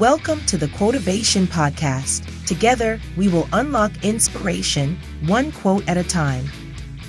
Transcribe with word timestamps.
Welcome 0.00 0.44
to 0.46 0.58
the 0.58 0.66
Quotivation 0.66 1.46
Podcast. 1.46 2.44
Together, 2.44 3.00
we 3.16 3.28
will 3.28 3.48
unlock 3.54 4.04
inspiration, 4.04 4.98
one 5.24 5.52
quote 5.52 5.88
at 5.88 5.96
a 5.96 6.04
time. 6.04 6.44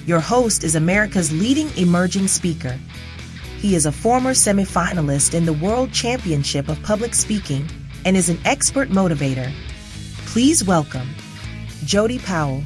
Your 0.06 0.22
host 0.22 0.64
is 0.64 0.76
America's 0.76 1.34
leading 1.34 1.76
emerging 1.76 2.30
speaker. 2.30 2.80
He 3.58 3.76
is 3.76 3.88
a 3.88 3.92
former 3.92 4.32
semifinalist 4.32 5.34
in 5.34 5.46
the 5.46 5.52
World 5.54 5.92
Championship 5.92 6.70
of 6.70 6.82
Public 6.82 7.14
Speaking 7.14 7.68
and 8.06 8.16
is 8.16 8.30
an 8.30 8.40
expert 8.46 8.90
motivator. 8.90 9.52
Please 10.28 10.64
welcome 10.64 11.10
Jody 11.84 12.20
Powell. 12.20 12.64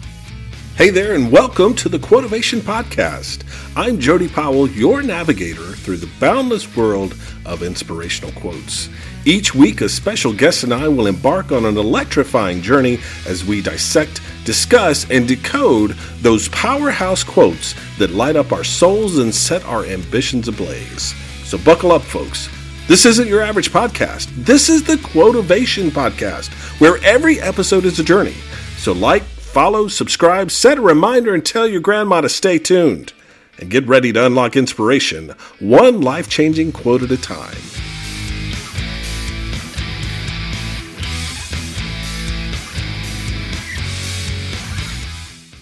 Hey 0.78 0.90
there, 0.90 1.14
and 1.14 1.32
welcome 1.32 1.76
to 1.76 1.90
the 1.90 2.00
Quotivation 2.00 2.60
Podcast. 2.62 3.44
I'm 3.76 4.00
Jody 4.00 4.28
Powell, 4.28 4.68
your 4.70 5.04
navigator 5.04 5.62
through 5.62 5.98
the 5.98 6.10
boundless 6.20 6.76
world 6.76 7.14
of 7.46 7.62
inspirational 7.62 8.32
quotes. 8.32 8.90
Each 9.26 9.54
week, 9.54 9.82
a 9.82 9.90
special 9.90 10.34
guest 10.34 10.64
and 10.64 10.74
I 10.74 10.88
will 10.88 11.06
embark 11.08 11.52
on 11.52 11.66
an 11.66 11.78
electrifying 11.78 12.62
journey 12.62 13.00
as 13.28 13.46
we 13.46 13.62
dissect, 13.62 14.22
discuss, 14.46 15.08
and 15.12 15.28
decode 15.28 15.92
those 16.22 16.48
powerhouse 16.50 17.24
quotes 17.24 17.76
that 18.00 18.12
light 18.12 18.38
up 18.38 18.52
our 18.52 18.64
souls 18.64 19.20
and 19.20 19.36
set 19.36 19.64
our 19.66 19.86
ambitions 19.86 20.48
ablaze. 20.48 21.14
So, 21.44 21.60
buckle 21.60 21.92
up, 21.92 22.02
folks. 22.02 22.50
This 22.88 23.06
isn't 23.06 23.28
your 23.28 23.42
average 23.42 23.72
podcast. 23.72 24.30
This 24.36 24.68
is 24.68 24.84
the 24.84 24.96
Quotivation 24.96 25.92
Podcast, 25.92 26.50
where 26.80 26.98
every 27.04 27.40
episode 27.40 27.86
is 27.86 28.00
a 28.00 28.04
journey. 28.04 28.36
So, 28.78 28.94
like, 28.94 29.22
follow, 29.52 29.90
subscribe, 29.90 30.50
set 30.50 30.78
a 30.78 30.82
reminder, 30.82 31.34
and 31.34 31.46
tell 31.46 31.68
your 31.68 31.82
grandma 31.82 32.22
to 32.22 32.30
stay 32.30 32.58
tuned. 32.58 33.12
And 33.60 33.70
get 33.70 33.86
ready 33.86 34.14
to 34.14 34.26
unlock 34.26 34.56
inspiration, 34.56 35.36
one 35.60 36.00
life 36.00 36.30
changing 36.30 36.72
quote 36.72 37.04
at 37.04 37.12
a 37.12 37.18
time. 37.18 37.58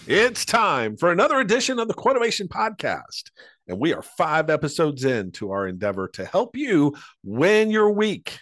It's 0.06 0.46
time 0.46 0.96
for 0.96 1.12
another 1.12 1.40
edition 1.40 1.80
of 1.80 1.88
the 1.88 1.96
Quotivation 1.96 2.48
Podcast. 2.48 3.32
And 3.68 3.80
we 3.80 3.94
are 3.94 4.04
five 4.04 4.52
episodes 4.52 5.04
into 5.04 5.52
our 5.52 5.68
endeavor 5.68 6.08
to 6.10 6.26
help 6.26 6.56
you 6.56 6.96
win 7.24 7.72
your 7.72 7.90
week. 7.90 8.40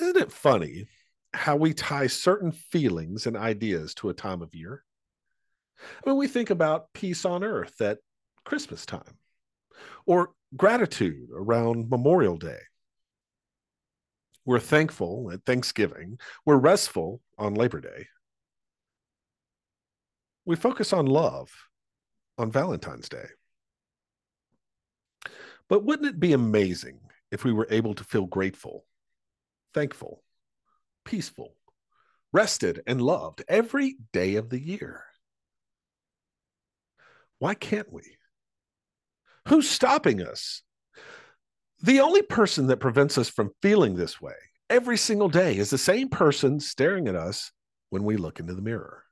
Isn't 0.00 0.16
it 0.16 0.32
funny 0.32 0.88
how 1.32 1.56
we 1.56 1.72
tie 1.72 2.06
certain 2.06 2.52
feelings 2.52 3.26
and 3.26 3.36
ideas 3.36 3.94
to 3.94 4.08
a 4.08 4.14
time 4.14 4.42
of 4.42 4.54
year? 4.54 4.84
I 6.04 6.08
mean, 6.08 6.18
we 6.18 6.28
think 6.28 6.50
about 6.50 6.92
peace 6.92 7.24
on 7.24 7.42
earth 7.42 7.80
at 7.80 7.98
Christmas 8.44 8.84
time 8.84 9.18
or 10.06 10.30
gratitude 10.56 11.28
around 11.32 11.88
Memorial 11.88 12.36
Day. 12.36 12.58
We're 14.44 14.58
thankful 14.58 15.30
at 15.32 15.44
Thanksgiving. 15.44 16.18
We're 16.44 16.56
restful 16.56 17.20
on 17.38 17.54
Labor 17.54 17.80
Day 17.80 18.06
we 20.44 20.56
focus 20.56 20.92
on 20.92 21.06
love 21.06 21.48
on 22.38 22.50
Valentine's 22.50 23.08
Day. 23.08 23.26
But 25.68 25.84
wouldn't 25.84 26.08
it 26.08 26.18
be 26.18 26.32
amazing 26.32 26.98
if 27.30 27.44
we 27.44 27.52
were 27.52 27.68
able 27.70 27.94
to 27.94 28.02
feel 28.02 28.26
grateful, 28.26 28.84
thankful, 29.74 30.24
peaceful, 31.10 31.56
rested, 32.32 32.82
and 32.86 33.02
loved 33.02 33.42
every 33.48 33.96
day 34.12 34.36
of 34.36 34.48
the 34.48 34.60
year? 34.60 35.02
Why 37.40 37.54
can't 37.54 37.92
we? 37.92 38.02
Who's 39.48 39.68
stopping 39.68 40.22
us? 40.22 40.62
The 41.82 42.00
only 42.00 42.22
person 42.22 42.68
that 42.68 42.76
prevents 42.76 43.18
us 43.18 43.28
from 43.28 43.50
feeling 43.60 43.96
this 43.96 44.20
way 44.20 44.34
every 44.68 44.96
single 44.96 45.28
day 45.28 45.56
is 45.56 45.68
the 45.68 45.78
same 45.78 46.08
person 46.08 46.60
staring 46.60 47.08
at 47.08 47.16
us 47.16 47.50
when 47.88 48.04
we 48.04 48.16
look 48.16 48.38
into 48.38 48.54
the 48.54 48.62
mirror. 48.62 49.02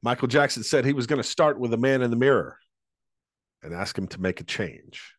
Michael 0.00 0.28
Jackson 0.28 0.62
said 0.62 0.84
he 0.84 0.92
was 0.92 1.08
going 1.08 1.20
to 1.20 1.28
start 1.28 1.58
with 1.58 1.74
a 1.74 1.78
man 1.78 2.02
in 2.02 2.10
the 2.10 2.16
mirror 2.16 2.56
and 3.64 3.74
ask 3.74 3.98
him 3.98 4.06
to 4.08 4.20
make 4.20 4.40
a 4.40 4.44
change. 4.44 5.14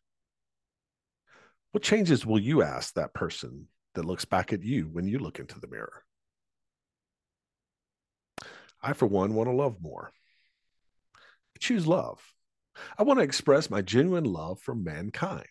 What 1.72 1.82
changes 1.82 2.24
will 2.24 2.38
you 2.38 2.62
ask 2.62 2.94
that 2.94 3.12
person 3.12 3.68
that 3.94 4.04
looks 4.04 4.24
back 4.24 4.52
at 4.52 4.62
you 4.62 4.88
when 4.92 5.06
you 5.06 5.18
look 5.18 5.38
into 5.38 5.58
the 5.58 5.68
mirror? 5.68 6.02
I, 8.82 8.92
for 8.92 9.06
one, 9.06 9.34
want 9.34 9.48
to 9.48 9.54
love 9.54 9.76
more. 9.80 10.12
I 11.16 11.58
choose 11.58 11.86
love. 11.86 12.20
I 12.98 13.02
want 13.02 13.18
to 13.18 13.24
express 13.24 13.70
my 13.70 13.80
genuine 13.82 14.24
love 14.24 14.60
for 14.60 14.74
mankind. 14.74 15.46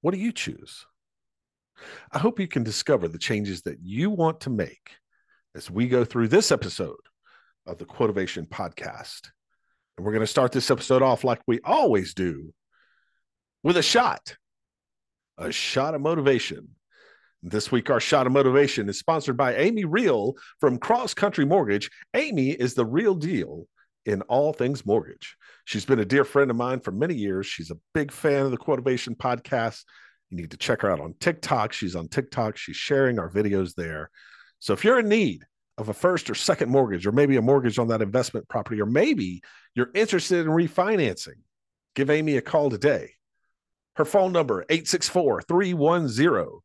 What 0.00 0.12
do 0.12 0.20
you 0.20 0.32
choose? 0.32 0.86
I 2.12 2.18
hope 2.18 2.40
you 2.40 2.48
can 2.48 2.62
discover 2.62 3.08
the 3.08 3.18
changes 3.18 3.62
that 3.62 3.78
you 3.80 4.10
want 4.10 4.40
to 4.40 4.50
make 4.50 4.90
as 5.54 5.70
we 5.70 5.88
go 5.88 6.04
through 6.04 6.28
this 6.28 6.50
episode 6.50 6.96
of 7.66 7.78
the 7.78 7.84
Quotivation 7.84 8.48
podcast. 8.48 9.30
And 9.96 10.04
we're 10.04 10.12
going 10.12 10.20
to 10.20 10.26
start 10.26 10.52
this 10.52 10.70
episode 10.70 11.02
off 11.02 11.24
like 11.24 11.40
we 11.46 11.60
always 11.64 12.14
do 12.14 12.52
with 13.62 13.76
a 13.76 13.82
shot, 13.82 14.36
a 15.38 15.52
shot 15.52 15.94
of 15.94 16.00
motivation. 16.00 16.68
This 17.46 17.70
week, 17.70 17.90
our 17.90 18.00
shot 18.00 18.26
of 18.26 18.32
motivation 18.32 18.88
is 18.88 18.98
sponsored 18.98 19.36
by 19.36 19.54
Amy 19.56 19.84
Real 19.84 20.32
from 20.60 20.78
Cross 20.78 21.12
Country 21.12 21.44
Mortgage. 21.44 21.90
Amy 22.14 22.52
is 22.52 22.72
the 22.72 22.86
real 22.86 23.14
deal 23.14 23.66
in 24.06 24.22
all 24.22 24.54
things 24.54 24.86
mortgage. 24.86 25.36
She's 25.66 25.84
been 25.84 25.98
a 25.98 26.06
dear 26.06 26.24
friend 26.24 26.50
of 26.50 26.56
mine 26.56 26.80
for 26.80 26.90
many 26.90 27.14
years. 27.14 27.44
She's 27.44 27.70
a 27.70 27.76
big 27.92 28.12
fan 28.12 28.46
of 28.46 28.50
the 28.50 28.56
Quotivation 28.56 29.14
podcast. 29.14 29.84
You 30.30 30.38
need 30.38 30.52
to 30.52 30.56
check 30.56 30.80
her 30.80 30.90
out 30.90 31.00
on 31.00 31.16
TikTok. 31.20 31.74
She's 31.74 31.94
on 31.94 32.08
TikTok. 32.08 32.56
She's 32.56 32.76
sharing 32.76 33.18
our 33.18 33.28
videos 33.28 33.74
there. 33.74 34.08
So 34.60 34.72
if 34.72 34.82
you're 34.82 35.00
in 35.00 35.10
need 35.10 35.44
of 35.76 35.90
a 35.90 35.94
first 35.94 36.30
or 36.30 36.34
second 36.34 36.70
mortgage, 36.70 37.06
or 37.06 37.12
maybe 37.12 37.36
a 37.36 37.42
mortgage 37.42 37.78
on 37.78 37.88
that 37.88 38.00
investment 38.00 38.48
property, 38.48 38.80
or 38.80 38.86
maybe 38.86 39.42
you're 39.74 39.90
interested 39.94 40.46
in 40.46 40.52
refinancing, 40.52 41.42
give 41.94 42.08
Amy 42.08 42.38
a 42.38 42.40
call 42.40 42.70
today. 42.70 43.10
Her 43.96 44.06
phone 44.06 44.32
number, 44.32 44.64
864 44.70 45.42
310 45.42 46.63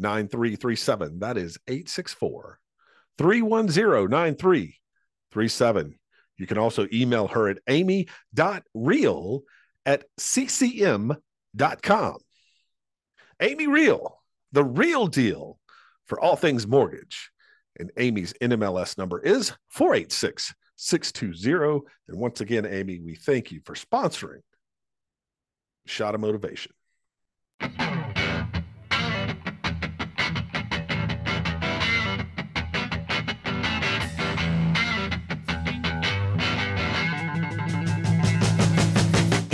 9337. 0.00 1.20
That 1.20 1.36
is 1.36 1.58
864 1.68 2.58
310 3.18 4.10
9337. 4.10 5.98
You 6.38 6.46
can 6.46 6.58
also 6.58 6.86
email 6.92 7.28
her 7.28 7.48
at 7.48 7.58
amy.real 7.68 9.42
at 9.84 10.04
ccm.com. 10.18 11.18
Amy 13.42 13.66
Real, 13.66 14.22
the 14.52 14.64
real 14.64 15.06
deal 15.06 15.58
for 16.06 16.20
all 16.20 16.36
things 16.36 16.66
mortgage. 16.66 17.30
And 17.78 17.90
Amy's 17.96 18.34
NMLS 18.42 18.98
number 18.98 19.20
is 19.20 19.52
486 19.68 20.54
620. 20.76 21.86
And 22.08 22.18
once 22.18 22.40
again, 22.40 22.66
Amy, 22.66 23.00
we 23.00 23.14
thank 23.14 23.52
you 23.52 23.60
for 23.64 23.74
sponsoring 23.74 24.40
Shot 25.86 26.14
of 26.14 26.20
Motivation. 26.20 26.72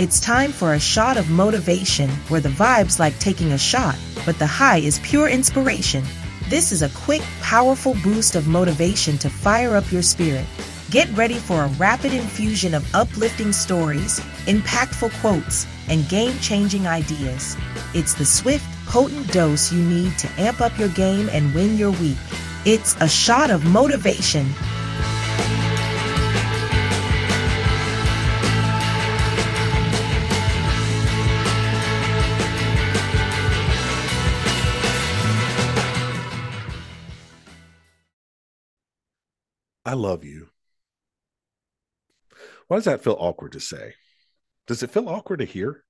It's 0.07 0.21
time 0.21 0.53
for 0.53 0.73
a 0.73 0.79
shot 0.79 1.17
of 1.17 1.29
motivation 1.29 2.09
where 2.29 2.39
the 2.39 2.47
vibe's 2.47 2.97
like 2.97 3.19
taking 3.19 3.51
a 3.51 3.57
shot, 3.57 3.97
but 4.25 4.39
the 4.39 4.47
high 4.47 4.77
is 4.77 4.99
pure 4.99 5.27
inspiration. 5.27 6.01
This 6.47 6.71
is 6.71 6.81
a 6.81 6.87
quick, 6.91 7.21
powerful 7.41 7.93
boost 8.01 8.37
of 8.37 8.47
motivation 8.47 9.17
to 9.17 9.29
fire 9.29 9.75
up 9.75 9.91
your 9.91 10.01
spirit. 10.01 10.45
Get 10.91 11.11
ready 11.17 11.33
for 11.33 11.61
a 11.61 11.67
rapid 11.71 12.13
infusion 12.13 12.73
of 12.73 12.89
uplifting 12.95 13.51
stories, 13.51 14.21
impactful 14.45 15.11
quotes, 15.19 15.67
and 15.89 16.07
game 16.07 16.39
changing 16.39 16.87
ideas. 16.87 17.57
It's 17.93 18.13
the 18.13 18.23
swift, 18.23 18.65
potent 18.85 19.29
dose 19.33 19.73
you 19.73 19.83
need 19.83 20.17
to 20.19 20.29
amp 20.37 20.61
up 20.61 20.79
your 20.79 20.87
game 20.87 21.27
and 21.33 21.53
win 21.53 21.77
your 21.77 21.91
week. 21.91 22.17
It's 22.63 22.95
a 23.01 23.09
shot 23.09 23.51
of 23.51 23.65
motivation. 23.65 24.47
I 39.87 39.93
love 39.93 40.25
you. 40.25 40.49
Why 42.67 42.75
does 42.75 42.83
that 42.85 43.05
feel 43.05 43.15
awkward 43.17 43.53
to 43.53 43.61
say? 43.61 43.93
Does 44.67 44.83
it 44.83 44.91
feel 44.91 45.07
awkward 45.07 45.37
to 45.37 45.45
hear? 45.45 45.85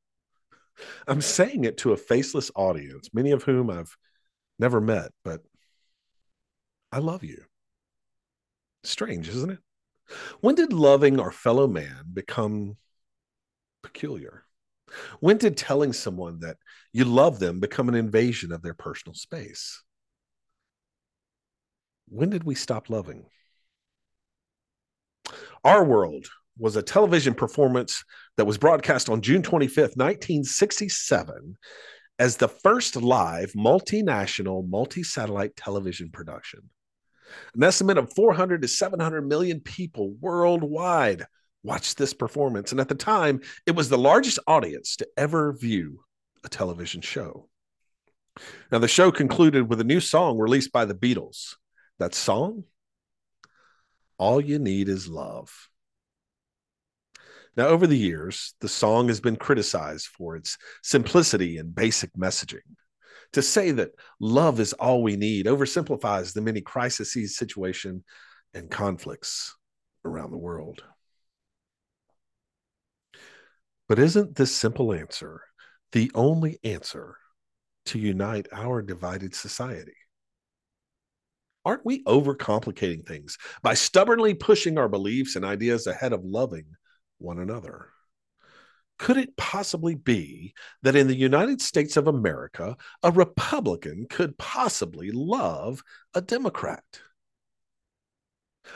I'm 1.08 1.20
saying 1.20 1.64
it 1.64 1.80
to 1.80 1.94
a 1.94 1.98
faceless 1.98 2.52
audience, 2.56 3.10
many 3.12 3.32
of 3.32 3.42
whom 3.42 3.72
I've 3.72 3.98
never 4.60 4.80
met, 4.80 5.10
but 5.24 5.42
I 6.92 7.00
love 7.00 7.24
you. 7.24 7.44
Strange, 8.84 9.30
isn't 9.30 9.50
it? 9.50 9.60
When 10.42 10.54
did 10.54 10.74
loving 10.74 11.20
our 11.20 11.32
fellow 11.32 11.68
man 11.68 12.04
become 12.14 12.78
peculiar? 13.82 14.44
When 15.22 15.38
did 15.38 15.58
telling 15.58 15.92
someone 15.92 16.42
that 16.42 16.58
you 16.94 17.04
love 17.04 17.40
them 17.40 17.60
become 17.60 17.90
an 17.90 17.96
invasion 17.96 18.52
of 18.52 18.62
their 18.62 18.76
personal 18.76 19.16
space? 19.16 19.84
When 22.08 22.30
did 22.30 22.44
we 22.44 22.54
stop 22.54 22.92
loving? 22.92 23.26
Our 25.63 25.83
World 25.83 26.27
was 26.57 26.75
a 26.75 26.81
television 26.81 27.33
performance 27.33 28.04
that 28.38 28.45
was 28.45 28.57
broadcast 28.57 29.09
on 29.09 29.21
June 29.21 29.42
25th, 29.42 29.95
1967, 29.95 31.57
as 32.19 32.38
the 32.38 32.48
first 32.48 32.95
live 32.95 33.51
multinational, 33.54 34.68
multi 34.68 35.04
satellite 35.04 35.56
television 35.56 36.09
production. 36.09 36.62
An 37.54 37.63
estimate 37.63 37.98
of 37.98 38.13
400 38.13 38.62
to 38.62 38.68
700 38.68 39.27
million 39.27 39.59
people 39.59 40.15
worldwide 40.19 41.25
watched 41.63 41.98
this 41.98 42.13
performance. 42.13 42.71
And 42.71 42.80
at 42.80 42.88
the 42.88 42.95
time, 42.95 43.42
it 43.65 43.75
was 43.75 43.89
the 43.89 43.98
largest 43.98 44.39
audience 44.48 44.95
to 44.98 45.07
ever 45.18 45.54
view 45.54 46.04
a 46.44 46.50
television 46.50 47.01
show. 47.01 47.50
Now, 48.71 48.80
the 48.80 48.88
show 48.88 49.12
concluded 49.12 49.68
with 49.69 49.81
a 49.81 49.83
new 49.83 50.00
song 50.00 50.38
released 50.38 50.71
by 50.71 50.86
the 50.86 50.94
Beatles. 50.94 51.56
That 52.00 52.13
song, 52.13 52.63
All 54.18 54.42
You 54.42 54.60
Need 54.60 54.90
Is 54.90 55.08
Love. 55.08 55.69
Now, 57.56 57.68
over 57.68 57.88
the 57.88 57.98
years, 57.98 58.54
the 58.62 58.69
song 58.69 59.08
has 59.08 59.19
been 59.19 59.36
criticized 59.36 60.08
for 60.08 60.36
its 60.36 60.58
simplicity 60.84 61.58
and 61.58 61.74
basic 61.74 62.14
messaging. 62.14 62.60
To 63.34 63.42
say 63.42 63.72
that 63.72 63.92
love 64.19 64.60
is 64.60 64.74
all 64.74 65.02
we 65.04 65.16
need 65.16 65.48
oversimplifies 65.48 66.34
the 66.34 66.42
many 66.42 66.62
crises, 66.62 67.14
situation, 67.36 68.04
and 68.54 68.69
conflicts 68.69 69.56
around 70.06 70.31
the 70.31 70.38
world. 70.38 70.84
But 73.90 74.00
isn't 74.00 74.36
this 74.36 74.56
simple 74.56 74.94
answer 74.94 75.42
the 75.94 76.12
only 76.14 76.60
answer 76.64 77.18
to 77.86 78.00
unite 78.00 78.48
our 78.52 78.81
divided 78.81 79.34
society? 79.34 79.96
Aren't 81.68 81.86
we 81.86 82.02
overcomplicating 82.06 83.06
things 83.06 83.38
by 83.62 83.74
stubbornly 83.74 84.34
pushing 84.34 84.78
our 84.78 84.88
beliefs 84.88 85.36
and 85.36 85.44
ideas 85.44 85.86
ahead 85.86 86.14
of 86.14 86.24
loving 86.24 86.64
one 87.18 87.40
another? 87.40 87.90
Could 88.98 89.18
it 89.18 89.36
possibly 89.36 89.94
be 89.94 90.54
that 90.84 90.96
in 90.96 91.08
the 91.08 91.14
United 91.14 91.62
States 91.62 91.98
of 91.98 92.08
America, 92.08 92.78
a 93.04 93.12
Republican 93.12 94.08
could 94.10 94.38
possibly 94.38 95.12
love 95.12 95.84
a 96.14 96.22
Democrat? 96.22 96.86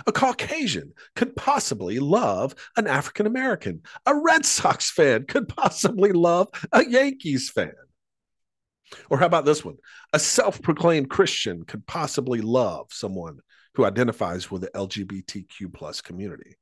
A 0.05 0.11
Caucasian 0.11 0.91
could 1.15 1.33
possibly 1.37 1.97
love 1.97 2.53
an 2.75 2.87
African 2.87 3.25
American. 3.25 3.83
A 4.05 4.13
Red 4.13 4.45
Sox 4.45 4.91
fan 4.91 5.27
could 5.27 5.47
possibly 5.47 6.11
love 6.11 6.49
a 6.73 6.85
Yankees 6.85 7.49
fan. 7.49 7.71
Or 9.09 9.17
how 9.17 9.25
about 9.25 9.45
this 9.45 9.63
one? 9.63 9.77
A 10.13 10.19
self 10.19 10.61
proclaimed 10.61 11.09
Christian 11.09 11.63
could 11.63 11.85
possibly 11.87 12.41
love 12.41 12.87
someone 12.91 13.39
who 13.75 13.85
identifies 13.85 14.51
with 14.51 14.61
the 14.61 14.69
LGBTQ 14.69 15.73
plus 15.73 16.01
community. 16.01 16.55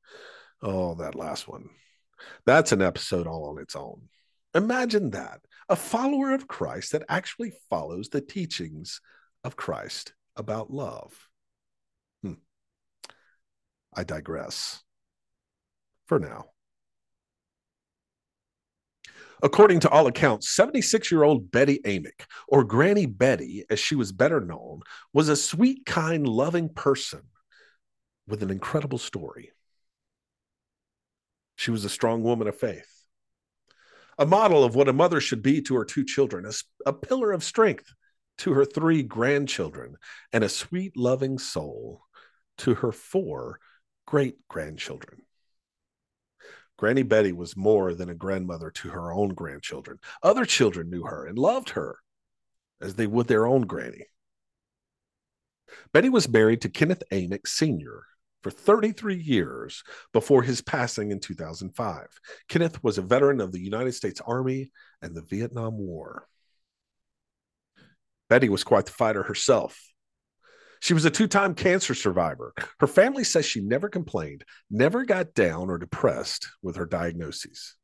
Oh, 0.61 0.95
that 0.95 1.15
last 1.15 1.47
one. 1.47 1.69
That's 2.45 2.71
an 2.71 2.81
episode 2.81 3.27
all 3.27 3.45
on 3.45 3.61
its 3.61 3.75
own. 3.75 4.09
Imagine 4.53 5.11
that 5.11 5.41
a 5.69 5.75
follower 5.75 6.33
of 6.33 6.47
Christ 6.47 6.91
that 6.91 7.03
actually 7.07 7.53
follows 7.69 8.09
the 8.09 8.21
teachings 8.21 9.01
of 9.43 9.55
Christ 9.55 10.13
about 10.35 10.71
love. 10.71 11.29
Hmm. 12.23 12.33
I 13.93 14.03
digress 14.03 14.83
for 16.07 16.19
now. 16.19 16.45
According 19.41 19.79
to 19.81 19.89
all 19.89 20.07
accounts, 20.07 20.49
76 20.49 21.11
year 21.11 21.23
old 21.23 21.51
Betty 21.51 21.79
Amick, 21.85 22.25
or 22.47 22.63
Granny 22.63 23.05
Betty 23.05 23.65
as 23.69 23.79
she 23.79 23.95
was 23.95 24.11
better 24.11 24.41
known, 24.41 24.81
was 25.13 25.29
a 25.29 25.35
sweet, 25.35 25.85
kind, 25.85 26.27
loving 26.27 26.69
person 26.69 27.21
with 28.27 28.43
an 28.43 28.49
incredible 28.49 28.97
story. 28.97 29.51
She 31.55 31.71
was 31.71 31.85
a 31.85 31.89
strong 31.89 32.23
woman 32.23 32.47
of 32.47 32.57
faith, 32.57 33.03
a 34.17 34.25
model 34.25 34.63
of 34.63 34.75
what 34.75 34.89
a 34.89 34.93
mother 34.93 35.21
should 35.21 35.41
be 35.41 35.61
to 35.63 35.75
her 35.75 35.85
two 35.85 36.03
children, 36.03 36.45
a, 36.45 36.51
a 36.85 36.93
pillar 36.93 37.31
of 37.31 37.43
strength 37.43 37.93
to 38.39 38.53
her 38.53 38.65
three 38.65 39.03
grandchildren, 39.03 39.95
and 40.31 40.43
a 40.43 40.49
sweet, 40.49 40.95
loving 40.95 41.37
soul 41.37 42.03
to 42.57 42.75
her 42.75 42.91
four 42.91 43.59
great 44.05 44.35
grandchildren. 44.47 45.21
Granny 46.79 47.03
Betty 47.03 47.33
was 47.33 47.57
more 47.57 47.93
than 47.93 48.07
a 48.07 48.15
grandmother 48.15 48.71
to 48.71 48.87
her 48.87 49.11
own 49.11 49.33
grandchildren. 49.33 49.99
Other 50.23 50.45
children 50.45 50.89
knew 50.89 51.03
her 51.03 51.25
and 51.25 51.37
loved 51.37 51.71
her 51.71 51.99
as 52.79 52.95
they 52.95 53.05
would 53.05 53.27
their 53.27 53.45
own 53.45 53.63
granny. 53.63 54.05
Betty 55.91 56.07
was 56.07 56.29
married 56.29 56.61
to 56.61 56.69
Kenneth 56.69 57.03
Amick 57.11 57.47
Sr., 57.47 58.05
for 58.43 58.49
33 58.49 59.17
years 59.17 59.83
before 60.13 60.41
his 60.41 60.61
passing 60.61 61.11
in 61.11 61.19
2005. 61.19 62.07
Kenneth 62.47 62.81
was 62.81 62.97
a 62.97 63.01
veteran 63.01 63.41
of 63.41 63.51
the 63.51 63.59
United 63.59 63.91
States 63.91 64.21
Army 64.25 64.71
and 65.01 65.13
the 65.13 65.23
Vietnam 65.23 65.77
War. 65.77 66.29
Betty 68.29 68.47
was 68.47 68.63
quite 68.63 68.85
the 68.85 68.93
fighter 68.93 69.23
herself. 69.23 69.88
She 70.79 70.93
was 70.93 71.05
a 71.05 71.11
two 71.11 71.27
time 71.27 71.55
cancer 71.55 71.93
survivor. 71.93 72.53
Her 72.79 72.87
family 72.87 73.23
says 73.23 73.45
she 73.45 73.61
never 73.61 73.89
complained, 73.89 74.45
never 74.69 75.03
got 75.05 75.33
down 75.33 75.69
or 75.69 75.77
depressed 75.77 76.47
with 76.61 76.77
her 76.77 76.85
diagnoses. 76.85 77.75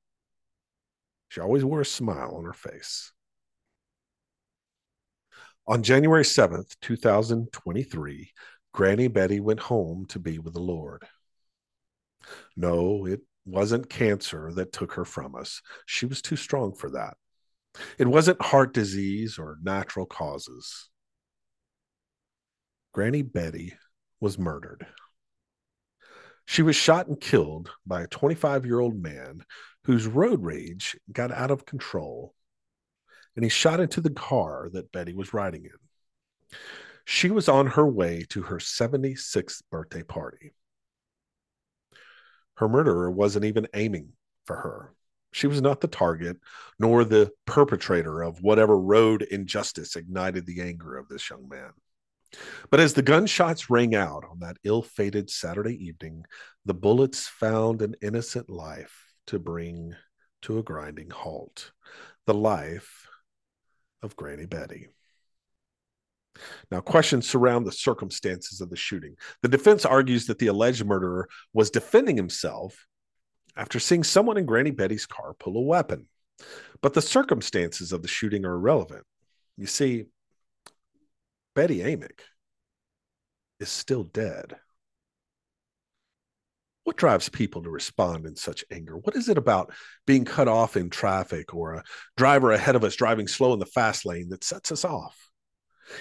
She 1.29 1.41
always 1.41 1.65
wore 1.65 1.81
a 1.81 1.85
smile 1.85 2.35
on 2.37 2.45
her 2.45 2.53
face. 2.53 3.11
On 5.67 5.81
January 5.81 6.23
7th, 6.23 6.75
2023, 6.81 8.31
Granny 8.71 9.07
Betty 9.07 9.39
went 9.39 9.59
home 9.59 10.05
to 10.09 10.19
be 10.19 10.37
with 10.37 10.53
the 10.53 10.59
Lord. 10.59 11.03
No, 12.55 13.05
it 13.05 13.21
wasn't 13.45 13.89
cancer 13.89 14.51
that 14.53 14.73
took 14.73 14.93
her 14.93 15.05
from 15.05 15.35
us. 15.35 15.61
She 15.85 16.05
was 16.05 16.21
too 16.21 16.35
strong 16.35 16.75
for 16.75 16.91
that. 16.91 17.17
It 17.97 18.07
wasn't 18.07 18.41
heart 18.41 18.73
disease 18.73 19.37
or 19.37 19.57
natural 19.61 20.05
causes. 20.05 20.89
Granny 22.95 23.23
Betty 23.23 23.73
was 24.21 24.39
murdered. 24.39 24.87
She 26.45 26.61
was 26.61 26.77
shot 26.77 27.07
and 27.07 27.19
killed 27.19 27.69
by 27.85 28.03
a 28.03 28.07
25 28.07 28.65
year 28.65 28.79
old 28.79 28.95
man 29.03 29.43
whose 29.83 30.07
road 30.07 30.41
rage 30.41 30.95
got 31.11 31.29
out 31.29 31.51
of 31.51 31.65
control, 31.65 32.33
and 33.35 33.43
he 33.43 33.49
shot 33.49 33.81
into 33.81 33.99
the 33.99 34.11
car 34.11 34.69
that 34.71 34.93
Betty 34.93 35.13
was 35.13 35.33
riding 35.33 35.65
in. 35.65 36.57
She 37.03 37.29
was 37.29 37.49
on 37.49 37.67
her 37.67 37.85
way 37.85 38.25
to 38.29 38.43
her 38.43 38.59
76th 38.59 39.61
birthday 39.69 40.03
party. 40.03 40.53
Her 42.53 42.69
murderer 42.69 43.11
wasn't 43.11 43.43
even 43.43 43.67
aiming 43.73 44.13
for 44.45 44.55
her. 44.55 44.93
She 45.33 45.47
was 45.47 45.61
not 45.61 45.81
the 45.81 45.89
target 45.89 46.37
nor 46.79 47.03
the 47.03 47.29
perpetrator 47.45 48.21
of 48.21 48.41
whatever 48.41 48.79
road 48.79 49.21
injustice 49.21 49.97
ignited 49.97 50.45
the 50.45 50.61
anger 50.61 50.95
of 50.95 51.09
this 51.09 51.29
young 51.29 51.49
man. 51.49 51.73
But 52.69 52.79
as 52.79 52.93
the 52.93 53.01
gunshots 53.01 53.69
rang 53.69 53.95
out 53.95 54.25
on 54.29 54.39
that 54.39 54.57
ill 54.63 54.81
fated 54.81 55.29
Saturday 55.29 55.75
evening, 55.85 56.25
the 56.65 56.73
bullets 56.73 57.27
found 57.27 57.81
an 57.81 57.95
innocent 58.01 58.49
life 58.49 59.13
to 59.27 59.39
bring 59.39 59.95
to 60.43 60.59
a 60.59 60.63
grinding 60.63 61.09
halt 61.09 61.71
the 62.25 62.33
life 62.33 63.07
of 64.01 64.15
Granny 64.15 64.45
Betty. 64.45 64.89
Now, 66.69 66.81
questions 66.81 67.27
surround 67.27 67.65
the 67.65 67.71
circumstances 67.71 68.59
of 68.61 68.69
the 68.69 68.75
shooting. 68.75 69.15
The 69.41 69.47
defense 69.47 69.85
argues 69.85 70.25
that 70.25 70.39
the 70.39 70.47
alleged 70.47 70.85
murderer 70.85 71.29
was 71.53 71.71
defending 71.71 72.17
himself 72.17 72.87
after 73.55 73.79
seeing 73.79 74.03
someone 74.03 74.37
in 74.37 74.45
Granny 74.45 74.71
Betty's 74.71 75.05
car 75.05 75.33
pull 75.33 75.57
a 75.57 75.61
weapon. 75.61 76.07
But 76.81 76.93
the 76.93 77.01
circumstances 77.01 77.93
of 77.93 78.01
the 78.01 78.07
shooting 78.07 78.45
are 78.45 78.55
irrelevant. 78.55 79.05
You 79.57 79.67
see, 79.67 80.07
Betty 81.55 81.79
Amick 81.79 82.19
is 83.61 83.69
still 83.69 84.03
dead. 84.03 84.57
What 86.83 86.97
drives 86.97 87.29
people 87.29 87.63
to 87.63 87.69
respond 87.69 88.25
in 88.25 88.35
such 88.35 88.65
anger? 88.69 88.97
What 88.97 89.15
is 89.15 89.29
it 89.29 89.37
about 89.37 89.73
being 90.05 90.25
cut 90.25 90.47
off 90.47 90.77
in 90.77 90.89
traffic 90.89 91.55
or 91.55 91.73
a 91.75 91.83
driver 92.17 92.51
ahead 92.51 92.75
of 92.75 92.83
us 92.83 92.95
driving 92.95 93.27
slow 93.27 93.53
in 93.53 93.59
the 93.59 93.65
fast 93.65 94.05
lane 94.05 94.29
that 94.29 94.43
sets 94.43 94.71
us 94.71 94.83
off? 94.83 95.29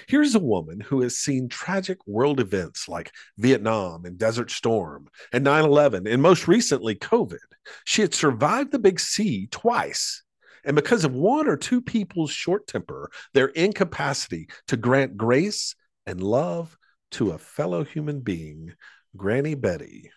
Here's 0.09 0.35
a 0.35 0.41
woman 0.41 0.81
who 0.81 1.03
has 1.03 1.17
seen 1.17 1.49
tragic 1.49 1.99
world 2.07 2.41
events 2.41 2.89
like 2.89 3.13
Vietnam 3.39 4.05
and 4.05 4.19
Desert 4.19 4.51
Storm 4.51 5.09
and 5.33 5.45
9 5.45 5.65
11, 5.65 6.07
and 6.07 6.21
most 6.21 6.49
recently, 6.49 6.97
COVID. 6.97 7.39
She 7.85 8.03
had 8.03 8.13
survived 8.13 8.73
the 8.73 8.79
big 8.79 8.99
C 8.99 9.47
twice. 9.51 10.24
And 10.65 10.77
because 10.77 11.05
of 11.05 11.15
one 11.15 11.49
or 11.49 11.57
two 11.57 11.81
people's 11.81 12.31
short 12.31 12.67
temper, 12.67 13.11
their 13.33 13.49
incapacity 13.49 14.49
to 14.69 14.77
grant 14.77 15.17
grace 15.17 15.75
and 16.07 16.23
love 16.23 16.77
to 17.13 17.31
a 17.31 17.39
fellow 17.39 17.85
human 17.85 18.21
being, 18.21 18.73
Granny 19.17 19.55
Betty 19.55 20.11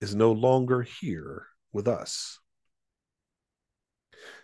is 0.00 0.14
no 0.14 0.32
longer 0.32 0.82
here 0.82 1.46
with 1.72 1.88
us. 1.88 2.38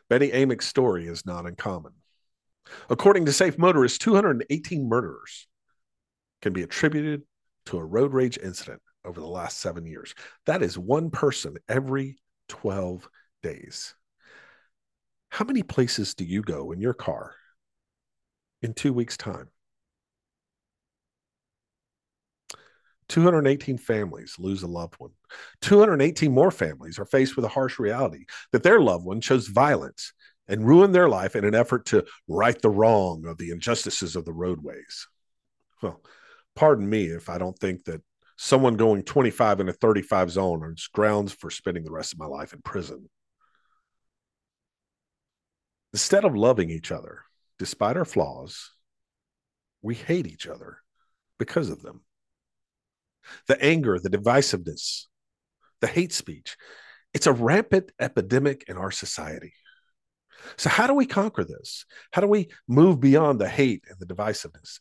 Betty 0.09 0.31
Amick's 0.31 0.67
story 0.67 1.07
is 1.07 1.25
not 1.25 1.47
uncommon. 1.47 1.93
According 2.89 3.27
to 3.27 3.33
Safe 3.33 3.59
Motorists, 3.59 3.99
218 3.99 4.89
murderers 4.89 5.47
can 6.43 6.53
be 6.53 6.63
attributed 6.63 7.23
to 7.67 7.79
a 7.79 7.85
road 7.85 8.13
rage 8.13 8.39
incident 8.43 8.81
over 9.05 9.21
the 9.21 9.27
last 9.27 9.59
seven 9.59 9.87
years. 9.87 10.15
That 10.47 10.63
is 10.63 10.79
one 10.79 11.11
person 11.11 11.57
every 11.69 12.19
12 12.49 13.09
days. 13.43 13.95
How 15.31 15.45
many 15.45 15.63
places 15.63 16.15
do 16.15 16.25
you 16.25 16.43
go 16.43 16.73
in 16.73 16.81
your 16.81 16.95
car 16.95 17.35
in 18.63 18.75
two 18.75 18.93
weeks' 18.93 19.17
time? 19.17 19.49
218 23.09 23.77
families 23.77 24.37
lose 24.39 24.63
a 24.63 24.69
loved 24.69 24.95
one. 24.99 25.11
218 25.63 26.33
more 26.33 26.51
families 26.51 26.99
are 26.99 27.05
faced 27.05 27.35
with 27.35 27.45
a 27.45 27.49
harsh 27.49 27.79
reality 27.79 28.25
that 28.53 28.63
their 28.63 28.81
loved 28.81 29.05
one 29.05 29.21
chose 29.21 29.49
violence 29.49 30.13
and 30.47 30.67
ruined 30.67 30.95
their 30.95 31.09
life 31.09 31.35
in 31.35 31.45
an 31.45 31.55
effort 31.55 31.87
to 31.87 32.05
right 32.29 32.61
the 32.63 32.71
wrong 32.71 33.27
of 33.27 33.39
the 33.39 33.51
injustices 33.51 34.17
of 34.17 34.25
the 34.25 34.33
roadways. 34.33 35.09
Well, 35.83 36.01
pardon 36.55 36.89
me 36.89 37.07
if 37.07 37.29
I 37.29 37.39
don't 37.39 37.59
think 37.59 37.85
that 37.85 38.03
someone 38.37 38.77
going 38.77 39.03
25 39.03 39.61
in 39.61 39.69
a 39.69 39.73
35 39.73 40.31
zone 40.31 40.75
is 40.77 40.89
grounds 40.89 41.33
for 41.33 41.51
spending 41.51 41.85
the 41.85 41.93
rest 41.93 42.13
of 42.13 42.19
my 42.19 42.27
life 42.27 42.53
in 42.53 42.63
prison. 42.63 43.09
Instead 45.93 46.25
of 46.25 46.37
loving 46.37 46.71
each 46.71 46.93
other, 46.93 47.23
despite 47.59 47.97
our 47.97 48.05
flaws, 48.05 48.71
we 49.83 49.95
hate 49.95 50.27
each 50.27 50.47
other 50.47 50.79
because 51.39 51.71
of 51.71 51.83
them 51.83 52.03
the 53.47 53.63
anger, 53.63 53.99
the 53.99 54.11
divisiveness, 54.11 55.07
the 55.81 55.87
hate 55.87 56.13
speech. 56.13 56.57
It's 57.13 57.27
a 57.27 57.33
rampant 57.33 57.93
epidemic 58.01 58.65
in 58.69 58.77
our 58.77 58.91
society. 58.91 59.53
So, 60.57 60.71
how 60.71 60.87
do 60.87 60.95
we 60.95 61.07
conquer 61.07 61.45
this? 61.45 61.85
How 62.13 62.23
do 62.23 62.29
we 62.29 62.49
move 62.67 63.01
beyond 63.01 63.41
the 63.41 63.49
hate 63.49 63.85
and 63.89 63.99
the 63.99 64.07
divisiveness? 64.07 64.79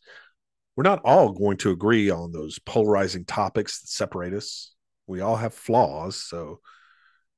We're 0.76 0.84
not 0.84 1.02
all 1.04 1.34
going 1.34 1.58
to 1.58 1.72
agree 1.72 2.10
on 2.10 2.32
those 2.32 2.60
polarizing 2.60 3.26
topics 3.26 3.82
that 3.82 3.88
separate 3.88 4.34
us. 4.34 4.74
We 5.08 5.22
all 5.22 5.36
have 5.36 5.54
flaws. 5.54 6.16
So, 6.16 6.62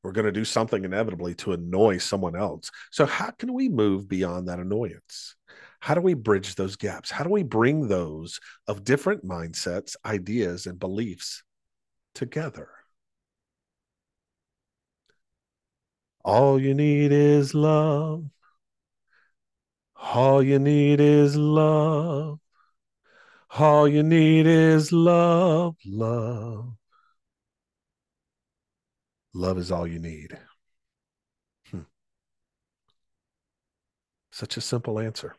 we're 0.03 0.11
going 0.11 0.25
to 0.25 0.31
do 0.31 0.45
something 0.45 0.83
inevitably 0.83 1.35
to 1.35 1.53
annoy 1.53 1.97
someone 1.97 2.35
else. 2.35 2.71
So, 2.91 3.05
how 3.05 3.31
can 3.31 3.53
we 3.53 3.69
move 3.69 4.07
beyond 4.07 4.47
that 4.47 4.59
annoyance? 4.59 5.35
how 5.81 5.95
do 5.95 6.01
we 6.01 6.13
bridge 6.13 6.55
those 6.55 6.75
gaps? 6.75 7.09
How 7.09 7.23
do 7.23 7.31
we 7.31 7.41
bring 7.43 7.87
those 7.87 8.39
of 8.67 8.83
different 8.83 9.25
mindsets, 9.25 9.95
ideas, 10.05 10.67
and 10.67 10.79
beliefs 10.79 11.43
together? 12.13 12.69
All 16.23 16.61
you 16.61 16.75
need 16.75 17.11
is 17.11 17.55
love. 17.55 18.25
All 19.95 20.43
you 20.43 20.59
need 20.59 20.99
is 20.99 21.35
love. 21.35 22.39
All 23.57 23.87
you 23.87 24.03
need 24.03 24.45
is 24.45 24.91
love, 24.91 25.77
love. 25.83 26.75
Love 29.41 29.57
is 29.57 29.71
all 29.71 29.87
you 29.87 29.97
need. 29.97 30.37
Hmm. 31.71 31.79
Such 34.31 34.55
a 34.55 34.61
simple 34.61 34.99
answer. 34.99 35.35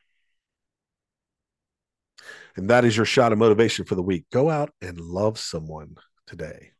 And 2.56 2.68
that 2.68 2.84
is 2.84 2.96
your 2.96 3.06
shot 3.06 3.30
of 3.30 3.38
motivation 3.38 3.84
for 3.84 3.94
the 3.94 4.02
week. 4.02 4.24
Go 4.32 4.50
out 4.50 4.70
and 4.80 4.98
love 4.98 5.38
someone 5.38 5.94
today. 6.26 6.72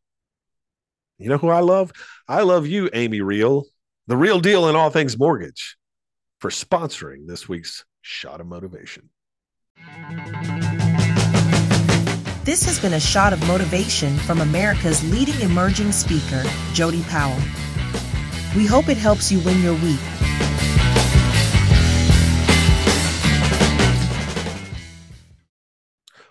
You 1.17 1.29
know 1.29 1.39
who 1.39 1.51
I 1.51 1.61
love? 1.61 1.93
I 2.27 2.43
love 2.43 2.67
you, 2.67 2.91
Amy 2.93 3.21
Real, 3.21 3.67
the 4.09 4.17
real 4.17 4.41
deal 4.41 4.69
in 4.69 4.75
all 4.75 4.91
things 4.91 5.17
mortgage, 5.17 5.77
for 6.41 6.51
sponsoring 6.51 7.29
this 7.29 7.49
week's 7.49 7.85
shot 8.01 8.41
of 8.41 8.49
motivation. 8.49 9.11
This 12.45 12.65
has 12.65 12.79
been 12.81 12.95
a 12.95 13.01
shot 13.01 13.33
of 13.33 13.47
motivation 13.47 14.17
from 14.19 14.41
America's 14.41 15.09
leading 15.11 15.41
emerging 15.41 15.93
speaker, 15.93 16.43
Jody 16.73 17.03
Powell. 17.05 17.41
We 18.57 18.67
hope 18.67 18.89
it 18.89 18.97
helps 18.97 19.31
you 19.31 19.39
win 19.41 19.63
your 19.63 19.75
week 19.75 20.01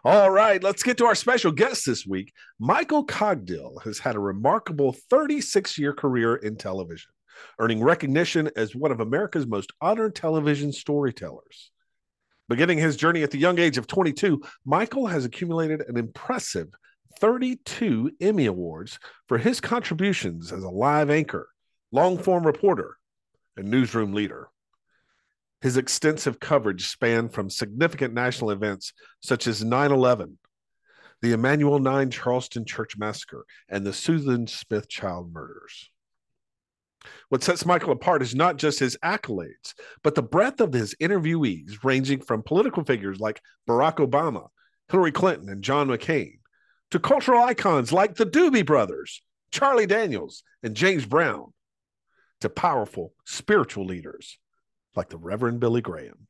All 0.04 0.32
right, 0.32 0.64
let's 0.64 0.82
get 0.82 0.98
to 0.98 1.06
our 1.06 1.14
special 1.14 1.52
guest 1.52 1.86
this 1.86 2.08
week. 2.08 2.34
Michael 2.58 3.06
Cogdill 3.06 3.84
has 3.84 4.00
had 4.00 4.16
a 4.16 4.20
remarkable 4.20 4.94
36 4.94 5.78
year 5.78 5.94
career 5.94 6.38
in 6.38 6.56
television, 6.56 7.12
earning 7.60 7.84
recognition 7.84 8.50
as 8.56 8.76
one 8.76 8.92
of 8.92 9.00
America's 9.00 9.46
most 9.46 9.72
honored 9.80 10.16
television 10.16 10.74
storytellers. 10.74 11.70
Beginning 12.52 12.80
his 12.80 12.98
journey 12.98 13.24
at 13.24 13.32
the 13.32 13.38
young 13.38 13.60
age 13.60 13.78
of 13.78 13.88
22, 13.88 14.44
Michael 14.66 15.08
has 15.08 15.24
accumulated 15.24 15.86
an 15.88 15.96
impressive 15.96 16.68
32 17.18 18.12
Emmy 18.20 18.46
Awards 18.46 19.00
for 19.30 19.38
his 19.38 19.62
contributions 19.62 20.52
as 20.52 20.62
a 20.62 20.70
live 20.70 21.10
anchor, 21.10 21.48
long 21.94 22.18
form 22.18 22.46
reporter, 22.46 22.98
and 23.56 23.70
newsroom 23.70 24.12
leader. 24.12 24.50
His 25.62 25.78
extensive 25.78 26.42
coverage 26.42 26.90
spanned 26.90 27.32
from 27.32 27.50
significant 27.50 28.14
national 28.14 28.52
events 28.52 28.92
such 29.22 29.48
as 29.48 29.64
9 29.64 29.94
11, 29.94 30.38
the 31.22 31.32
Emanuel 31.32 31.80
9 31.80 32.12
Charleston 32.12 32.66
Church 32.66 32.98
Massacre, 32.98 33.46
and 33.70 33.86
the 33.86 33.94
Susan 33.94 34.46
Smith 34.46 34.90
child 34.90 35.32
murders. 35.32 35.90
What 37.30 37.44
sets 37.44 37.66
Michael 37.66 37.94
apart 37.94 38.22
is 38.22 38.36
not 38.36 38.58
just 38.58 38.80
his 38.80 38.98
accolades, 39.04 39.74
but 40.04 40.16
the 40.16 40.22
breadth 40.22 40.62
of 40.62 40.74
his 40.74 40.96
interviewees, 41.02 41.84
ranging 41.84 42.22
from 42.22 42.44
political 42.44 42.84
figures 42.84 43.20
like 43.20 43.42
Barack 43.68 43.96
Obama, 43.96 44.48
Hillary 44.90 45.12
Clinton, 45.12 45.50
and 45.50 45.64
John 45.64 45.88
McCain, 45.88 46.40
to 46.92 47.00
cultural 47.00 47.42
icons 47.42 47.92
like 47.92 48.16
the 48.16 48.26
Doobie 48.26 48.66
Brothers, 48.66 49.22
Charlie 49.52 49.86
Daniels, 49.86 50.44
and 50.62 50.76
James 50.76 51.06
Brown, 51.06 51.54
to 52.42 52.50
powerful 52.50 53.14
spiritual 53.26 53.86
leaders 53.86 54.38
like 54.96 55.10
the 55.10 55.18
Reverend 55.18 55.60
Billy 55.60 55.82
Graham. 55.82 56.28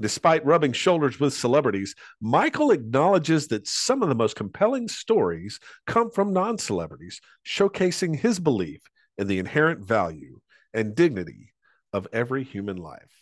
Despite 0.00 0.44
rubbing 0.44 0.72
shoulders 0.72 1.18
with 1.18 1.32
celebrities, 1.32 1.94
Michael 2.20 2.70
acknowledges 2.70 3.48
that 3.48 3.66
some 3.66 4.02
of 4.02 4.08
the 4.08 4.14
most 4.14 4.36
compelling 4.36 4.88
stories 4.88 5.58
come 5.86 6.10
from 6.10 6.32
non 6.32 6.58
celebrities, 6.58 7.20
showcasing 7.46 8.14
his 8.14 8.38
belief 8.38 8.82
in 9.20 9.26
the 9.26 9.38
inherent 9.38 9.80
value 9.80 10.40
and 10.72 10.94
dignity 10.94 11.52
of 11.92 12.08
every 12.10 12.42
human 12.42 12.78
life. 12.78 13.12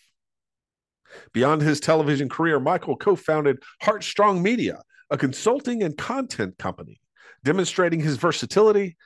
Beyond 1.33 1.61
his 1.61 1.81
television 1.81 2.29
career, 2.29 2.61
Michael 2.61 2.97
co 2.97 3.17
founded 3.17 3.59
Heartstrong 3.83 4.41
Media, 4.41 4.81
a 5.11 5.19
consulting 5.19 5.83
and 5.83 5.99
content 5.99 6.57
company, 6.57 7.01
demonstrating 7.43 7.99
his 7.99 8.17
versatility. 8.17 8.97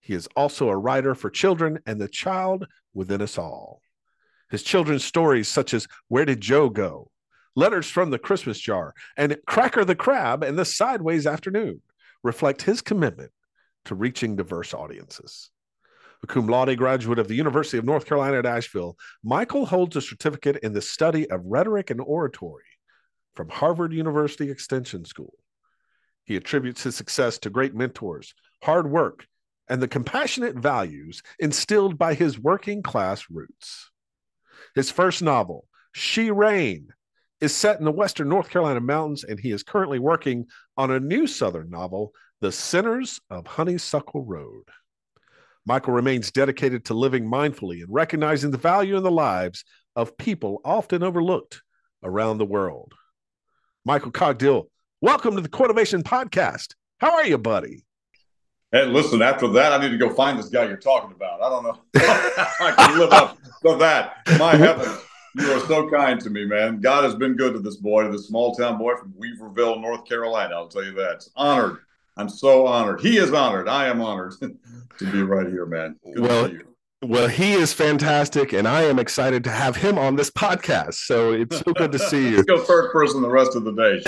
He 0.00 0.14
is 0.14 0.28
also 0.34 0.70
a 0.70 0.78
writer 0.78 1.14
for 1.14 1.28
children 1.28 1.78
and 1.84 2.00
the 2.00 2.08
child 2.08 2.66
within 2.94 3.20
us 3.20 3.36
all. 3.36 3.82
His 4.48 4.62
children's 4.62 5.04
stories, 5.04 5.46
such 5.46 5.74
as 5.74 5.86
Where 6.08 6.24
Did 6.24 6.40
Joe 6.40 6.70
Go? 6.70 7.10
Letters 7.54 7.90
from 7.90 8.10
the 8.10 8.18
Christmas 8.18 8.58
Jar, 8.58 8.94
and 9.14 9.36
Cracker 9.46 9.84
the 9.84 9.94
Crab 9.94 10.42
and 10.42 10.58
the 10.58 10.64
Sideways 10.64 11.26
Afternoon, 11.26 11.82
reflect 12.22 12.62
his 12.62 12.80
commitment 12.80 13.32
to 13.86 13.94
reaching 13.94 14.36
diverse 14.36 14.74
audiences. 14.74 15.50
A 16.22 16.26
cum 16.26 16.46
laude 16.46 16.76
graduate 16.76 17.18
of 17.18 17.28
the 17.28 17.34
University 17.34 17.78
of 17.78 17.84
North 17.84 18.04
Carolina 18.04 18.38
at 18.38 18.46
Asheville, 18.46 18.96
Michael 19.24 19.64
holds 19.64 19.96
a 19.96 20.02
certificate 20.02 20.58
in 20.62 20.72
the 20.72 20.82
study 20.82 21.30
of 21.30 21.40
rhetoric 21.44 21.90
and 21.90 22.00
oratory 22.00 22.64
from 23.34 23.48
Harvard 23.48 23.92
University 23.92 24.50
Extension 24.50 25.04
School. 25.04 25.32
He 26.24 26.36
attributes 26.36 26.82
his 26.82 26.94
success 26.94 27.38
to 27.38 27.50
great 27.50 27.74
mentors, 27.74 28.34
hard 28.62 28.90
work, 28.90 29.26
and 29.68 29.80
the 29.80 29.88
compassionate 29.88 30.56
values 30.56 31.22
instilled 31.38 31.96
by 31.96 32.14
his 32.14 32.38
working 32.38 32.82
class 32.82 33.30
roots. 33.30 33.90
His 34.74 34.90
first 34.90 35.22
novel, 35.22 35.66
She 35.92 36.30
Rain, 36.30 36.88
is 37.40 37.54
set 37.54 37.78
in 37.78 37.84
the 37.84 37.92
western 37.92 38.28
North 38.28 38.50
Carolina 38.50 38.80
mountains, 38.80 39.24
and 39.24 39.40
he 39.40 39.50
is 39.52 39.62
currently 39.62 39.98
working 39.98 40.46
on 40.76 40.90
a 40.90 41.00
new 41.00 41.26
southern 41.26 41.70
novel, 41.70 42.12
The 42.42 42.52
Sinners 42.52 43.20
of 43.28 43.46
Honeysuckle 43.46 44.24
Road. 44.24 44.64
Michael 45.66 45.92
remains 45.92 46.30
dedicated 46.30 46.86
to 46.86 46.94
living 46.94 47.30
mindfully 47.30 47.82
and 47.82 47.92
recognizing 47.92 48.50
the 48.50 48.56
value 48.56 48.96
in 48.96 49.02
the 49.02 49.10
lives 49.10 49.62
of 49.94 50.16
people 50.16 50.62
often 50.64 51.02
overlooked 51.02 51.60
around 52.02 52.38
the 52.38 52.46
world. 52.46 52.94
Michael 53.84 54.10
Cogdill, 54.10 54.68
welcome 55.02 55.36
to 55.36 55.42
the 55.42 55.50
Quotivation 55.50 56.02
Podcast. 56.02 56.68
How 56.96 57.12
are 57.12 57.26
you, 57.26 57.36
buddy? 57.36 57.84
Hey, 58.72 58.86
listen, 58.86 59.20
after 59.20 59.46
that, 59.48 59.74
I 59.74 59.78
need 59.78 59.90
to 59.90 59.98
go 59.98 60.08
find 60.14 60.38
this 60.38 60.48
guy 60.48 60.64
you're 60.64 60.78
talking 60.78 61.12
about. 61.12 61.42
I 61.42 61.50
don't 61.50 61.62
know. 61.62 61.78
I 61.96 62.72
can 62.74 62.98
live 62.98 63.12
up 63.12 63.36
to 63.66 63.76
that. 63.76 64.16
My 64.38 64.56
heavens, 64.56 64.98
you 65.36 65.52
are 65.52 65.60
so 65.66 65.90
kind 65.90 66.18
to 66.22 66.30
me, 66.30 66.46
man. 66.46 66.80
God 66.80 67.04
has 67.04 67.14
been 67.14 67.36
good 67.36 67.52
to 67.52 67.58
this 67.58 67.76
boy, 67.76 68.04
to 68.04 68.10
this 68.10 68.28
small 68.28 68.54
town 68.54 68.78
boy 68.78 68.94
from 68.96 69.12
Weaverville, 69.12 69.82
North 69.82 70.06
Carolina. 70.06 70.54
I'll 70.54 70.68
tell 70.68 70.84
you 70.84 70.94
that. 70.94 71.16
It's 71.16 71.30
honored. 71.36 71.80
I'm 72.16 72.28
so 72.28 72.66
honored. 72.66 73.00
He 73.00 73.18
is 73.18 73.32
honored. 73.32 73.68
I 73.68 73.86
am 73.88 74.00
honored 74.00 74.34
to 74.40 75.12
be 75.12 75.22
right 75.22 75.46
here, 75.46 75.66
man. 75.66 75.96
Good 76.04 76.20
well, 76.20 76.52
Well, 77.02 77.28
he 77.28 77.52
is 77.52 77.72
fantastic, 77.72 78.52
and 78.52 78.68
I 78.68 78.82
am 78.82 78.98
excited 78.98 79.42
to 79.44 79.50
have 79.50 79.76
him 79.76 79.98
on 79.98 80.16
this 80.16 80.30
podcast. 80.30 80.94
So 80.94 81.32
it's 81.32 81.58
so 81.58 81.72
good 81.72 81.92
to 81.92 81.98
see 82.10 82.30
you. 82.30 82.36
Let's 82.36 82.48
go 82.48 82.62
third 82.62 82.92
person 82.92 83.22
the 83.22 83.30
rest 83.30 83.56
of 83.56 83.64
the 83.64 83.72
day. 83.72 84.02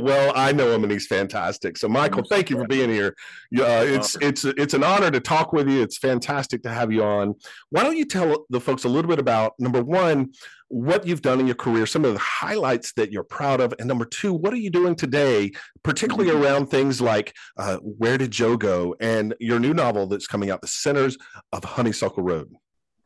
Well, 0.00 0.32
I 0.34 0.52
know 0.52 0.70
him, 0.72 0.82
and 0.82 0.92
he's 0.92 1.06
fantastic. 1.06 1.76
So, 1.76 1.88
Michael, 1.88 2.22
thank 2.28 2.50
you 2.50 2.56
for 2.56 2.66
being 2.66 2.90
here. 2.90 3.14
Uh, 3.56 3.84
it's 3.86 4.16
it's 4.20 4.44
it's 4.44 4.74
an 4.74 4.84
honor 4.84 5.10
to 5.10 5.20
talk 5.20 5.52
with 5.52 5.68
you. 5.68 5.82
It's 5.82 5.98
fantastic 5.98 6.62
to 6.62 6.70
have 6.70 6.92
you 6.92 7.02
on. 7.02 7.34
Why 7.70 7.82
don't 7.82 7.96
you 7.96 8.04
tell 8.04 8.46
the 8.50 8.60
folks 8.60 8.84
a 8.84 8.88
little 8.88 9.08
bit 9.08 9.18
about 9.18 9.54
number 9.58 9.82
one, 9.82 10.32
what 10.72 11.06
you've 11.06 11.20
done 11.20 11.38
in 11.38 11.46
your 11.46 11.54
career, 11.54 11.84
some 11.84 12.02
of 12.06 12.14
the 12.14 12.18
highlights 12.18 12.94
that 12.94 13.12
you're 13.12 13.24
proud 13.24 13.60
of, 13.60 13.74
and 13.78 13.86
number 13.86 14.06
two, 14.06 14.32
what 14.32 14.54
are 14.54 14.56
you 14.56 14.70
doing 14.70 14.94
today, 14.94 15.52
particularly 15.82 16.30
mm-hmm. 16.30 16.42
around 16.42 16.66
things 16.66 16.98
like 16.98 17.34
uh, 17.58 17.76
Where 17.76 18.16
Did 18.16 18.30
Joe 18.30 18.56
Go 18.56 18.96
and 18.98 19.34
your 19.38 19.60
new 19.60 19.74
novel 19.74 20.06
that's 20.06 20.26
coming 20.26 20.50
out, 20.50 20.62
The 20.62 20.68
Sinners 20.68 21.18
of 21.52 21.62
Honeysuckle 21.62 22.22
Road. 22.22 22.54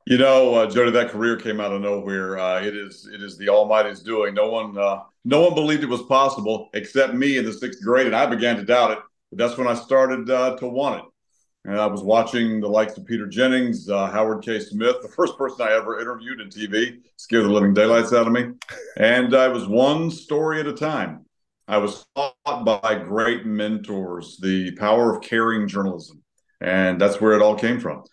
You 0.06 0.18
know, 0.18 0.54
uh, 0.54 0.70
Jody, 0.70 0.92
that 0.92 1.10
career 1.10 1.34
came 1.34 1.60
out 1.60 1.72
of 1.72 1.80
nowhere. 1.80 2.38
Uh, 2.38 2.62
it 2.62 2.76
is 2.76 3.08
it 3.12 3.20
is 3.20 3.36
the 3.36 3.48
Almighty's 3.48 4.00
doing. 4.00 4.34
No 4.34 4.48
one 4.48 4.78
uh, 4.78 5.00
no 5.24 5.40
one 5.40 5.54
believed 5.54 5.82
it 5.82 5.88
was 5.88 6.02
possible 6.02 6.68
except 6.74 7.14
me 7.14 7.38
in 7.38 7.44
the 7.44 7.52
sixth 7.52 7.82
grade, 7.82 8.06
and 8.06 8.14
I 8.14 8.26
began 8.26 8.54
to 8.56 8.64
doubt 8.64 8.92
it. 8.92 8.98
But 9.32 9.38
that's 9.38 9.58
when 9.58 9.66
I 9.66 9.74
started 9.74 10.30
uh, 10.30 10.56
to 10.58 10.68
want 10.68 11.00
it. 11.00 11.04
And 11.66 11.80
I 11.80 11.86
was 11.86 12.04
watching 12.04 12.60
the 12.60 12.68
likes 12.68 12.96
of 12.96 13.04
Peter 13.06 13.26
Jennings, 13.26 13.88
uh, 13.88 14.06
Howard 14.06 14.44
K. 14.44 14.60
Smith, 14.60 15.02
the 15.02 15.08
first 15.08 15.36
person 15.36 15.66
I 15.66 15.72
ever 15.72 16.00
interviewed 16.00 16.40
in 16.40 16.48
TV, 16.48 17.00
scared 17.16 17.44
the 17.44 17.48
living 17.48 17.74
daylights 17.74 18.12
out 18.12 18.28
of 18.28 18.32
me. 18.32 18.50
And 18.96 19.34
I 19.34 19.48
was 19.48 19.66
one 19.66 20.12
story 20.12 20.60
at 20.60 20.68
a 20.68 20.72
time. 20.72 21.26
I 21.66 21.78
was 21.78 22.06
taught 22.14 22.64
by 22.64 23.02
great 23.04 23.46
mentors 23.46 24.38
the 24.40 24.76
power 24.76 25.12
of 25.12 25.22
caring 25.22 25.66
journalism, 25.66 26.22
and 26.60 27.00
that's 27.00 27.20
where 27.20 27.32
it 27.32 27.42
all 27.42 27.56
came 27.56 27.80
from. 27.80 28.04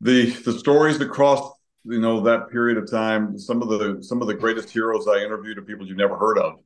the 0.00 0.30
The 0.30 0.56
stories 0.56 1.00
that 1.00 1.10
crossed, 1.10 1.52
you 1.84 2.00
know, 2.00 2.20
that 2.20 2.50
period 2.50 2.78
of 2.78 2.88
time. 2.88 3.36
Some 3.36 3.62
of 3.62 3.68
the 3.68 3.98
some 4.00 4.22
of 4.22 4.28
the 4.28 4.34
greatest 4.34 4.70
heroes 4.70 5.08
I 5.08 5.24
interviewed 5.24 5.58
are 5.58 5.62
people 5.62 5.84
you've 5.84 5.96
never 5.96 6.16
heard 6.16 6.38
of, 6.38 6.60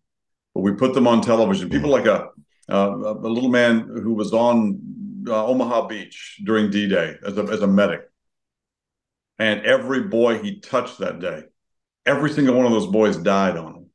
but 0.55 0.61
we 0.61 0.73
put 0.73 0.93
them 0.93 1.07
on 1.07 1.23
television. 1.23 1.71
People 1.71 1.89
like 1.89 2.05
a 2.05 2.29
uh, 2.71 3.15
a 3.23 3.31
little 3.31 3.49
man 3.49 3.81
who 3.81 4.13
was 4.13 4.35
on 4.35 4.97
uh, 5.27 5.47
Omaha 5.47 5.87
Beach 5.87 6.41
during 6.45 6.71
D 6.71 6.89
Day 6.89 7.17
as 7.25 7.37
a, 7.39 7.43
as 7.43 7.63
a 7.63 7.67
medic. 7.67 8.03
And 9.39 9.65
every 9.67 10.03
boy 10.03 10.39
he 10.39 10.61
touched 10.61 10.99
that 10.99 11.21
day, 11.21 11.45
every 12.07 12.31
single 12.31 12.55
one 12.55 12.67
of 12.67 12.73
those 12.73 12.87
boys 12.87 13.17
died 13.17 13.57
on 13.57 13.75
him. 13.75 13.87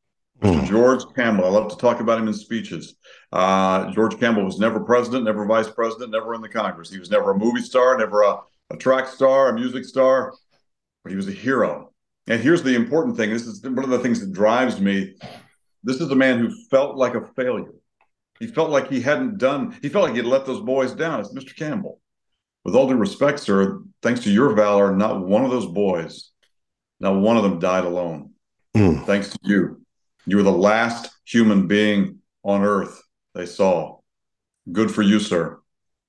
Mm. 0.41 0.67
George 0.67 1.03
Campbell, 1.15 1.45
I 1.45 1.49
love 1.49 1.69
to 1.69 1.77
talk 1.77 1.99
about 1.99 2.19
him 2.19 2.27
in 2.27 2.33
speeches. 2.33 2.95
Uh, 3.31 3.91
George 3.91 4.19
Campbell 4.19 4.43
was 4.43 4.59
never 4.59 4.79
president, 4.79 5.25
never 5.25 5.45
vice 5.45 5.69
president, 5.69 6.11
never 6.11 6.33
in 6.33 6.41
the 6.41 6.49
Congress. 6.49 6.89
He 6.89 6.99
was 6.99 7.11
never 7.11 7.31
a 7.31 7.37
movie 7.37 7.61
star, 7.61 7.97
never 7.97 8.23
a, 8.23 8.39
a 8.71 8.77
track 8.77 9.07
star, 9.07 9.49
a 9.49 9.53
music 9.53 9.85
star, 9.85 10.33
but 11.03 11.11
he 11.11 11.15
was 11.15 11.27
a 11.27 11.31
hero. 11.31 11.91
And 12.27 12.41
here's 12.41 12.63
the 12.63 12.75
important 12.75 13.17
thing 13.17 13.31
this 13.31 13.45
is 13.45 13.63
one 13.63 13.83
of 13.83 13.89
the 13.89 13.99
things 13.99 14.19
that 14.19 14.31
drives 14.31 14.79
me. 14.79 15.15
This 15.83 16.01
is 16.01 16.09
a 16.11 16.15
man 16.15 16.39
who 16.39 16.51
felt 16.69 16.95
like 16.95 17.15
a 17.15 17.25
failure 17.35 17.73
he 18.41 18.47
felt 18.47 18.71
like 18.71 18.89
he 18.89 18.99
hadn't 18.99 19.37
done, 19.37 19.77
he 19.83 19.87
felt 19.87 20.07
like 20.07 20.15
he'd 20.15 20.23
let 20.23 20.47
those 20.47 20.61
boys 20.61 20.93
down. 20.93 21.19
It's 21.19 21.31
Mr. 21.31 21.55
Campbell. 21.55 22.01
With 22.65 22.75
all 22.75 22.87
due 22.87 22.95
respect, 22.95 23.39
sir, 23.39 23.83
thanks 24.01 24.21
to 24.23 24.31
your 24.31 24.55
valor, 24.55 24.95
not 24.95 25.21
one 25.23 25.45
of 25.45 25.51
those 25.51 25.67
boys, 25.67 26.31
not 26.99 27.21
one 27.21 27.37
of 27.37 27.43
them 27.43 27.59
died 27.59 27.85
alone. 27.85 28.31
Mm. 28.75 29.05
Thanks 29.05 29.29
to 29.29 29.39
you. 29.43 29.85
You 30.25 30.37
were 30.37 30.43
the 30.43 30.51
last 30.51 31.11
human 31.23 31.67
being 31.67 32.17
on 32.43 32.63
earth 32.63 33.03
they 33.35 33.45
saw. 33.45 33.99
Good 34.71 34.89
for 34.89 35.03
you, 35.03 35.19
sir. 35.19 35.59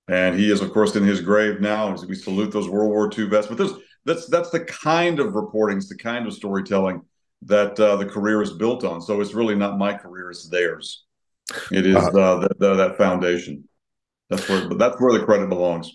And 0.09 0.35
he 0.35 0.51
is, 0.51 0.63
of 0.63 0.73
course, 0.73 0.97
in 0.97 1.05
his 1.05 1.21
grave 1.21 1.61
now. 1.61 1.95
We 2.09 2.15
salute 2.15 2.51
those 2.51 2.69
World 2.69 2.93
War 2.93 3.11
II 3.15 3.27
vets. 3.27 3.47
But 3.47 3.59
this, 3.59 3.73
that's 4.07 4.27
that's 4.29 4.49
the 4.49 4.61
kind 4.61 5.21
of 5.21 5.35
reporting, 5.35 5.77
it's 5.77 5.91
the 5.91 5.99
kind 5.99 6.27
of 6.27 6.33
storytelling 6.33 7.03
that 7.43 7.79
uh, 7.79 7.97
the 7.97 8.07
career 8.07 8.41
is 8.41 8.55
built 8.55 8.85
on. 8.85 9.03
So 9.03 9.21
it's 9.21 9.35
really 9.35 9.55
not 9.55 9.79
my 9.79 9.93
career; 9.93 10.31
it's 10.31 10.49
theirs. 10.49 11.05
It 11.71 11.87
is 11.87 11.97
uh, 11.97 12.11
the, 12.11 12.51
the, 12.59 12.75
that 12.75 12.97
foundation. 12.97 13.69
That's 14.31 14.49
where, 14.49 14.61
that's 14.75 15.01
where 15.01 15.19
the 15.19 15.25
credit 15.25 15.49
belongs. 15.49 15.91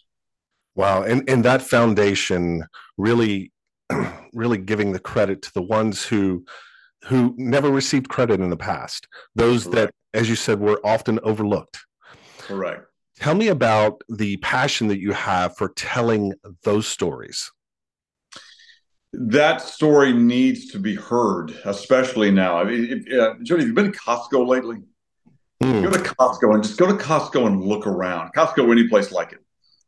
Wow, 0.76 1.02
and 1.02 1.28
and 1.28 1.44
that 1.44 1.64
foundation 1.64 2.64
really, 2.98 3.52
really 4.34 4.60
giving 4.60 4.92
the 4.92 5.00
credit 5.00 5.42
to 5.44 5.54
the 5.54 5.62
ones 5.62 6.06
who 6.06 6.46
who 7.06 7.34
never 7.38 7.70
received 7.70 8.10
credit 8.10 8.40
in 8.40 8.50
the 8.50 8.58
past. 8.58 9.08
Those 9.36 9.64
Correct. 9.64 9.94
that, 10.14 10.20
as 10.20 10.30
you 10.30 10.36
said, 10.36 10.60
were 10.60 10.80
often 10.84 11.20
overlooked. 11.24 11.80
Correct. 12.40 12.86
Tell 13.20 13.34
me 13.34 13.48
about 13.48 14.04
the 14.10 14.38
passion 14.38 14.88
that 14.90 15.00
you 15.00 15.14
have 15.14 15.58
for 15.58 15.70
telling 15.70 16.34
those 16.64 16.86
stories. 16.86 17.52
That 19.14 19.62
story 19.62 20.14
needs 20.14 20.68
to 20.68 20.80
be 20.80 20.94
heard, 20.94 21.58
especially 21.66 22.30
now. 22.30 22.58
I 22.58 22.66
mean, 22.66 23.04
if, 23.08 23.20
uh, 23.20 23.36
Jody, 23.42 23.62
have 23.62 23.70
you 23.70 23.74
been 23.74 23.92
to 23.92 23.98
Costco 23.98 24.46
lately? 24.46 24.78
Mm. 25.64 25.84
Go 25.84 25.90
to 25.90 25.98
Costco 26.00 26.54
and 26.54 26.64
just 26.64 26.78
go 26.78 26.88
to 26.88 26.94
Costco 26.94 27.48
and 27.48 27.64
look 27.64 27.88
around. 27.88 28.32
Costco, 28.34 28.72
any 28.72 28.88
place 28.88 29.12
like 29.12 29.32
it, 29.32 29.40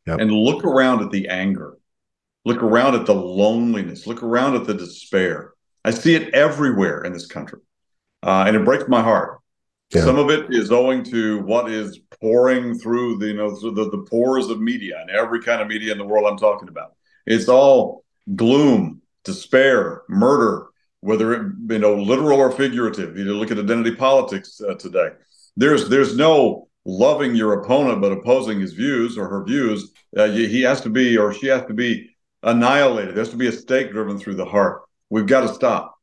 yep. 0.07 0.19
and 0.19 0.31
look 0.31 0.63
around 0.63 1.03
at 1.03 1.11
the 1.11 1.27
anger, 1.27 1.77
look 2.43 2.63
around 2.63 2.95
at 2.95 3.05
the 3.05 3.13
loneliness, 3.13 4.07
look 4.07 4.23
around 4.23 4.55
at 4.55 4.65
the 4.65 4.73
despair. 4.73 5.53
I 5.85 5.91
see 5.91 6.15
it 6.15 6.33
everywhere 6.33 7.03
in 7.03 7.13
this 7.13 7.27
country, 7.27 7.59
uh, 8.23 8.45
and 8.47 8.55
it 8.55 8.65
breaks 8.65 8.87
my 8.87 9.01
heart. 9.01 9.39
Yeah. 9.93 10.01
Some 10.01 10.17
of 10.17 10.29
it 10.29 10.53
is 10.53 10.71
owing 10.71 11.03
to 11.05 11.41
what 11.43 11.69
is 11.69 11.99
pouring 12.19 12.77
through 12.77 13.17
the 13.19 13.27
you 13.27 13.33
know 13.35 13.51
the, 13.51 13.89
the 13.89 14.05
pores 14.09 14.49
of 14.49 14.59
media 14.59 14.99
and 14.99 15.11
every 15.11 15.41
kind 15.41 15.61
of 15.61 15.67
media 15.67 15.91
in 15.91 15.99
the 15.99 16.05
world 16.05 16.25
I'm 16.27 16.37
talking 16.37 16.67
about. 16.67 16.93
It's 17.27 17.47
all 17.47 18.03
gloom, 18.35 19.03
despair, 19.23 20.01
murder, 20.09 20.67
whether 21.01 21.33
it 21.33 21.51
you 21.69 21.79
know 21.79 21.93
literal 21.95 22.39
or 22.39 22.49
figurative. 22.49 23.17
You 23.17 23.25
look 23.35 23.51
at 23.51 23.59
identity 23.59 23.95
politics 23.95 24.59
uh, 24.67 24.73
today 24.73 25.09
there's 25.59 25.89
there's 25.89 26.15
no 26.15 26.69
loving 26.85 27.35
your 27.35 27.61
opponent 27.61 28.01
but 28.01 28.13
opposing 28.13 28.61
his 28.61 28.73
views 28.73 29.17
or 29.17 29.27
her 29.27 29.43
views. 29.43 29.91
Uh, 30.15 30.27
he 30.27 30.61
has 30.61 30.81
to 30.81 30.89
be 30.89 31.17
or 31.17 31.33
she 31.33 31.47
has 31.47 31.65
to 31.65 31.73
be 31.73 32.09
annihilated. 32.41 33.13
There 33.13 33.23
has 33.23 33.31
to 33.31 33.37
be 33.37 33.47
a 33.47 33.51
stake 33.51 33.91
driven 33.91 34.17
through 34.17 34.35
the 34.35 34.45
heart. 34.45 34.83
We've 35.09 35.27
got 35.27 35.41
to 35.41 35.53
stop. 35.53 35.95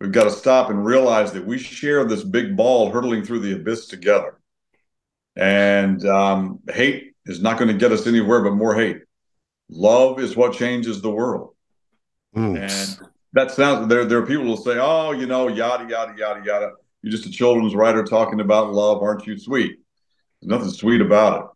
We've 0.00 0.12
got 0.12 0.24
to 0.24 0.30
stop 0.30 0.70
and 0.70 0.86
realize 0.86 1.32
that 1.32 1.44
we 1.44 1.58
share 1.58 2.04
this 2.04 2.22
big 2.22 2.56
ball 2.56 2.90
hurtling 2.90 3.24
through 3.24 3.40
the 3.40 3.54
abyss 3.54 3.88
together. 3.88 4.38
And 5.34 6.04
um, 6.06 6.60
hate 6.70 7.14
is 7.26 7.42
not 7.42 7.58
going 7.58 7.68
to 7.68 7.76
get 7.76 7.90
us 7.90 8.06
anywhere 8.06 8.42
but 8.42 8.52
more 8.52 8.76
hate. 8.76 8.98
Love 9.68 10.20
is 10.20 10.36
what 10.36 10.52
changes 10.52 11.02
the 11.02 11.10
world. 11.10 11.56
Mm. 12.36 12.56
And 12.60 13.08
that 13.32 13.50
sounds 13.50 13.88
there. 13.88 14.04
There 14.04 14.18
are 14.18 14.26
people 14.26 14.44
who 14.44 14.62
say, 14.62 14.78
"Oh, 14.78 15.10
you 15.10 15.26
know, 15.26 15.48
yada 15.48 15.88
yada 15.88 16.14
yada 16.16 16.42
yada." 16.44 16.72
You're 17.02 17.12
just 17.12 17.26
a 17.26 17.30
children's 17.30 17.74
writer 17.74 18.04
talking 18.04 18.40
about 18.40 18.72
love. 18.72 19.02
Aren't 19.02 19.26
you 19.26 19.38
sweet? 19.38 19.78
There's 20.40 20.50
nothing 20.50 20.70
sweet 20.70 21.00
about 21.00 21.40
it. 21.40 21.46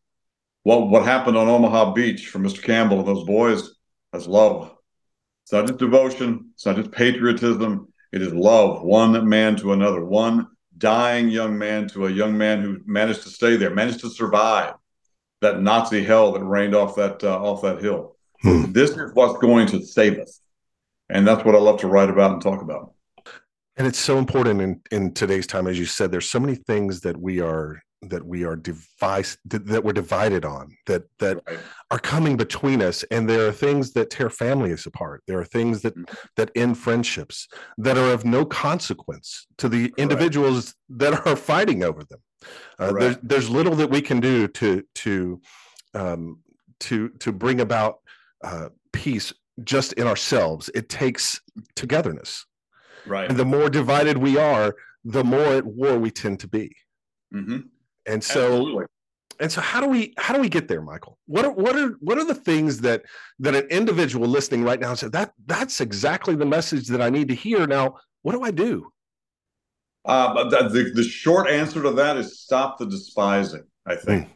What 0.65 0.89
what 0.89 1.05
happened 1.05 1.37
on 1.37 1.49
Omaha 1.49 1.93
Beach 1.93 2.29
for 2.29 2.39
Mr. 2.39 2.63
Campbell 2.63 3.01
and 3.01 3.09
those 3.09 3.25
boys? 3.25 3.75
That's 4.13 4.27
love. 4.27 4.77
It's 5.45 5.53
not 5.53 5.67
just 5.67 5.79
devotion. 5.79 6.51
It's 6.55 6.67
not 6.67 6.77
just 6.77 6.93
patriotism. 6.93 7.89
It 8.13 8.23
is 8.23 8.33
love, 8.33 8.83
one 8.83 9.29
man 9.29 9.57
to 9.57 9.73
another, 9.73 10.05
one 10.05 10.49
dying 10.77 11.29
young 11.29 11.59
man 11.59 11.89
to 11.89 12.07
a 12.07 12.11
young 12.11 12.37
man 12.37 12.61
who 12.61 12.81
managed 12.85 13.23
to 13.23 13.31
stay 13.31 13.57
there, 13.57 13.71
managed 13.71 14.01
to 14.01 14.11
survive 14.11 14.75
that 15.41 15.61
Nazi 15.61 16.05
hell 16.05 16.33
that 16.33 16.45
rained 16.45 16.75
off 16.75 16.97
that 16.97 17.25
uh, 17.25 17.39
off 17.39 17.63
that 17.63 17.81
hill. 17.81 18.17
Hmm. 18.43 18.73
This 18.73 18.91
is 18.91 19.13
what's 19.15 19.41
going 19.41 19.67
to 19.69 19.85
save 19.85 20.19
us, 20.19 20.41
and 21.09 21.27
that's 21.27 21.45
what 21.45 21.55
I 21.55 21.59
love 21.59 21.81
to 21.81 21.89
write 21.89 22.11
about 22.11 22.33
and 22.33 22.43
talk 22.43 22.63
about 22.63 22.93
and 23.77 23.87
it's 23.87 23.99
so 23.99 24.19
important 24.19 24.61
in 24.61 24.81
in 24.91 25.13
today's 25.13 25.47
time 25.47 25.67
as 25.67 25.79
you 25.79 25.87
said 25.87 26.11
there's 26.11 26.31
so 26.31 26.41
many 26.41 26.55
things 26.55 27.01
that 27.01 27.17
we 27.17 27.41
are 27.41 27.83
that 28.03 28.25
we 28.27 28.45
are 28.45 28.57
devised 28.57 29.39
that 29.45 29.85
we're 29.85 29.93
divided 29.93 30.45
on 30.45 30.77
that 30.87 31.05
that 31.19 31.39
right. 31.47 31.59
are 31.91 31.99
coming 31.99 32.37
between 32.37 32.83
us 32.83 33.05
and 33.11 33.29
there 33.29 33.47
are 33.47 33.53
things 33.53 33.93
that 33.93 34.11
tear 34.11 34.29
families 34.29 34.87
apart 34.87 35.23
there 35.27 35.39
are 35.39 35.45
things 35.45 35.83
that 35.83 35.97
mm-hmm. 35.97 36.15
that 36.37 36.51
end 36.57 36.77
friendships 36.77 37.47
that 37.79 37.97
are 37.97 38.13
of 38.13 38.25
no 38.25 38.45
consequence 38.45 39.47
to 39.57 39.69
the 39.69 39.89
Correct. 39.89 40.01
individuals 40.01 40.75
that 40.89 41.27
are 41.27 41.37
fighting 41.37 41.85
over 41.85 42.03
them 42.05 42.21
uh, 42.81 42.93
there's, 42.93 43.17
there's 43.23 43.51
little 43.51 43.77
that 43.77 43.91
we 43.91 44.03
can 44.03 44.19
do 44.19 44.49
to 44.49 44.83
to 44.97 45.41
um, 45.95 46.41
to 46.81 47.09
to 47.21 47.31
bring 47.31 47.61
about 47.61 48.01
uh, 48.43 48.69
peace 48.93 49.33
just 49.63 49.93
in 49.93 50.09
ourselves 50.09 50.71
it 50.75 50.89
takes 50.89 51.41
togetherness 51.77 52.47
Right. 53.07 53.29
And 53.29 53.39
the 53.39 53.45
more 53.45 53.69
divided 53.69 54.19
we 54.19 54.39
are, 54.39 54.75
the 55.05 55.25
more 55.25 55.55
at 55.55 55.65
war 55.65 55.99
we 55.99 56.11
tend 56.11 56.41
to 56.41 56.49
be. 56.49 56.75
Mm-hmm. 57.35 57.59
And 58.07 58.23
so, 58.23 58.45
Absolutely. 58.45 58.85
and 59.41 59.51
so, 59.53 59.61
how 59.61 59.81
do 59.81 59.89
we 59.89 60.15
how 60.19 60.35
do 60.35 60.41
we 60.41 60.49
get 60.49 60.69
there, 60.69 60.83
Michael? 60.83 61.19
What 61.27 61.45
are 61.45 61.53
what 61.53 61.77
are 61.77 61.91
what 62.01 62.19
are 62.19 62.25
the 62.25 62.35
things 62.35 62.79
that 62.81 63.03
that 63.39 63.55
an 63.55 63.67
individual 63.69 64.29
listening 64.29 64.65
right 64.65 64.81
now 64.81 64.95
said 64.95 65.13
that 65.13 65.33
that's 65.47 65.81
exactly 65.81 66.35
the 66.35 66.47
message 66.47 66.89
that 66.89 67.01
I 67.01 67.11
need 67.11 67.29
to 67.29 67.35
hear. 67.35 67.67
Now, 67.67 67.97
what 68.23 68.33
do 68.33 68.43
I 68.43 68.51
do? 68.51 68.93
Uh, 70.05 70.49
the, 70.49 70.91
the, 70.95 71.05
short 71.05 71.49
answer 71.49 71.81
to 71.81 71.93
that 71.93 72.17
is 72.17 72.41
stop 72.41 72.77
the 72.77 72.87
despising. 72.87 73.63
I 73.87 73.95
think. 73.95 74.27
Mm. 74.27 74.31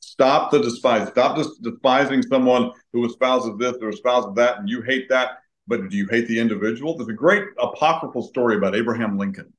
Stop 0.00 0.50
the 0.50 0.60
despise. 0.60 1.08
Stop 1.08 1.38
despising 1.62 2.22
someone 2.22 2.72
who 2.92 3.06
espouses 3.06 3.52
this 3.58 3.76
or 3.80 3.90
espouses 3.90 4.32
that, 4.34 4.58
and 4.58 4.68
you 4.68 4.82
hate 4.82 5.08
that. 5.08 5.38
But 5.68 5.90
do 5.90 5.96
you 5.96 6.08
hate 6.08 6.26
the 6.26 6.38
individual? 6.38 6.96
There's 6.96 7.10
a 7.10 7.12
great 7.12 7.44
apocryphal 7.58 8.22
story 8.22 8.56
about 8.56 8.74
Abraham 8.74 9.18
Lincoln. 9.18 9.52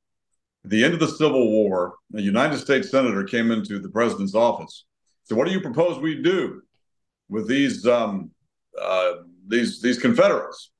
At 0.66 0.72
the 0.72 0.84
end 0.84 0.96
of 0.96 1.00
the 1.00 1.08
Civil 1.08 1.52
War, 1.52 1.96
a 2.16 2.22
United 2.22 2.58
States 2.58 2.90
senator 2.90 3.24
came 3.24 3.52
into 3.52 3.80
the 3.80 3.90
president's 3.90 4.36
office. 4.36 4.86
So, 5.24 5.36
what 5.36 5.46
do 5.46 5.54
you 5.54 5.62
propose 5.62 6.00
we 6.00 6.22
do 6.22 6.64
with 7.30 7.48
these 7.48 7.86
um, 7.86 8.32
uh, 8.78 9.14
these 9.48 9.82
these 9.82 10.00
Confederates? 10.00 10.72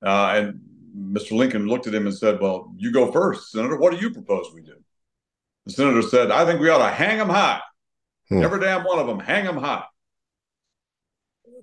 Uh, 0.00 0.32
and 0.36 0.60
Mr. 0.96 1.32
Lincoln 1.32 1.66
looked 1.66 1.88
at 1.88 1.94
him 1.94 2.06
and 2.06 2.16
said, 2.16 2.40
"Well, 2.40 2.72
you 2.76 2.92
go 2.92 3.10
first, 3.10 3.50
Senator. 3.50 3.76
What 3.76 3.92
do 3.92 3.98
you 3.98 4.10
propose 4.10 4.52
we 4.54 4.62
do?" 4.62 4.76
The 5.66 5.72
senator 5.72 6.02
said, 6.02 6.30
"I 6.30 6.44
think 6.46 6.60
we 6.60 6.70
ought 6.70 6.78
to 6.78 6.94
hang 6.94 7.18
them 7.18 7.28
high. 7.28 7.60
Hmm. 8.28 8.42
Every 8.42 8.60
damn 8.60 8.84
one 8.84 9.00
of 9.00 9.08
them, 9.08 9.18
hang 9.18 9.44
them 9.44 9.58
high." 9.58 9.84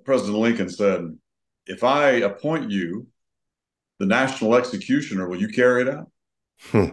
President 0.04 0.38
Lincoln 0.38 0.69
said, 0.69 1.17
"If 1.65 1.84
I 1.84 2.12
appoint 2.12 2.72
you 2.72 3.08
the 4.00 4.06
national 4.06 4.56
executioner, 4.56 5.28
will 5.28 5.39
you 5.39 5.50
carry 5.50 5.84
it 5.84 5.89
out?" 5.89 6.12
Hmm. 6.60 6.89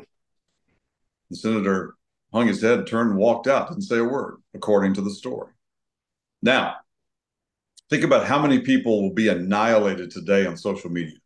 The 1.31 1.37
senator 1.37 1.95
hung 2.33 2.47
his 2.47 2.63
head, 2.63 2.87
turned, 2.87 3.11
and 3.11 3.19
walked 3.19 3.47
out. 3.47 3.69
Didn't 3.69 3.83
say 3.83 3.99
a 3.99 4.05
word, 4.05 4.43
according 4.55 4.95
to 4.95 5.01
the 5.01 5.11
story. 5.11 5.53
Now, 6.43 6.77
think 7.91 8.05
about 8.05 8.27
how 8.27 8.41
many 8.41 8.61
people 8.61 9.03
will 9.03 9.15
be 9.15 9.29
annihilated 9.29 10.11
today 10.11 10.47
on 10.47 10.57
social 10.57 10.91
media. 10.91 11.19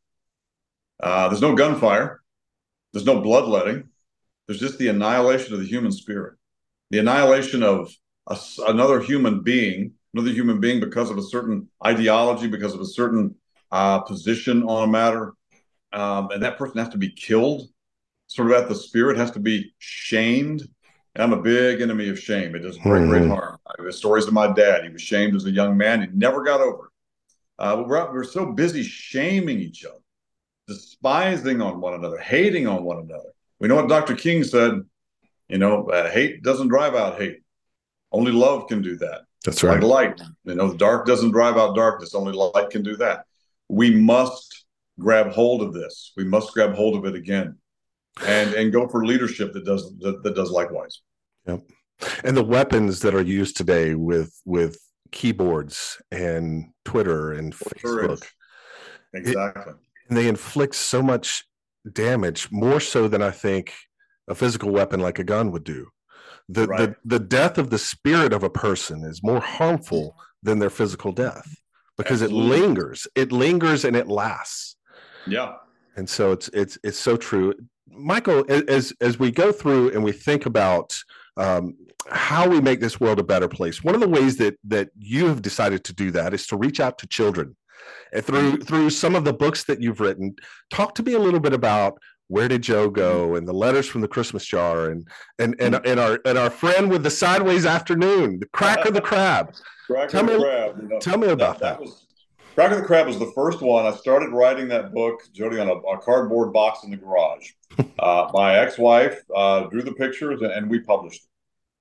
Uh, 1.02 1.28
there's 1.28 1.40
no 1.40 1.54
gunfire. 1.54 2.22
There's 2.92 3.06
no 3.06 3.20
bloodletting. 3.20 3.88
There's 4.46 4.60
just 4.60 4.78
the 4.78 4.88
annihilation 4.88 5.54
of 5.54 5.60
the 5.60 5.66
human 5.66 5.92
spirit, 5.92 6.36
the 6.90 6.98
annihilation 6.98 7.62
of 7.62 7.94
a, 8.26 8.36
another 8.66 9.00
human 9.00 9.42
being, 9.42 9.92
another 10.14 10.30
human 10.30 10.60
being 10.60 10.80
because 10.80 11.10
of 11.10 11.18
a 11.18 11.22
certain 11.22 11.68
ideology, 11.84 12.48
because 12.48 12.74
of 12.74 12.80
a 12.80 12.86
certain 12.86 13.34
uh, 13.70 14.00
position 14.00 14.62
on 14.64 14.88
a 14.88 14.90
matter. 14.90 15.32
Um, 15.92 16.30
and 16.30 16.42
that 16.42 16.58
person 16.58 16.78
has 16.78 16.88
to 16.90 16.98
be 16.98 17.10
killed, 17.10 17.68
sort 18.26 18.50
of 18.50 18.62
at 18.62 18.68
the 18.68 18.74
spirit, 18.74 19.16
has 19.16 19.32
to 19.32 19.40
be 19.40 19.74
shamed. 19.78 20.68
I'm 21.16 21.32
a 21.32 21.42
big 21.42 21.80
enemy 21.80 22.08
of 22.08 22.18
shame. 22.18 22.54
It 22.54 22.60
does 22.60 22.78
great, 22.78 23.00
mm-hmm. 23.02 23.10
great 23.10 23.28
harm. 23.28 23.58
I 23.66 23.82
have 23.82 23.94
stories 23.94 24.26
of 24.26 24.32
my 24.32 24.52
dad. 24.52 24.84
He 24.84 24.90
was 24.90 25.02
shamed 25.02 25.34
as 25.34 25.44
a 25.44 25.50
young 25.50 25.76
man. 25.76 26.00
He 26.00 26.06
never 26.12 26.44
got 26.44 26.60
over 26.60 26.86
it. 26.86 26.90
Uh, 27.58 27.76
but 27.76 27.88
we're, 27.88 28.12
we're 28.12 28.24
so 28.24 28.52
busy 28.52 28.82
shaming 28.82 29.58
each 29.58 29.84
other 29.84 29.96
despising 30.70 31.60
on 31.60 31.80
one 31.80 31.94
another, 31.94 32.18
hating 32.18 32.68
on 32.68 32.84
one 32.84 32.98
another. 32.98 33.30
We 33.58 33.66
know 33.66 33.74
what 33.74 33.88
Dr. 33.88 34.14
King 34.14 34.44
said. 34.44 34.80
You 35.48 35.58
know, 35.58 35.86
uh, 35.86 36.08
hate 36.08 36.44
doesn't 36.44 36.68
drive 36.68 36.94
out 36.94 37.20
hate. 37.20 37.42
Only 38.12 38.30
love 38.30 38.68
can 38.68 38.80
do 38.82 38.96
that. 38.98 39.22
That's 39.44 39.62
right. 39.62 39.82
Like 39.82 40.18
light. 40.18 40.20
You 40.44 40.54
know, 40.54 40.68
the 40.70 40.76
dark 40.76 41.06
doesn't 41.06 41.30
drive 41.30 41.56
out 41.56 41.74
darkness. 41.74 42.14
Only 42.14 42.32
light 42.32 42.70
can 42.70 42.82
do 42.82 42.96
that. 42.96 43.24
We 43.68 43.90
must 43.90 44.64
grab 44.98 45.30
hold 45.32 45.62
of 45.62 45.72
this. 45.72 46.12
We 46.16 46.24
must 46.24 46.52
grab 46.52 46.74
hold 46.74 46.96
of 46.96 47.04
it 47.06 47.14
again, 47.14 47.56
and 48.26 48.52
and 48.54 48.72
go 48.72 48.88
for 48.88 49.04
leadership 49.04 49.52
that 49.54 49.64
does 49.64 49.96
that, 50.00 50.22
that 50.22 50.34
does 50.34 50.50
likewise. 50.50 51.00
Yep. 51.46 51.62
And 52.24 52.36
the 52.36 52.44
weapons 52.44 53.00
that 53.00 53.14
are 53.14 53.22
used 53.22 53.56
today 53.56 53.94
with 53.94 54.38
with 54.44 54.78
keyboards 55.12 56.00
and 56.10 56.72
Twitter 56.84 57.32
and 57.32 57.54
Facebook. 57.54 58.24
Exactly. 59.14 59.72
It, 59.72 59.78
and 60.08 60.18
they 60.18 60.28
inflict 60.28 60.74
so 60.74 61.02
much 61.02 61.44
damage, 61.90 62.48
more 62.50 62.80
so 62.80 63.08
than 63.08 63.22
I 63.22 63.30
think 63.30 63.72
a 64.28 64.34
physical 64.34 64.70
weapon 64.70 65.00
like 65.00 65.18
a 65.18 65.24
gun 65.24 65.50
would 65.52 65.64
do. 65.64 65.88
The, 66.52 66.66
right. 66.66 66.78
the 66.78 67.18
the 67.18 67.24
death 67.24 67.58
of 67.58 67.70
the 67.70 67.78
spirit 67.78 68.32
of 68.32 68.42
a 68.42 68.50
person 68.50 69.04
is 69.04 69.22
more 69.22 69.40
harmful 69.40 70.16
than 70.42 70.58
their 70.58 70.70
physical 70.70 71.12
death 71.12 71.46
because 71.96 72.22
Absolutely. 72.22 72.56
it 72.56 72.60
lingers. 72.60 73.06
It 73.14 73.32
lingers 73.32 73.84
and 73.84 73.96
it 73.96 74.08
lasts. 74.08 74.76
Yeah. 75.26 75.56
And 75.96 76.08
so 76.08 76.32
it's 76.32 76.48
it's 76.48 76.78
it's 76.82 76.98
so 76.98 77.16
true. 77.16 77.54
Michael, 77.88 78.44
as 78.48 78.92
as 79.00 79.18
we 79.18 79.30
go 79.30 79.52
through 79.52 79.90
and 79.90 80.02
we 80.02 80.12
think 80.12 80.46
about 80.46 80.96
um, 81.36 81.76
how 82.08 82.48
we 82.48 82.60
make 82.60 82.80
this 82.80 83.00
world 83.00 83.18
a 83.18 83.24
better 83.24 83.48
place, 83.48 83.84
one 83.84 83.94
of 83.94 84.00
the 84.00 84.08
ways 84.08 84.36
that 84.38 84.56
that 84.64 84.90
you 84.98 85.26
have 85.26 85.42
decided 85.42 85.84
to 85.84 85.92
do 85.92 86.10
that 86.12 86.32
is 86.32 86.46
to 86.48 86.56
reach 86.56 86.80
out 86.80 86.98
to 86.98 87.06
children 87.06 87.56
and 88.12 88.24
through 88.24 88.58
through 88.58 88.90
some 88.90 89.14
of 89.14 89.24
the 89.24 89.32
books 89.32 89.64
that 89.64 89.80
you've 89.80 90.00
written 90.00 90.34
talk 90.70 90.94
to 90.94 91.02
me 91.02 91.14
a 91.14 91.18
little 91.18 91.40
bit 91.40 91.52
about 91.52 91.98
where 92.30 92.48
did 92.48 92.62
joe 92.62 92.88
go 92.88 93.34
and 93.34 93.46
the 93.46 93.52
letters 93.52 93.86
from 93.86 94.00
the 94.00 94.08
christmas 94.08 94.44
jar 94.44 94.86
and 94.86 95.06
and 95.38 95.54
and, 95.60 95.74
and 95.84 96.00
our 96.00 96.18
and 96.24 96.38
our 96.38 96.50
friend 96.50 96.90
with 96.90 97.02
the 97.02 97.10
sideways 97.10 97.66
afternoon 97.66 98.38
the 98.40 98.46
cracker 98.46 98.90
the 98.90 99.00
crab 99.00 99.54
cracker 99.86 100.10
tell 100.10 100.24
me, 100.24 100.38
crab 100.38 100.78
you 100.80 100.88
know, 100.88 100.98
tell 100.98 101.18
me 101.18 101.28
about 101.28 101.58
that, 101.58 101.78
that. 101.78 101.78
that 101.78 101.80
was, 101.80 102.06
Cracker 102.54 102.76
the 102.76 102.82
Crab 102.82 103.06
was 103.06 103.18
the 103.18 103.32
first 103.34 103.62
one. 103.62 103.86
I 103.86 103.92
started 103.92 104.32
writing 104.32 104.68
that 104.68 104.92
book, 104.92 105.20
Jody, 105.32 105.58
on 105.60 105.68
a, 105.68 105.72
a 105.72 105.98
cardboard 105.98 106.52
box 106.52 106.84
in 106.84 106.90
the 106.90 106.96
garage. 106.96 107.52
Uh, 107.98 108.30
my 108.32 108.58
ex-wife 108.58 109.22
uh, 109.34 109.64
drew 109.66 109.82
the 109.82 109.92
pictures, 109.92 110.40
and, 110.40 110.50
and 110.50 110.70
we 110.70 110.80
published. 110.80 111.22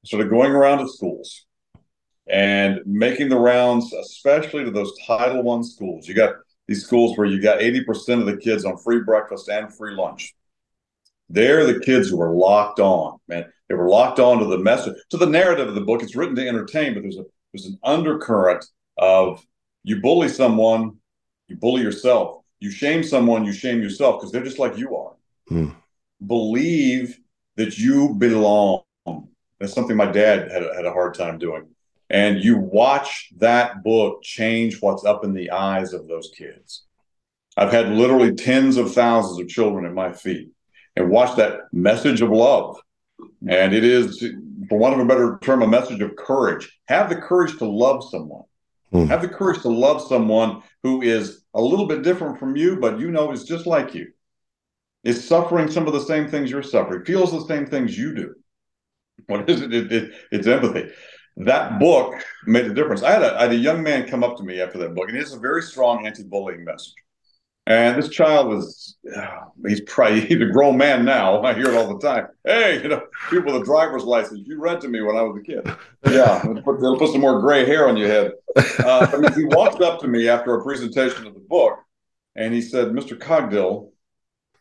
It. 0.04 0.08
Started 0.08 0.30
going 0.30 0.52
around 0.52 0.80
to 0.80 0.88
schools, 0.88 1.46
and 2.28 2.82
making 2.86 3.30
the 3.30 3.38
rounds, 3.38 3.92
especially 3.94 4.66
to 4.66 4.72
those 4.72 4.92
Title 5.06 5.42
One 5.42 5.64
schools. 5.64 6.08
You 6.08 6.14
got 6.14 6.36
these 6.68 6.86
schools 6.86 7.18
where 7.18 7.26
you 7.26 7.42
got 7.42 7.60
80% 7.60 8.20
of 8.20 8.26
the 8.26 8.38
kids 8.38 8.66
on 8.66 8.78
free 8.78 9.02
breakfast 9.02 9.50
and 9.50 9.74
free 9.74 9.96
lunch. 9.96 10.34
They're 11.30 11.66
the 11.66 11.80
kids 11.80 12.10
who 12.10 12.22
are 12.22 12.34
locked 12.34 12.80
on, 12.80 13.20
man. 13.28 13.46
They 13.68 13.76
were 13.76 13.88
locked 13.88 14.20
on 14.20 14.40
to 14.40 14.46
the 14.46 14.58
message, 14.58 14.96
to 15.10 15.18
the 15.18 15.28
narrative 15.28 15.68
of 15.68 15.76
the 15.76 15.82
book. 15.82 16.02
It's 16.02 16.16
written 16.16 16.36
to 16.36 16.48
entertain, 16.48 16.94
but 16.94 17.04
there's 17.04 17.18
a 17.18 17.26
there's 17.54 17.66
an 17.66 17.80
undercurrent 17.84 18.66
of 18.98 19.44
you 19.84 20.02
bully 20.02 20.30
someone, 20.30 20.98
you 21.48 21.56
bully 21.56 21.82
yourself. 21.82 22.44
You 22.60 22.72
shame 22.72 23.04
someone, 23.04 23.46
you 23.46 23.54
shame 23.54 23.82
yourself 23.82 24.20
because 24.20 24.32
they're 24.32 24.44
just 24.44 24.60
like 24.60 24.78
you 24.78 24.96
are. 24.98 25.14
Hmm. 25.48 25.70
Believe 26.26 27.20
that 27.56 27.78
you 27.78 28.16
belong. 28.16 28.84
That's 29.60 29.74
something 29.74 29.96
my 29.96 30.12
dad 30.12 30.52
had, 30.52 30.64
had 30.76 30.86
a 30.86 30.92
hard 30.92 31.14
time 31.14 31.38
doing 31.38 31.68
and 32.10 32.44
you 32.44 32.58
watch 32.58 33.30
that 33.38 33.84
book 33.84 34.24
change 34.24 34.82
what's 34.82 35.06
up 35.06 35.24
in 35.24 35.34
the 35.34 35.52
eyes 35.52 35.94
of 35.94 36.08
those 36.08 36.32
kids. 36.36 36.84
I've 37.56 37.72
had 37.72 37.90
literally 37.90 38.34
tens 38.34 38.78
of 38.78 38.94
thousands 38.94 39.40
of 39.40 39.48
children 39.48 39.86
at 39.86 39.94
my 39.94 40.12
feet 40.14 40.50
and 41.00 41.10
watch 41.10 41.36
that 41.38 41.62
message 41.74 42.22
of 42.22 42.30
love. 42.30 42.78
And 43.48 43.74
it 43.74 43.84
is, 43.84 44.24
for 44.70 44.78
want 44.78 44.94
of 44.94 45.00
a 45.00 45.06
better 45.06 45.40
term, 45.42 45.64
a 45.64 45.68
message 45.68 46.02
of 46.02 46.16
courage. 46.16 46.80
Have 46.88 47.10
the 47.10 47.16
courage 47.16 47.58
to 47.58 47.66
love 47.66 48.08
someone. 48.08 48.44
Mm. 48.94 49.08
Have 49.08 49.22
the 49.22 49.28
courage 49.28 49.62
to 49.64 49.70
love 49.70 50.02
someone 50.02 50.62
who 50.84 51.02
is 51.02 51.44
a 51.54 51.62
little 51.62 51.88
bit 51.88 52.04
different 52.04 52.40
from 52.40 52.56
you, 52.56 52.78
but 52.78 53.00
you 53.00 53.10
know 53.10 53.32
is 53.32 53.44
just 53.44 53.66
like 53.66 53.96
you. 53.96 54.12
Is 55.04 55.28
suffering 55.28 55.72
some 55.72 55.88
of 55.88 55.94
the 55.94 56.02
same 56.02 56.28
things 56.28 56.52
you're 56.52 56.62
suffering, 56.62 57.06
feels 57.06 57.32
the 57.32 57.46
same 57.46 57.66
things 57.66 57.98
you 57.98 58.14
do. 58.14 58.36
What 59.28 59.50
is 59.50 59.62
it? 59.62 59.74
it, 59.74 59.92
it 59.92 60.12
it's 60.32 60.48
empathy 60.48 60.92
that 61.40 61.80
book 61.80 62.16
made 62.46 62.66
a 62.66 62.74
difference. 62.74 63.02
I 63.02 63.12
had, 63.12 63.24
a, 63.24 63.38
I 63.38 63.42
had 63.44 63.52
a 63.52 63.58
young 63.58 63.82
man 63.82 64.08
come 64.08 64.24
up 64.24 64.38
to 64.38 64.44
me 64.44 64.60
after 64.60 64.78
that 64.80 64.94
book, 64.94 65.08
and 65.08 65.18
has 65.18 65.34
a 65.34 65.40
very 65.40 65.62
strong 65.62 66.06
anti-bullying 66.06 66.64
message. 66.66 66.94
And 67.66 67.98
this 67.98 68.10
child 68.10 68.48
was, 68.48 68.98
he's 69.68 69.82
probably 69.82 70.22
he's 70.28 70.42
a 70.42 70.46
grown 70.46 70.78
man 70.78 71.06
now. 71.06 71.42
I 71.44 71.54
hear 71.54 71.70
it 71.70 71.76
all 71.76 71.94
the 71.94 72.00
time. 72.00 72.28
Hey, 72.46 72.82
you 72.82 72.90
know, 72.90 73.02
people 73.30 73.54
with 73.54 73.62
a 73.62 73.66
driver's 73.66 74.04
license, 74.04 74.42
you 74.46 74.60
read 74.60 74.82
to 74.82 74.88
me 74.88 75.02
when 75.02 75.16
I 75.16 75.22
was 75.22 75.38
a 75.38 75.44
kid. 75.44 75.66
Yeah, 76.10 76.42
they'll 76.44 76.62
put, 76.64 76.80
they'll 76.82 76.98
put 76.98 77.12
some 77.12 77.22
more 77.22 77.40
gray 77.40 77.66
hair 77.66 77.88
on 77.88 77.98
your 77.98 78.08
head. 78.08 78.32
Uh, 78.80 79.08
I 79.14 79.18
mean, 79.18 79.34
he 79.34 79.46
walked 79.46 79.82
up 79.82 80.00
to 80.02 80.08
me 80.08 80.28
after 80.28 80.56
a 80.56 80.64
presentation 80.64 81.28
of 81.28 81.34
the 81.34 81.40
book, 81.40 81.80
and 82.36 82.54
he 82.54 82.62
said, 82.62 82.88
Mr. 82.88 83.18
Cogdill, 83.18 83.92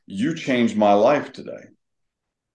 you 0.06 0.34
changed 0.34 0.76
my 0.76 0.92
life 0.92 1.32
today. 1.32 1.64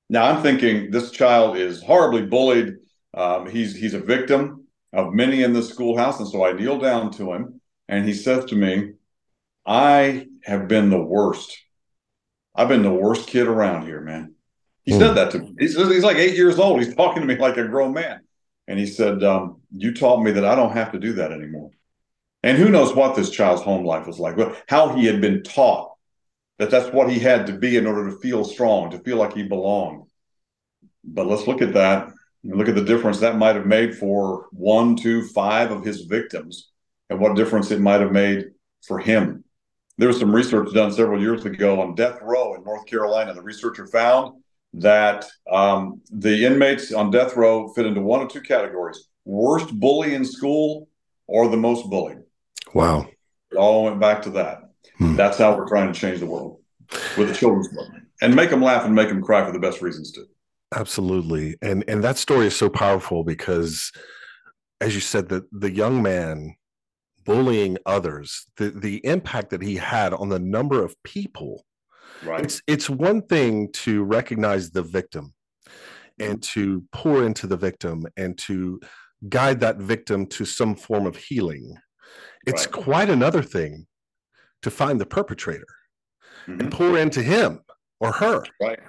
Now 0.09 0.25
I'm 0.25 0.43
thinking 0.43 0.91
this 0.91 1.11
child 1.11 1.57
is 1.57 1.81
horribly 1.81 2.23
bullied 2.23 2.75
um, 3.13 3.47
he's 3.47 3.75
he's 3.75 3.93
a 3.93 3.99
victim 3.99 4.67
of 4.91 5.13
many 5.13 5.43
in 5.43 5.53
the 5.53 5.63
schoolhouse, 5.63 6.19
and 6.19 6.27
so 6.27 6.45
I 6.45 6.53
kneel 6.53 6.79
down 6.79 7.11
to 7.13 7.33
him, 7.33 7.61
and 7.87 8.05
he 8.05 8.13
says 8.13 8.45
to 8.45 8.55
me, 8.55 8.93
"I 9.65 10.27
have 10.43 10.67
been 10.67 10.89
the 10.89 11.01
worst. 11.01 11.57
I've 12.55 12.67
been 12.67 12.83
the 12.83 12.93
worst 12.93 13.27
kid 13.27 13.47
around 13.47 13.85
here, 13.85 14.01
man." 14.01 14.35
He 14.83 14.91
mm. 14.91 14.99
said 14.99 15.15
that 15.15 15.31
to 15.31 15.39
me. 15.39 15.55
He's, 15.57 15.75
he's 15.75 16.03
like 16.03 16.17
eight 16.17 16.35
years 16.35 16.59
old. 16.59 16.81
He's 16.81 16.95
talking 16.95 17.21
to 17.21 17.27
me 17.27 17.35
like 17.35 17.57
a 17.57 17.67
grown 17.67 17.93
man, 17.93 18.21
and 18.67 18.79
he 18.79 18.85
said, 18.85 19.23
um, 19.23 19.61
"You 19.71 19.93
taught 19.93 20.21
me 20.21 20.31
that 20.31 20.45
I 20.45 20.55
don't 20.55 20.73
have 20.73 20.91
to 20.91 20.99
do 20.99 21.13
that 21.13 21.31
anymore." 21.31 21.71
And 22.43 22.57
who 22.57 22.69
knows 22.69 22.93
what 22.93 23.15
this 23.15 23.29
child's 23.29 23.61
home 23.61 23.85
life 23.85 24.05
was 24.05 24.19
like, 24.19 24.37
how 24.67 24.89
he 24.89 25.05
had 25.05 25.21
been 25.21 25.43
taught 25.43 25.93
that 26.59 26.69
that's 26.69 26.93
what 26.93 27.09
he 27.09 27.17
had 27.17 27.47
to 27.47 27.53
be 27.53 27.77
in 27.77 27.87
order 27.87 28.09
to 28.09 28.17
feel 28.17 28.43
strong, 28.43 28.91
to 28.91 28.99
feel 28.99 29.15
like 29.15 29.33
he 29.33 29.43
belonged. 29.43 30.07
But 31.05 31.27
let's 31.27 31.47
look 31.47 31.61
at 31.61 31.73
that 31.73 32.11
look 32.43 32.67
at 32.67 32.75
the 32.75 32.83
difference 32.83 33.19
that 33.19 33.37
might 33.37 33.55
have 33.55 33.65
made 33.65 33.95
for 33.95 34.47
one, 34.51 34.95
two, 34.95 35.27
five 35.29 35.71
of 35.71 35.83
his 35.83 36.01
victims, 36.01 36.71
and 37.09 37.19
what 37.19 37.35
difference 37.35 37.71
it 37.71 37.79
might 37.79 38.01
have 38.01 38.11
made 38.11 38.51
for 38.85 38.99
him. 38.99 39.43
There 39.97 40.07
was 40.07 40.19
some 40.19 40.33
research 40.33 40.73
done 40.73 40.91
several 40.91 41.21
years 41.21 41.45
ago 41.45 41.81
on 41.81 41.95
death 41.95 42.19
row 42.21 42.55
in 42.55 42.63
North 42.63 42.85
Carolina. 42.87 43.33
The 43.33 43.41
researcher 43.41 43.85
found 43.87 44.41
that 44.73 45.25
um, 45.51 46.01
the 46.09 46.45
inmates 46.45 46.91
on 46.91 47.11
death 47.11 47.35
row 47.35 47.71
fit 47.73 47.85
into 47.85 48.01
one 48.01 48.21
of 48.21 48.29
two 48.29 48.41
categories. 48.41 49.07
worst 49.25 49.79
bully 49.79 50.15
in 50.15 50.25
school 50.25 50.89
or 51.27 51.47
the 51.47 51.57
most 51.57 51.89
bullied. 51.89 52.19
Wow. 52.73 53.07
It 53.51 53.57
all 53.57 53.83
went 53.83 53.99
back 53.99 54.23
to 54.23 54.31
that. 54.31 54.61
Hmm. 54.97 55.15
That's 55.15 55.37
how 55.37 55.55
we're 55.55 55.67
trying 55.67 55.93
to 55.93 55.99
change 55.99 56.19
the 56.19 56.25
world 56.25 56.59
with 57.17 57.29
the 57.29 57.35
children's 57.35 57.69
book 57.69 57.87
and 58.21 58.35
make 58.35 58.49
them 58.49 58.61
laugh 58.61 58.85
and 58.85 58.95
make 58.95 59.09
them 59.09 59.21
cry 59.21 59.45
for 59.45 59.51
the 59.51 59.59
best 59.59 59.81
reasons 59.81 60.11
too. 60.11 60.25
Absolutely. 60.75 61.55
And 61.61 61.83
and 61.87 62.03
that 62.03 62.17
story 62.17 62.47
is 62.47 62.55
so 62.55 62.67
powerful 62.69 63.23
because 63.23 63.91
as 64.81 64.95
you 64.95 65.01
said 65.01 65.29
that 65.29 65.43
the 65.51 65.71
young 65.71 66.01
man 66.01 66.55
bullying 67.25 67.77
others, 67.85 68.45
the 68.57 68.71
the 68.71 69.05
impact 69.05 69.49
that 69.51 69.61
he 69.61 69.75
had 69.75 70.13
on 70.13 70.29
the 70.29 70.39
number 70.39 70.83
of 70.83 70.95
people. 71.03 71.65
Right. 72.23 72.43
It's 72.43 72.61
it's 72.67 72.89
one 72.89 73.21
thing 73.23 73.71
to 73.73 74.03
recognize 74.03 74.71
the 74.71 74.83
victim 74.83 75.33
and 76.19 76.41
to 76.43 76.83
pour 76.91 77.23
into 77.25 77.47
the 77.47 77.57
victim 77.57 78.05
and 78.17 78.37
to 78.37 78.79
guide 79.29 79.59
that 79.61 79.77
victim 79.77 80.25
to 80.27 80.45
some 80.45 80.75
form 80.75 81.05
of 81.05 81.15
healing. 81.15 81.75
It's 82.45 82.65
right. 82.65 82.83
quite 82.83 83.09
another 83.09 83.41
thing 83.41 83.87
to 84.61 84.71
find 84.71 84.99
the 84.99 85.05
perpetrator 85.05 85.67
mm-hmm. 86.47 86.59
and 86.59 86.71
pour 86.71 86.97
into 86.97 87.21
him 87.21 87.61
or 87.99 88.11
her. 88.11 88.43
Right. 88.61 88.79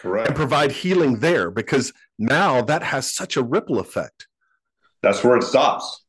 Correct. 0.00 0.28
And 0.28 0.36
provide 0.36 0.72
healing 0.72 1.18
there 1.18 1.50
because 1.50 1.92
now 2.18 2.62
that 2.62 2.82
has 2.82 3.14
such 3.14 3.36
a 3.36 3.42
ripple 3.42 3.78
effect. 3.78 4.26
That's 5.02 5.22
where 5.22 5.36
it 5.36 5.42
stops. 5.42 6.04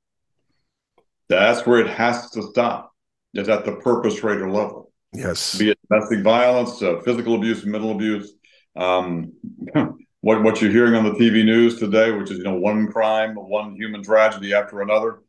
That's 1.39 1.65
where 1.65 1.79
it 1.79 1.87
has 1.87 2.29
to 2.31 2.43
stop. 2.43 2.93
Is 3.33 3.47
at 3.47 3.63
the 3.63 3.77
perpetrator 3.77 4.49
level. 4.49 4.91
Yes. 5.13 5.57
Be 5.57 5.69
it 5.69 5.79
domestic 5.89 6.21
violence, 6.21 6.81
uh, 6.81 6.99
physical 7.05 7.35
abuse, 7.35 7.65
mental 7.65 7.91
abuse. 7.91 8.33
Um, 8.75 9.33
what 10.21 10.43
what 10.43 10.61
you're 10.61 10.71
hearing 10.71 10.95
on 10.95 11.03
the 11.05 11.11
TV 11.11 11.45
news 11.45 11.79
today, 11.79 12.11
which 12.11 12.31
is 12.31 12.37
you 12.39 12.43
know 12.43 12.55
one 12.55 12.87
crime, 12.87 13.35
one 13.35 13.75
human 13.75 14.03
tragedy 14.03 14.53
after 14.53 14.81
another. 14.81 15.21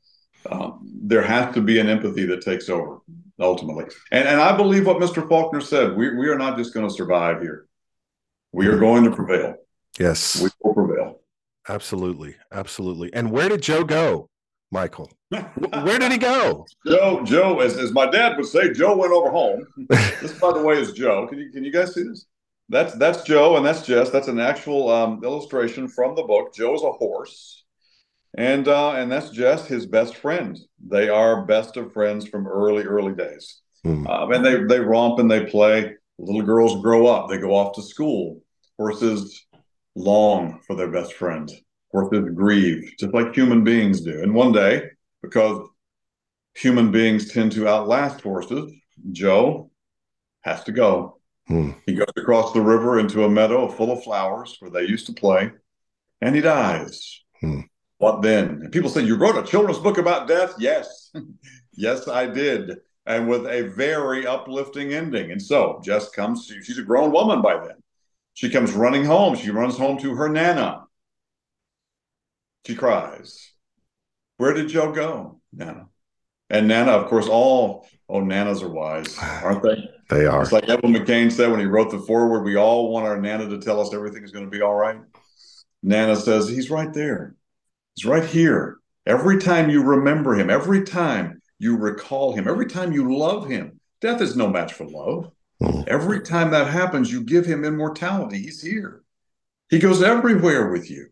Um, 0.51 0.81
there 1.05 1.23
has 1.23 1.55
to 1.55 1.61
be 1.61 1.79
an 1.79 1.89
empathy 1.89 2.27
that 2.27 2.43
takes 2.43 2.69
over 2.69 2.99
ultimately. 3.39 3.85
And 4.11 4.27
and 4.27 4.41
I 4.41 4.57
believe 4.57 4.87
what 4.87 4.99
Mr. 4.99 5.29
Faulkner 5.29 5.61
said. 5.61 5.97
We 5.97 6.17
we 6.17 6.29
are 6.29 6.39
not 6.39 6.57
just 6.57 6.75
going 6.75 6.89
to 6.89 6.95
survive 6.95 7.41
here. 7.41 7.67
We 8.53 8.67
are 8.67 8.79
going 8.79 9.05
to 9.05 9.11
prevail. 9.11 9.57
Yes, 9.99 10.43
we 10.43 10.51
will 10.63 10.75
prevail. 10.75 11.21
Absolutely, 11.69 12.37
absolutely. 12.51 13.13
And 13.15 13.31
where 13.31 13.49
did 13.49 13.63
Joe 13.63 13.85
go, 13.85 14.29
Michael? 14.73 15.13
where 15.29 15.99
did 15.99 16.11
he 16.11 16.19
go? 16.19 16.67
Joe, 16.87 17.23
Joe, 17.25 17.61
as, 17.61 17.77
as 17.77 17.93
my 17.93 18.11
dad 18.11 18.37
would 18.37 18.47
say, 18.47 18.73
Joe 18.73 18.97
went 18.97 19.13
over 19.13 19.31
home. 19.31 19.67
this, 19.89 20.33
by 20.41 20.53
the 20.53 20.63
way, 20.63 20.77
is 20.77 20.93
Joe. 20.93 21.27
Can 21.29 21.39
you 21.39 21.51
can 21.51 21.63
you 21.63 21.71
guys 21.71 21.95
see 21.95 22.03
this? 22.03 22.27
That's 22.71 22.95
that's 22.95 23.23
Joe, 23.23 23.57
and 23.57 23.67
that's 23.67 23.87
Jess. 23.87 24.11
That's 24.11 24.29
an 24.29 24.41
actual 24.41 24.89
um, 24.89 25.23
illustration 25.23 25.89
from 25.89 26.17
the 26.17 26.23
book. 26.23 26.55
Joe 26.55 26.75
is 26.75 26.83
a 26.83 26.91
horse, 26.91 27.65
and 28.37 28.67
uh, 28.67 28.93
and 28.93 29.13
that's 29.13 29.31
Jess, 29.31 29.67
his 29.67 29.85
best 29.85 30.17
friend. 30.17 30.59
They 30.85 31.11
are 31.11 31.45
best 31.45 31.77
of 31.77 31.93
friends 31.93 32.27
from 32.27 32.49
early 32.49 32.85
early 32.85 33.15
days, 33.15 33.61
mm. 33.85 34.09
uh, 34.09 34.35
and 34.35 34.45
they 34.45 34.65
they 34.65 34.81
romp 34.81 35.19
and 35.19 35.31
they 35.31 35.45
play. 35.45 35.95
Little 36.19 36.43
girls 36.43 36.81
grow 36.81 37.07
up. 37.07 37.29
They 37.29 37.39
go 37.39 37.55
off 37.55 37.75
to 37.75 37.83
school. 37.83 38.41
Horses 38.79 39.45
long 39.95 40.61
for 40.67 40.77
their 40.77 40.91
best 40.91 41.13
friend. 41.13 41.51
Horses 41.93 42.31
grieve, 42.35 42.95
just 42.99 43.15
like 43.15 43.35
human 43.35 43.65
beings 43.65 44.01
do. 44.01 44.23
And 44.23 44.35
one 44.35 44.53
day, 44.53 44.91
because 45.23 45.69
human 46.55 46.91
beings 46.91 47.33
tend 47.33 47.53
to 47.53 47.69
outlast 47.69 48.23
horses, 48.23 48.73
Joe 49.13 49.71
has 50.41 50.65
to 50.65 50.73
go 50.73 51.21
Hmm. 51.49 51.71
He 51.87 51.95
goes 51.95 52.07
across 52.17 52.53
the 52.53 52.61
river 52.61 52.99
into 52.99 53.25
a 53.25 53.29
meadow 53.29 53.69
full 53.69 53.91
of 53.91 54.03
flowers 54.03 54.57
where 54.61 54.71
they 54.71 54.83
used 54.83 55.07
to 55.07 55.13
play, 55.13 55.51
and 56.21 56.35
he 56.35 56.41
dies. 56.41 57.21
Hmm. 57.41 57.61
What 57.99 58.23
then? 58.23 58.61
And 58.63 58.73
people 58.73 58.91
say, 58.91 59.03
You 59.03 59.17
wrote 59.17 59.37
a 59.37 59.49
children's 59.49 59.79
book 59.79 59.99
about 59.99 60.29
death? 60.29 60.55
Yes. 60.59 61.11
yes, 61.73 62.09
I 62.09 62.27
did. 62.27 62.79
And 63.05 63.29
with 63.29 63.47
a 63.47 63.63
very 63.77 64.27
uplifting 64.27 64.93
ending. 64.95 65.33
And 65.33 65.43
so 65.43 65.81
Jess 65.85 66.09
comes, 66.11 66.47
she's 66.63 66.79
a 66.79 66.83
grown 66.83 67.13
woman 67.13 67.43
by 67.43 67.59
then. 67.59 67.77
She 68.35 68.49
comes 68.49 68.73
running 68.73 69.05
home. 69.05 69.35
She 69.35 69.51
runs 69.51 69.77
home 69.77 69.99
to 69.99 70.15
her 70.15 70.29
Nana. 70.29 70.85
She 72.67 72.75
cries. 72.75 73.53
Where 74.37 74.55
did 74.55 74.69
Joe 74.69 74.93
go? 74.93 75.41
Nana. 75.53 75.87
And 76.51 76.69
Nana, 76.69 76.93
of 76.93 77.09
course, 77.09 77.29
all 77.29 77.89
oh 78.09 78.21
Nanas 78.21 78.63
are 78.63 78.69
wise, 78.69 79.19
aren't 79.19 79.63
they? 79.63 79.89
They 80.11 80.27
are. 80.27 80.43
It's 80.43 80.53
like 80.53 80.69
Evan 80.69 80.93
McCain 80.93 81.33
said 81.33 81.51
when 81.51 81.61
he 81.61 81.67
wrote 81.67 81.91
the 81.91 81.99
foreword, 81.99 82.45
we 82.45 82.57
all 82.57 82.93
want 82.93 83.07
our 83.07 83.21
Nana 83.21 83.49
to 83.49 83.59
tell 83.59 83.81
us 83.81 83.95
everything 83.95 84.23
is 84.23 84.33
going 84.33 84.45
to 84.45 84.51
be 84.51 84.63
all 84.63 84.75
right. 84.75 84.99
Nana 85.83 86.17
says, 86.17 86.49
He's 86.49 86.71
right 86.71 86.93
there. 86.93 87.35
He's 87.95 88.05
right 88.05 88.25
here. 88.25 88.79
Every 89.07 89.39
time 89.39 89.71
you 89.71 89.83
remember 89.83 90.35
him, 90.35 90.51
every 90.51 90.85
time 90.85 91.41
you 91.59 91.77
recall 91.77 92.35
him, 92.35 92.47
every 92.47 92.67
time 92.67 92.93
you 92.93 93.17
love 93.17 93.49
him, 93.49 93.81
death 94.01 94.21
is 94.21 94.37
no 94.37 94.49
match 94.49 94.75
for 94.75 94.87
love. 94.87 95.31
Mm. 95.63 95.89
Every 95.89 96.21
time 96.21 96.51
that 96.51 96.69
happens, 96.69 97.11
you 97.11 97.23
give 97.23 97.47
him 97.47 97.65
immortality. 97.65 98.39
He's 98.39 98.63
here. 98.63 99.03
He 99.71 99.79
goes 99.79 100.03
everywhere 100.03 100.71
with 100.71 100.91
you. 100.91 101.12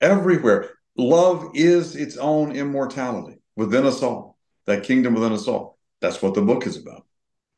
Everywhere. 0.00 0.70
Love 0.96 1.50
is 1.54 1.94
its 1.94 2.16
own 2.16 2.56
immortality 2.56 3.36
within 3.54 3.84
us 3.84 4.02
all, 4.02 4.38
that 4.66 4.84
kingdom 4.84 5.14
within 5.14 5.32
us 5.32 5.46
all. 5.46 5.78
That's 6.00 6.22
what 6.22 6.34
the 6.34 6.42
book 6.42 6.66
is 6.66 6.76
about. 6.76 7.04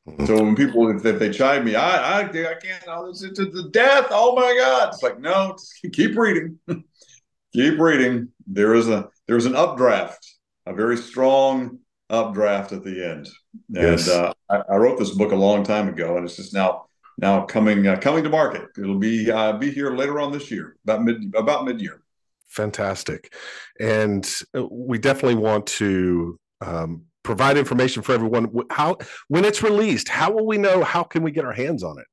Mm-hmm. 0.08 0.26
So 0.26 0.42
when 0.42 0.56
people 0.56 0.90
if, 0.90 1.04
if 1.04 1.18
they 1.18 1.30
chide 1.30 1.64
me, 1.64 1.74
I 1.74 2.20
I, 2.20 2.20
I 2.22 2.54
can't. 2.54 2.88
I'll 2.88 3.08
listen 3.08 3.34
to 3.34 3.46
the 3.46 3.68
death. 3.70 4.06
Oh 4.10 4.34
my 4.34 4.56
God! 4.58 4.88
It's 4.92 5.02
like 5.02 5.20
no, 5.20 5.56
keep 5.92 6.16
reading, 6.16 6.58
keep 7.52 7.78
reading. 7.78 8.28
There 8.46 8.74
is 8.74 8.88
a 8.88 9.08
there's 9.26 9.46
an 9.46 9.54
updraft, 9.54 10.34
a 10.66 10.72
very 10.72 10.96
strong 10.96 11.78
updraft 12.10 12.72
at 12.72 12.82
the 12.84 13.04
end. 13.04 13.28
And 13.74 14.08
uh, 14.08 14.32
I, 14.48 14.62
I, 14.70 14.76
wrote 14.76 14.98
this 14.98 15.10
book 15.10 15.32
a 15.32 15.36
long 15.36 15.62
time 15.62 15.88
ago, 15.88 16.16
and 16.16 16.24
it's 16.24 16.36
just 16.36 16.54
now 16.54 16.86
now 17.18 17.44
coming 17.44 17.86
uh, 17.86 17.98
coming 17.98 18.24
to 18.24 18.30
market. 18.30 18.68
It'll 18.78 18.98
be 18.98 19.30
uh, 19.30 19.58
be 19.58 19.70
here 19.70 19.94
later 19.94 20.20
on 20.20 20.32
this 20.32 20.50
year, 20.50 20.76
about 20.84 21.04
mid 21.04 21.34
about 21.36 21.64
mid 21.64 21.80
year. 21.80 22.02
Fantastic, 22.48 23.32
and 23.78 24.28
uh, 24.56 24.66
we 24.70 24.98
definitely 24.98 25.36
want 25.36 25.66
to 25.66 26.38
um, 26.60 27.02
provide 27.22 27.56
information 27.56 28.02
for 28.02 28.12
everyone. 28.12 28.50
How 28.70 28.96
when 29.28 29.44
it's 29.44 29.62
released, 29.62 30.08
how 30.08 30.32
will 30.32 30.46
we 30.46 30.58
know? 30.58 30.82
How 30.82 31.02
can 31.02 31.22
we 31.22 31.30
get 31.30 31.44
our 31.44 31.52
hands 31.52 31.82
on 31.82 31.98
it? 31.98 32.06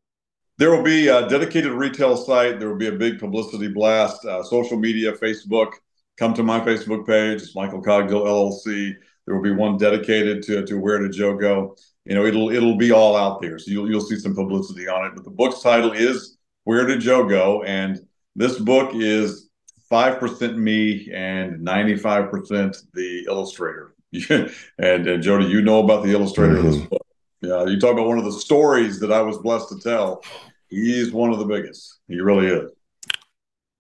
There 0.58 0.71
will 0.71 0.84
be 0.84 1.08
a 1.08 1.28
dedicated 1.28 1.71
retail 1.71 2.15
site. 2.15 2.60
There 2.60 2.69
will 2.69 2.78
be 2.78 2.88
a 2.88 2.93
big 2.93 3.19
publicity 3.19 3.67
blast, 3.67 4.24
uh, 4.26 4.43
social 4.43 4.78
media, 4.78 5.12
Facebook. 5.13 5.74
Come 6.17 6.34
to 6.34 6.43
my 6.43 6.60
Facebook 6.62 7.06
page. 7.06 7.41
It's 7.41 7.56
Michael 7.56 7.82
Cogdill 7.82 8.26
LLC. 8.26 8.93
There 9.26 9.36
will 9.36 9.43
be 9.43 9.52
one 9.52 9.78
dedicated 9.78 10.43
to, 10.43 10.65
to 10.65 10.80
where 10.80 11.00
did 11.00 11.12
Joe 11.12 11.36
go. 11.36 11.76
You 12.06 12.15
know, 12.15 12.26
it'll 12.26 12.52
it'll 12.52 12.78
be 12.78 12.91
all 12.91 13.15
out 13.15 13.41
there, 13.41 13.58
so 13.58 13.71
you'll 13.71 13.89
you'll 13.89 14.02
see 14.02 14.17
some 14.17 14.36
publicity 14.36 14.88
on 14.88 15.08
it. 15.08 15.15
But 15.15 15.24
the 15.24 15.32
book's 15.32 15.62
title 15.62 15.91
is 15.91 16.38
Where 16.63 16.86
Did 16.86 17.02
Joe 17.02 17.28
Go? 17.28 17.63
And 17.63 18.00
this 18.36 18.60
book 18.60 18.91
is 18.93 19.45
five 19.89 20.19
percent 20.19 20.58
me 20.58 21.12
and 21.13 21.62
ninety 21.62 21.95
five 21.95 22.30
percent 22.30 22.78
the 22.93 23.26
illustrator. 23.28 23.93
and, 24.30 25.08
and 25.08 25.24
Jody, 25.24 25.45
you 25.45 25.62
know 25.62 25.84
about 25.84 26.04
the 26.04 26.12
illustrator 26.12 26.56
mm-hmm. 26.56 26.67
of 26.67 26.74
this 26.74 26.84
book. 26.84 27.06
Yeah, 27.41 27.65
you 27.65 27.80
talk 27.80 27.93
about 27.93 28.08
one 28.08 28.17
of 28.17 28.26
the 28.26 28.32
stories 28.32 29.00
that 29.02 29.12
I 29.12 29.21
was 29.21 29.38
blessed 29.38 29.69
to 29.69 29.80
tell. 29.80 30.24
He's 30.67 31.12
one 31.12 31.32
of 31.32 31.39
the 31.39 31.45
biggest. 31.45 32.00
He 32.08 32.19
really 32.19 32.48
is. 32.48 32.71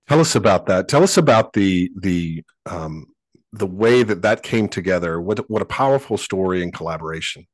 Tell 0.07 0.19
us 0.19 0.35
about 0.35 0.67
that. 0.67 0.87
Tell 0.87 1.03
us 1.03 1.17
about 1.17 1.53
the 1.53 1.91
the 1.95 2.43
um, 2.65 3.07
the 3.51 3.65
way 3.65 4.03
that 4.03 4.21
that 4.21 4.43
came 4.43 4.67
together. 4.67 5.19
What 5.19 5.49
what 5.49 5.61
a 5.61 5.65
powerful 5.65 6.17
story 6.17 6.61
and 6.61 6.71
collaboration. 6.73 7.47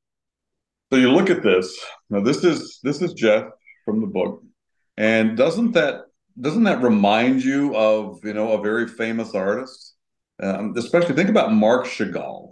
So 0.91 0.99
you 0.99 1.11
look 1.11 1.29
at 1.29 1.43
this. 1.43 1.79
Now 2.09 2.19
this 2.19 2.43
is 2.43 2.79
this 2.83 3.01
is 3.01 3.13
Jeff 3.13 3.45
from 3.85 4.01
the 4.01 4.07
book, 4.07 4.43
and 4.97 5.37
doesn't 5.37 5.71
that 5.73 6.05
doesn't 6.39 6.63
that 6.63 6.81
remind 6.81 7.43
you 7.43 7.75
of 7.75 8.19
you 8.23 8.33
know 8.33 8.53
a 8.53 8.61
very 8.61 8.87
famous 8.87 9.33
artist? 9.33 9.95
Um, 10.41 10.73
especially 10.75 11.15
think 11.15 11.29
about 11.29 11.53
Marc 11.53 11.85
Chagall 11.85 12.51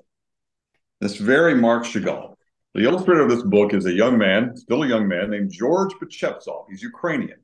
this 0.99 1.15
very 1.17 1.55
Marc 1.55 1.85
Chagall. 1.85 2.35
The 2.75 2.83
illustrator 2.83 3.21
of 3.21 3.29
this 3.29 3.43
book 3.43 3.73
is 3.73 3.85
a 3.85 3.91
young 3.91 4.17
man, 4.17 4.55
still 4.55 4.83
a 4.83 4.87
young 4.87 5.07
man, 5.07 5.31
named 5.31 5.51
George 5.51 5.93
Pachepsov. 5.93 6.65
He's 6.69 6.83
Ukrainian. 6.83 7.39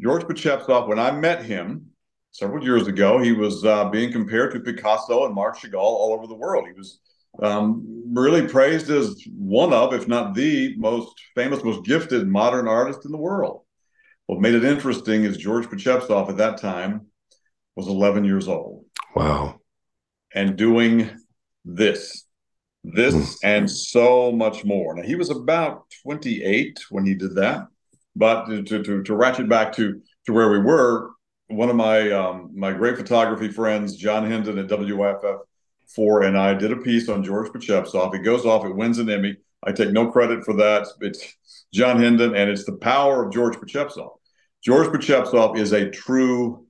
George 0.00 0.22
Pachepsov, 0.22 0.88
when 0.88 0.98
I 0.98 1.10
met 1.10 1.44
him 1.44 1.86
several 2.32 2.64
years 2.64 2.86
ago, 2.86 3.18
he 3.18 3.32
was 3.32 3.64
uh, 3.64 3.88
being 3.90 4.10
compared 4.10 4.52
to 4.52 4.60
Picasso 4.60 5.26
and 5.26 5.34
Marc 5.34 5.58
Chagall 5.58 5.74
all 5.74 6.14
over 6.14 6.26
the 6.26 6.34
world. 6.34 6.66
He 6.66 6.72
was 6.72 6.98
um, 7.42 7.84
really 8.12 8.46
praised 8.46 8.90
as 8.90 9.22
one 9.36 9.72
of, 9.72 9.94
if 9.94 10.08
not 10.08 10.34
the 10.34 10.74
most 10.76 11.14
famous, 11.34 11.62
most 11.62 11.84
gifted 11.84 12.26
modern 12.26 12.66
artist 12.66 13.04
in 13.04 13.12
the 13.12 13.18
world. 13.18 13.61
What 14.26 14.40
made 14.40 14.54
it 14.54 14.64
interesting 14.64 15.24
is 15.24 15.36
George 15.36 15.66
Pachepsov 15.66 16.28
at 16.30 16.36
that 16.38 16.58
time 16.58 17.06
was 17.76 17.88
11 17.88 18.24
years 18.24 18.48
old. 18.48 18.84
Wow. 19.14 19.60
And 20.34 20.56
doing 20.56 21.10
this 21.64 22.24
this 22.84 23.14
mm. 23.14 23.36
and 23.44 23.70
so 23.70 24.32
much 24.32 24.64
more. 24.64 24.94
Now 24.94 25.02
he 25.02 25.14
was 25.14 25.30
about 25.30 25.84
28 26.02 26.80
when 26.90 27.06
he 27.06 27.14
did 27.14 27.36
that, 27.36 27.68
but 28.16 28.46
to, 28.46 28.62
to, 28.62 29.02
to 29.02 29.14
ratchet 29.14 29.48
back 29.48 29.72
to 29.74 30.00
to 30.26 30.32
where 30.32 30.50
we 30.50 30.58
were, 30.58 31.10
one 31.48 31.68
of 31.68 31.76
my 31.76 32.10
um, 32.10 32.50
my 32.54 32.72
great 32.72 32.96
photography 32.96 33.48
friends, 33.48 33.96
John 33.96 34.28
Hendon 34.28 34.58
at 34.58 34.68
WYFF 34.68 35.40
four, 35.94 36.22
and 36.22 36.38
I 36.38 36.54
did 36.54 36.72
a 36.72 36.76
piece 36.76 37.08
on 37.08 37.24
George 37.24 37.50
Pachepsov. 37.50 38.14
He 38.14 38.20
goes 38.20 38.46
off, 38.46 38.64
it 38.64 38.74
wins 38.74 38.98
an 38.98 39.10
Emmy. 39.10 39.36
I 39.64 39.72
take 39.72 39.92
no 39.92 40.10
credit 40.10 40.44
for 40.44 40.54
that. 40.54 40.88
It's 41.00 41.34
John 41.72 42.00
Hendon, 42.00 42.34
and 42.34 42.50
it's 42.50 42.64
the 42.64 42.76
power 42.76 43.24
of 43.24 43.32
George 43.32 43.56
Pocheptsov. 43.56 44.10
George 44.62 44.88
Pocheptsov 44.88 45.58
is 45.58 45.72
a 45.72 45.90
true 45.90 46.66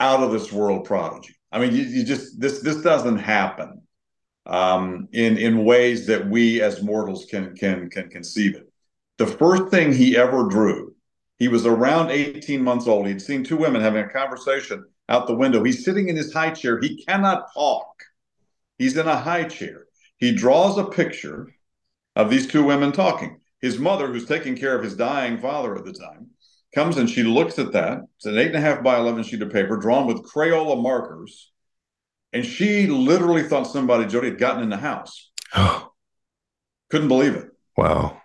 out 0.00 0.22
of 0.22 0.32
this 0.32 0.52
world 0.52 0.84
prodigy. 0.84 1.34
I 1.52 1.58
mean, 1.58 1.74
you, 1.74 1.82
you 1.82 2.04
just 2.04 2.40
this 2.40 2.60
this 2.60 2.82
doesn't 2.82 3.18
happen 3.18 3.82
um, 4.46 5.08
in 5.12 5.36
in 5.36 5.64
ways 5.64 6.06
that 6.06 6.28
we 6.28 6.60
as 6.62 6.82
mortals 6.82 7.26
can 7.26 7.54
can 7.54 7.90
can 7.90 8.08
conceive 8.08 8.56
it. 8.56 8.68
The 9.18 9.26
first 9.26 9.68
thing 9.68 9.92
he 9.92 10.16
ever 10.16 10.48
drew, 10.48 10.94
he 11.38 11.48
was 11.48 11.66
around 11.66 12.10
18 12.10 12.62
months 12.62 12.86
old. 12.86 13.06
He'd 13.06 13.22
seen 13.22 13.44
two 13.44 13.56
women 13.56 13.80
having 13.80 14.04
a 14.04 14.08
conversation 14.08 14.84
out 15.08 15.26
the 15.26 15.36
window. 15.36 15.62
He's 15.62 15.84
sitting 15.84 16.08
in 16.08 16.16
his 16.16 16.32
high 16.32 16.50
chair. 16.50 16.80
He 16.80 17.04
cannot 17.04 17.52
talk. 17.54 17.86
He's 18.78 18.96
in 18.96 19.06
a 19.06 19.16
high 19.16 19.44
chair. 19.44 19.86
He 20.16 20.32
draws 20.32 20.78
a 20.78 20.84
picture 20.84 21.54
of 22.16 22.30
these 22.30 22.46
two 22.46 22.64
women 22.64 22.92
talking. 22.92 23.40
His 23.64 23.78
mother, 23.78 24.08
who's 24.08 24.26
taking 24.26 24.56
care 24.56 24.76
of 24.76 24.84
his 24.84 24.94
dying 24.94 25.38
father 25.38 25.74
at 25.74 25.86
the 25.86 25.92
time, 25.94 26.26
comes 26.74 26.98
and 26.98 27.08
she 27.08 27.22
looks 27.22 27.58
at 27.58 27.72
that. 27.72 28.02
It's 28.16 28.26
an 28.26 28.36
eight 28.36 28.48
and 28.48 28.56
a 28.56 28.60
half 28.60 28.82
by 28.82 28.98
11 28.98 29.22
sheet 29.22 29.40
of 29.40 29.50
paper 29.50 29.78
drawn 29.78 30.06
with 30.06 30.22
Crayola 30.22 30.82
markers. 30.82 31.50
And 32.34 32.44
she 32.44 32.86
literally 32.86 33.42
thought 33.42 33.62
somebody, 33.62 34.04
Jody, 34.04 34.28
had 34.28 34.38
gotten 34.38 34.64
in 34.64 34.68
the 34.68 34.76
house. 34.76 35.30
Couldn't 36.90 37.08
believe 37.08 37.36
it. 37.36 37.52
Wow. 37.74 38.20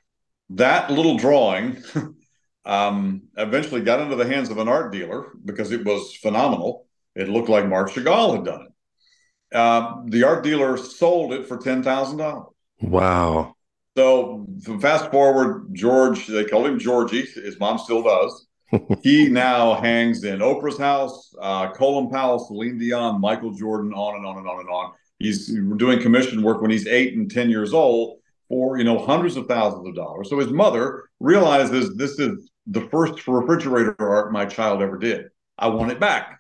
That 0.50 0.92
little 0.92 1.16
drawing 1.16 1.82
um, 2.66 3.22
eventually 3.38 3.80
got 3.80 4.02
into 4.02 4.18
the 4.18 4.28
hands 4.28 4.50
of 4.50 4.58
an 4.58 4.68
art 4.68 4.92
dealer 4.92 5.28
because 5.46 5.72
it 5.72 5.86
was 5.86 6.18
phenomenal. 6.18 6.86
It 7.16 7.30
looked 7.30 7.48
like 7.48 7.66
Marc 7.66 7.92
Chagall 7.92 8.36
had 8.36 8.44
done 8.44 8.64
it. 8.64 9.56
Uh, 9.56 10.02
the 10.06 10.26
art 10.26 10.44
dealer 10.44 10.76
sold 10.76 11.32
it 11.32 11.48
for 11.48 11.58
$10,000. 11.58 12.46
Wow. 12.82 13.56
So 13.98 14.48
fast 14.80 15.12
forward, 15.12 15.68
George, 15.74 16.28
they 16.28 16.46
called 16.46 16.68
him 16.68 16.80
Georgie. 16.80 17.26
His 17.26 17.60
mom 17.60 17.78
still 17.78 18.04
does. 18.04 18.48
he 19.02 19.30
now 19.30 19.74
hangs 19.74 20.24
in 20.24 20.40
Oprah's 20.40 20.78
house, 20.78 21.34
uh, 21.42 21.72
Colin 21.72 22.10
Powell, 22.10 22.40
Celine 22.40 22.78
Dion, 22.78 23.20
Michael 23.20 23.52
Jordan, 23.52 23.94
on 23.94 24.18
and 24.18 24.26
on 24.26 24.38
and 24.38 24.48
on 24.48 24.60
and 24.60 24.70
on. 24.70 24.94
He's 25.18 25.48
doing 25.48 26.02
commission 26.02 26.44
work 26.44 26.62
when 26.62 26.72
he's 26.72 26.88
eight 26.88 27.16
and 27.16 27.30
10 27.30 27.50
years 27.50 27.74
old 27.74 28.20
for, 28.48 28.78
you 28.78 28.84
know, 28.84 28.98
hundreds 28.98 29.36
of 29.36 29.48
thousands 29.48 29.88
of 29.88 29.96
dollars. 29.96 30.30
So 30.30 30.40
his 30.40 30.50
mother 30.50 31.06
realizes 31.20 31.96
this 31.96 32.20
is 32.20 32.50
the 32.68 32.82
first 32.90 33.28
refrigerator 33.28 33.96
art 34.00 34.32
my 34.32 34.46
child 34.46 34.82
ever 34.82 34.98
did. 34.98 35.26
I 35.58 35.68
want 35.68 35.92
it 35.92 36.00
back. 36.00 36.40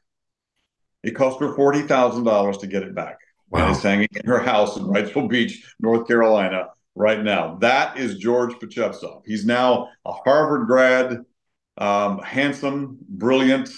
It 1.03 1.11
cost 1.11 1.39
her 1.39 1.55
$40,000 1.55 2.59
to 2.59 2.67
get 2.67 2.83
it 2.83 2.93
back. 2.95 3.17
Wow. 3.49 3.61
And 3.61 3.75
it's 3.75 3.83
hanging 3.83 4.07
in 4.13 4.29
her 4.29 4.39
house 4.39 4.77
in 4.77 4.83
Wrightsville 4.83 5.29
Beach, 5.29 5.65
North 5.79 6.07
Carolina 6.07 6.67
right 6.95 7.23
now. 7.23 7.55
That 7.61 7.97
is 7.97 8.17
George 8.17 8.53
Pocheptsov. 8.55 9.21
He's 9.25 9.45
now 9.45 9.89
a 10.05 10.11
Harvard 10.11 10.67
grad, 10.67 11.19
um, 11.77 12.19
handsome, 12.19 12.97
brilliant. 13.07 13.69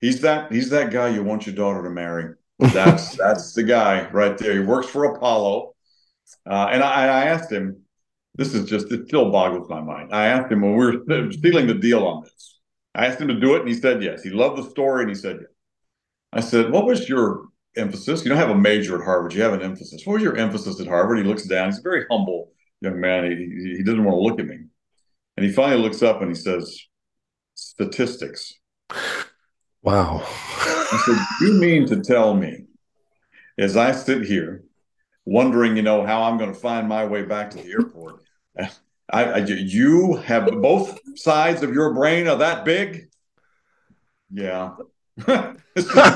He's 0.00 0.20
that 0.22 0.50
he's 0.50 0.70
that 0.70 0.90
guy 0.90 1.08
you 1.08 1.22
want 1.22 1.46
your 1.46 1.54
daughter 1.54 1.82
to 1.82 1.90
marry. 1.90 2.34
That's 2.58 3.16
that's 3.16 3.52
the 3.54 3.62
guy 3.62 4.08
right 4.10 4.36
there. 4.36 4.54
He 4.54 4.60
works 4.60 4.88
for 4.88 5.04
Apollo, 5.04 5.74
uh, 6.46 6.68
and 6.72 6.82
I, 6.82 7.04
I, 7.04 7.24
asked 7.26 7.52
him. 7.52 7.78
This 8.34 8.54
is 8.54 8.68
just 8.68 8.90
it 8.90 9.08
still 9.08 9.30
boggles 9.30 9.68
my 9.68 9.80
mind. 9.80 10.08
I 10.12 10.26
asked 10.26 10.50
him 10.50 10.62
when 10.62 10.74
we 10.74 10.78
were 10.78 11.30
stealing 11.32 11.66
the 11.66 11.74
deal 11.74 12.04
on 12.06 12.22
this. 12.24 12.60
I 12.94 13.06
asked 13.06 13.20
him 13.20 13.28
to 13.28 13.38
do 13.38 13.54
it, 13.54 13.60
and 13.60 13.68
he 13.68 13.74
said 13.74 14.02
yes. 14.02 14.22
He 14.22 14.30
loved 14.30 14.56
the 14.56 14.70
story, 14.70 15.02
and 15.02 15.10
he 15.10 15.14
said 15.14 15.36
yes. 15.40 15.50
I 16.32 16.40
said, 16.40 16.72
"What 16.72 16.86
was 16.86 17.08
your 17.08 17.44
emphasis? 17.76 18.22
You 18.22 18.30
don't 18.30 18.38
have 18.38 18.50
a 18.50 18.54
major 18.54 18.98
at 18.98 19.04
Harvard. 19.04 19.34
You 19.34 19.42
have 19.42 19.52
an 19.52 19.62
emphasis. 19.62 20.02
What 20.04 20.14
was 20.14 20.22
your 20.22 20.36
emphasis 20.36 20.80
at 20.80 20.86
Harvard?" 20.86 21.18
He 21.18 21.24
looks 21.24 21.44
down. 21.44 21.66
He's 21.66 21.78
a 21.78 21.82
very 21.82 22.04
humble 22.10 22.52
young 22.80 23.00
man. 23.00 23.24
He, 23.24 23.76
he 23.76 23.82
didn't 23.82 24.04
want 24.04 24.16
to 24.16 24.20
look 24.20 24.40
at 24.40 24.46
me. 24.46 24.66
And 25.36 25.46
he 25.46 25.52
finally 25.52 25.80
looks 25.80 26.02
up 26.02 26.20
and 26.20 26.30
he 26.30 26.34
says, 26.34 26.78
Statistics. 27.54 28.54
Wow. 29.82 30.22
I 30.24 31.02
said, 31.06 31.18
You 31.40 31.54
mean 31.54 31.86
to 31.86 32.02
tell 32.02 32.34
me, 32.34 32.64
as 33.58 33.76
I 33.76 33.92
sit 33.92 34.24
here 34.24 34.64
wondering, 35.24 35.76
you 35.76 35.82
know, 35.82 36.04
how 36.04 36.22
I'm 36.22 36.38
going 36.38 36.52
to 36.52 36.58
find 36.58 36.88
my 36.88 37.04
way 37.04 37.22
back 37.22 37.50
to 37.50 37.58
the 37.58 37.70
airport, 37.70 38.22
I, 38.58 39.24
I, 39.24 39.38
you 39.38 40.16
have 40.16 40.46
both 40.60 40.98
sides 41.16 41.62
of 41.62 41.72
your 41.72 41.94
brain 41.94 42.28
are 42.28 42.38
that 42.38 42.64
big? 42.64 43.08
Yeah. 44.30 44.70
yeah. 45.28 45.54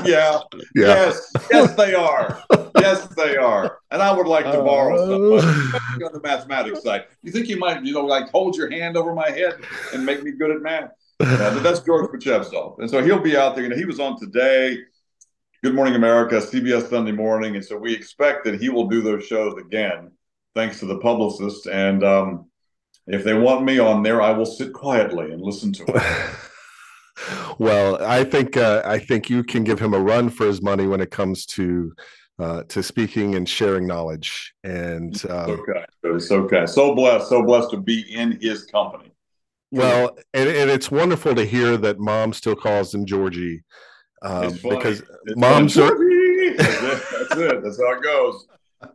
yeah. 0.05 0.39
Yes. 0.75 1.31
Yes, 1.51 1.75
they 1.75 1.93
are. 1.93 2.43
Yes, 2.79 3.07
they 3.15 3.37
are. 3.37 3.79
And 3.91 4.01
I 4.01 4.11
would 4.11 4.27
like 4.27 4.45
to 4.45 4.63
borrow 4.63 5.37
uh, 5.37 5.41
some 5.41 6.03
on 6.03 6.13
the 6.13 6.19
mathematics 6.23 6.83
side. 6.83 7.05
You 7.21 7.31
think 7.31 7.47
you 7.47 7.57
might, 7.57 7.83
you 7.83 7.93
know, 7.93 8.05
like 8.05 8.29
hold 8.29 8.55
your 8.55 8.69
hand 8.71 8.97
over 8.97 9.13
my 9.13 9.29
head 9.29 9.59
and 9.93 10.05
make 10.05 10.23
me 10.23 10.31
good 10.31 10.51
at 10.51 10.61
math? 10.61 10.91
Yeah, 11.19 11.59
that's 11.61 11.79
George 11.81 12.09
Pocheptsov. 12.09 12.79
And 12.79 12.89
so 12.89 13.03
he'll 13.03 13.19
be 13.19 13.37
out 13.37 13.55
there. 13.55 13.63
You 13.63 13.69
know, 13.69 13.75
he 13.75 13.85
was 13.85 13.99
on 13.99 14.19
today, 14.19 14.77
Good 15.63 15.75
Morning 15.75 15.95
America, 15.95 16.35
CBS 16.35 16.89
Sunday 16.89 17.11
Morning. 17.11 17.55
And 17.55 17.65
so 17.65 17.77
we 17.77 17.93
expect 17.93 18.45
that 18.45 18.59
he 18.59 18.69
will 18.69 18.87
do 18.87 19.01
those 19.01 19.25
shows 19.25 19.59
again, 19.59 20.11
thanks 20.55 20.79
to 20.79 20.85
the 20.85 20.99
publicist. 20.99 21.67
And 21.67 22.03
um, 22.03 22.49
if 23.07 23.23
they 23.23 23.33
want 23.33 23.63
me 23.63 23.79
on 23.79 24.03
there, 24.03 24.21
I 24.21 24.31
will 24.31 24.45
sit 24.45 24.73
quietly 24.73 25.31
and 25.31 25.41
listen 25.41 25.73
to 25.73 25.83
it. 25.87 26.35
well, 27.59 28.03
I 28.03 28.23
think 28.23 28.57
uh, 28.57 28.81
I 28.85 28.99
think 28.99 29.29
you 29.29 29.43
can 29.43 29.63
give 29.63 29.79
him 29.79 29.93
a 29.93 29.99
run 29.99 30.29
for 30.29 30.45
his 30.45 30.61
money 30.61 30.87
when 30.87 31.01
it 31.01 31.11
comes 31.11 31.45
to 31.47 31.93
uh, 32.39 32.63
to 32.63 32.83
speaking 32.83 33.35
and 33.35 33.47
sharing 33.47 33.87
knowledge. 33.87 34.53
And 34.63 35.21
um, 35.29 35.51
okay, 35.51 35.85
it's 36.03 36.31
okay. 36.31 36.65
So 36.65 36.93
blessed, 36.95 37.29
so 37.29 37.43
blessed 37.43 37.71
to 37.71 37.77
be 37.77 38.01
in 38.13 38.39
his 38.41 38.65
company. 38.65 39.11
Well, 39.71 40.17
and, 40.33 40.49
and 40.49 40.69
it's 40.69 40.89
wonderful 40.89 41.35
to 41.35 41.43
hear 41.43 41.75
that 41.77 41.99
mom 41.99 42.31
still 42.31 42.55
calls 42.55 42.93
him 42.93 43.05
Georgie 43.05 43.63
um, 44.21 44.53
because 44.63 45.03
it's 45.25 45.37
moms 45.37 45.77
are. 45.77 45.89
That's 45.89 45.99
it. 45.99 46.57
That's 46.57 47.35
it. 47.35 47.63
That's 47.63 47.77
how 47.77 47.93
it 47.93 48.03
goes. 48.03 48.47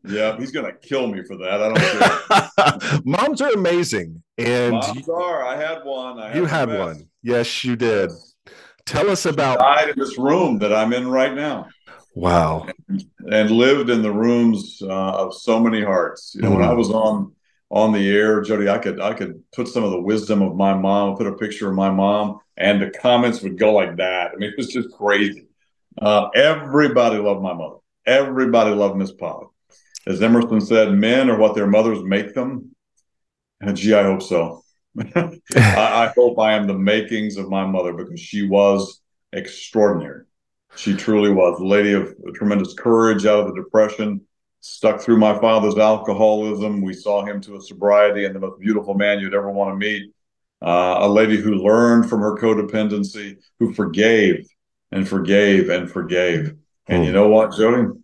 Yeah, 0.05 0.39
he's 0.39 0.53
gonna 0.53 0.73
kill 0.73 1.09
me 1.09 1.23
for 1.25 1.37
that. 1.37 1.61
I 1.61 1.69
don't 1.69 2.81
care. 2.81 3.01
Moms 3.05 3.41
are 3.41 3.51
amazing, 3.51 4.23
and 4.39 4.75
moms 4.75 5.09
are. 5.09 5.45
I 5.45 5.57
had 5.57 5.85
one. 5.85 6.21
I 6.21 6.29
had 6.29 6.37
you 6.37 6.45
had 6.45 6.69
one. 6.69 7.09
Yes, 7.23 7.65
you 7.65 7.77
did. 7.77 8.11
Tell 8.85 9.11
us 9.11 9.27
about 9.27 9.61
died 9.61 9.91
in 9.91 9.99
this 9.99 10.19
room 10.19 10.59
that 10.59 10.73
I'm 10.73 10.93
in 10.93 11.09
right 11.09 11.35
now. 11.35 11.69
Wow. 12.15 12.67
And, 12.89 13.05
and 13.31 13.51
lived 13.51 13.91
in 13.91 14.03
the 14.03 14.13
rooms 14.13 14.83
uh, 14.83 14.89
of 14.89 15.35
so 15.35 15.61
many 15.61 15.83
hearts. 15.83 16.35
You 16.35 16.43
know, 16.43 16.51
mm 16.51 16.57
when 16.57 16.65
I 16.65 16.73
mm. 16.73 16.77
was 16.77 16.91
on 16.91 17.33
on 17.71 17.93
the 17.93 18.11
air, 18.11 18.43
Jody, 18.43 18.69
I 18.69 18.79
could 18.79 19.01
I 19.01 19.15
could 19.15 19.43
put 19.55 19.69
some 19.69 19.85
of 19.85 19.93
the 19.93 20.01
wisdom 20.01 20.43
of 20.43 20.57
my 20.57 20.75
mom, 20.75 21.17
put 21.17 21.27
a 21.27 21.37
picture 21.37 21.69
of 21.69 21.75
my 21.75 21.91
mom, 21.91 22.41
and 22.57 22.83
the 22.83 22.91
comments 22.91 23.41
would 23.43 23.59
go 23.59 23.73
like 23.73 23.97
that. 23.97 24.33
I 24.33 24.37
mean, 24.37 24.51
it 24.51 24.57
was 24.57 24.69
just 24.69 24.91
crazy. 24.93 25.47
Uh, 26.01 26.29
everybody 26.35 27.19
loved 27.19 27.43
my 27.43 27.55
mother. 27.55 27.77
Everybody 28.05 28.75
loved 28.75 28.97
Miss 28.97 29.13
Polly 29.13 29.47
as 30.07 30.23
Emerson 30.23 30.61
said, 30.61 30.93
men 30.93 31.31
are 31.31 31.39
what 31.39 31.55
their 31.55 31.67
mothers 31.67 32.03
make 32.03 32.35
them. 32.35 32.75
And 33.61 33.77
gee, 33.77 33.95
I 33.95 34.03
hope 34.03 34.23
so. 34.23 34.62
I, 35.15 35.41
I, 35.57 36.13
hope 36.15 36.39
I 36.39 36.53
am 36.53 36.67
the 36.67 36.79
makings 36.79 37.37
of 37.37 37.49
my 37.49 37.65
mother 37.65 37.93
because 37.93 38.21
she 38.21 38.47
was 38.47 39.01
extraordinary. 39.33 40.25
She 40.77 40.95
truly 40.95 41.31
was 41.31 41.61
a 41.61 41.65
lady 41.65 41.93
of 41.93 42.15
tremendous 42.35 42.75
courage 42.75 43.27
out 43.27 43.41
of 43.41 43.55
the 43.55 43.63
depression, 43.63 44.23
stuck 44.61 45.01
through 45.01 45.19
my 45.19 45.39
father's 45.39 45.77
alcoholism. 45.77 46.83
We 46.83 46.95
saw 46.95 47.25
him 47.25 47.41
to 47.43 47.57
a 47.57 47.61
sobriety 47.61 48.25
and 48.25 48.35
the 48.35 48.41
most 48.41 48.61
beautiful 48.61 48.95
man 48.95 49.21
you'd 49.21 49.35
ever 49.35 49.51
want 49.51 49.73
to 49.73 49.77
meet. 49.77 50.13
Uh, 50.61 50.99
a 51.01 51.09
lady 51.09 51.37
who 51.37 51.55
learned 51.57 52.09
from 52.09 52.21
her 52.21 52.37
codependency, 52.37 53.37
who 53.59 53.73
forgave 53.73 54.47
and 54.93 55.09
forgave 55.09 55.69
and 55.71 55.91
forgave. 55.91 56.55
And 56.87 57.05
you 57.05 57.13
know 57.13 57.29
what, 57.29 57.57
Jody? 57.57 57.99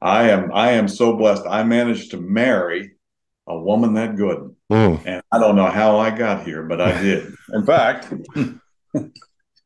I 0.00 0.30
am 0.30 0.52
I 0.52 0.72
am 0.72 0.88
so 0.88 1.16
blessed. 1.16 1.44
I 1.46 1.64
managed 1.64 2.12
to 2.12 2.20
marry 2.20 2.92
a 3.46 3.58
woman 3.58 3.94
that 3.94 4.16
good. 4.16 4.54
Mm. 4.70 5.00
And 5.06 5.22
I 5.32 5.38
don't 5.38 5.56
know 5.56 5.66
how 5.66 5.98
I 5.98 6.10
got 6.10 6.44
here, 6.44 6.62
but 6.62 6.80
I 6.80 7.00
did. 7.00 7.34
In 7.52 7.64
fact, 7.64 8.12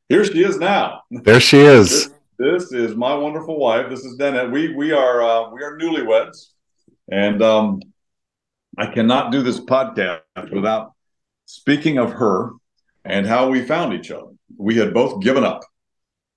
here 0.09 0.24
she 0.24 0.44
is 0.44 0.59
now. 0.59 1.03
There 1.11 1.40
she 1.40 1.59
is. 1.59 2.09
This, 2.38 2.70
this 2.70 2.72
is 2.72 2.94
my 2.94 3.14
wonderful 3.14 3.59
wife. 3.59 3.90
This 3.90 4.05
is 4.05 4.16
Danette. 4.16 4.53
We 4.53 4.74
we 4.74 4.92
are 4.92 5.22
uh, 5.22 5.50
we 5.50 5.62
are 5.62 5.76
newlyweds, 5.76 6.50
and 7.11 7.42
um, 7.42 7.80
I 8.78 8.86
cannot 8.86 9.32
do 9.32 9.42
this 9.42 9.59
podcast 9.59 10.20
without 10.53 10.92
speaking 11.46 11.98
of 11.98 12.12
her 12.12 12.53
and 13.05 13.26
how 13.26 13.48
we 13.48 13.64
found 13.64 13.94
each 13.94 14.11
other. 14.12 14.30
We 14.57 14.76
had 14.76 14.94
both 14.94 15.20
given 15.20 15.42
up. 15.42 15.64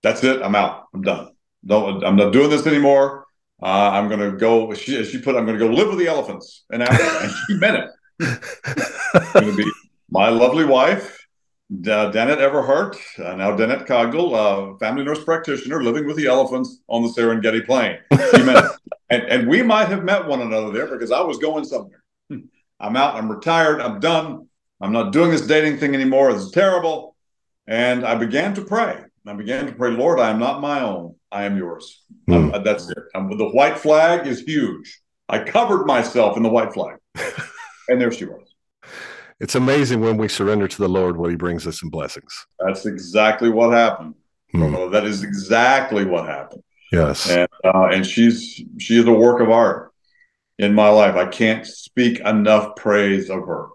That's 0.02 0.24
it. 0.24 0.42
I'm 0.42 0.56
out. 0.56 0.86
I'm 0.94 1.02
done. 1.02 1.30
Don't. 1.66 2.04
I'm 2.04 2.16
not 2.16 2.34
doing 2.34 2.50
this 2.50 2.66
anymore. 2.66 3.26
Uh, 3.62 3.92
I'm 3.94 4.08
going 4.08 4.20
to 4.20 4.38
go. 4.38 4.74
She, 4.74 5.04
she 5.06 5.20
put, 5.20 5.36
I'm 5.36 5.46
going 5.46 5.58
to 5.58 5.66
go 5.66 5.72
live 5.72 5.90
with 5.90 6.00
the 6.00 6.08
elephants 6.08 6.66
in 6.72 6.82
Africa, 6.82 7.20
and 7.22 7.32
she 7.48 7.54
meant 7.56 7.78
it. 7.78 7.90
Going 8.20 9.46
to 9.46 9.56
be 9.56 9.72
my 10.10 10.30
lovely 10.30 10.66
wife, 10.66 11.22
Uh, 11.72 12.12
Danette 12.12 12.38
Everhart, 12.38 12.96
uh, 13.20 13.36
now 13.36 13.56
Danette 13.58 13.88
Cogdill, 13.88 14.34
uh, 14.36 14.78
family 14.78 15.04
nurse 15.04 15.24
practitioner 15.24 15.82
living 15.84 16.06
with 16.06 16.16
the 16.16 16.28
elephants 16.28 16.82
on 16.88 17.02
the 17.02 17.10
Serengeti 17.10 17.66
Plain. 17.66 17.98
and, 19.10 19.24
and 19.24 19.48
we 19.48 19.64
might 19.64 19.88
have 19.88 20.04
met 20.04 20.28
one 20.28 20.42
another 20.42 20.72
there 20.72 20.88
because 20.88 21.12
I 21.12 21.22
was 21.22 21.40
going 21.40 21.66
somewhere. 21.66 22.04
I'm 22.80 22.96
out, 22.96 23.16
I'm 23.16 23.30
retired, 23.32 23.82
I'm 23.82 24.00
done. 24.00 24.48
I'm 24.80 24.92
not 24.92 25.12
doing 25.12 25.32
this 25.32 25.48
dating 25.48 25.80
thing 25.80 25.96
anymore. 25.96 26.30
It's 26.30 26.52
terrible. 26.52 27.16
And 27.66 28.06
I 28.06 28.14
began 28.16 28.54
to 28.56 28.62
pray. 28.62 29.02
I 29.26 29.34
began 29.34 29.66
to 29.66 29.72
pray, 29.72 29.92
Lord, 29.92 30.20
I 30.20 30.30
am 30.30 30.40
not 30.40 30.62
my 30.62 30.82
own. 30.82 31.16
I 31.32 31.46
am 31.46 31.58
yours. 31.58 32.04
Mm. 32.30 32.54
Uh, 32.54 32.60
that's 32.60 32.88
it. 32.90 32.98
Um, 33.16 33.36
the 33.38 33.50
white 33.50 33.80
flag 33.80 34.28
is 34.28 34.42
huge. 34.42 35.02
I 35.28 35.40
covered 35.40 35.86
myself 35.88 36.38
in 36.38 36.44
the 36.44 36.50
white 36.50 36.74
flag. 36.74 36.98
and 37.90 38.00
there 38.00 38.12
she 38.12 38.26
was. 38.26 38.56
It's 39.40 39.56
amazing 39.56 40.02
when 40.02 40.18
we 40.18 40.28
surrender 40.28 40.68
to 40.68 40.78
the 40.78 40.88
Lord 40.88 41.18
what 41.18 41.30
he 41.30 41.36
brings 41.36 41.68
us 41.68 41.84
in 41.84 41.90
blessings. 41.90 42.48
That's 42.60 42.86
exactly 42.86 43.50
what 43.50 43.74
happened. 43.74 44.16
Mm. 44.54 44.92
That 44.92 45.06
is 45.06 45.24
exactly 45.24 46.06
what 46.06 46.26
happened. 46.28 46.64
Yes. 46.92 47.30
And, 47.30 47.50
uh, 47.64 47.90
and 47.92 48.06
she's 48.06 48.62
she 48.78 48.98
is 48.98 49.06
a 49.06 49.12
work 49.12 49.42
of 49.42 49.50
art 49.50 49.92
in 50.58 50.74
my 50.74 50.88
life. 50.90 51.16
I 51.16 51.26
can't 51.26 51.66
speak 51.66 52.20
enough 52.22 52.76
praise 52.78 53.30
of 53.30 53.46
her. 53.46 53.68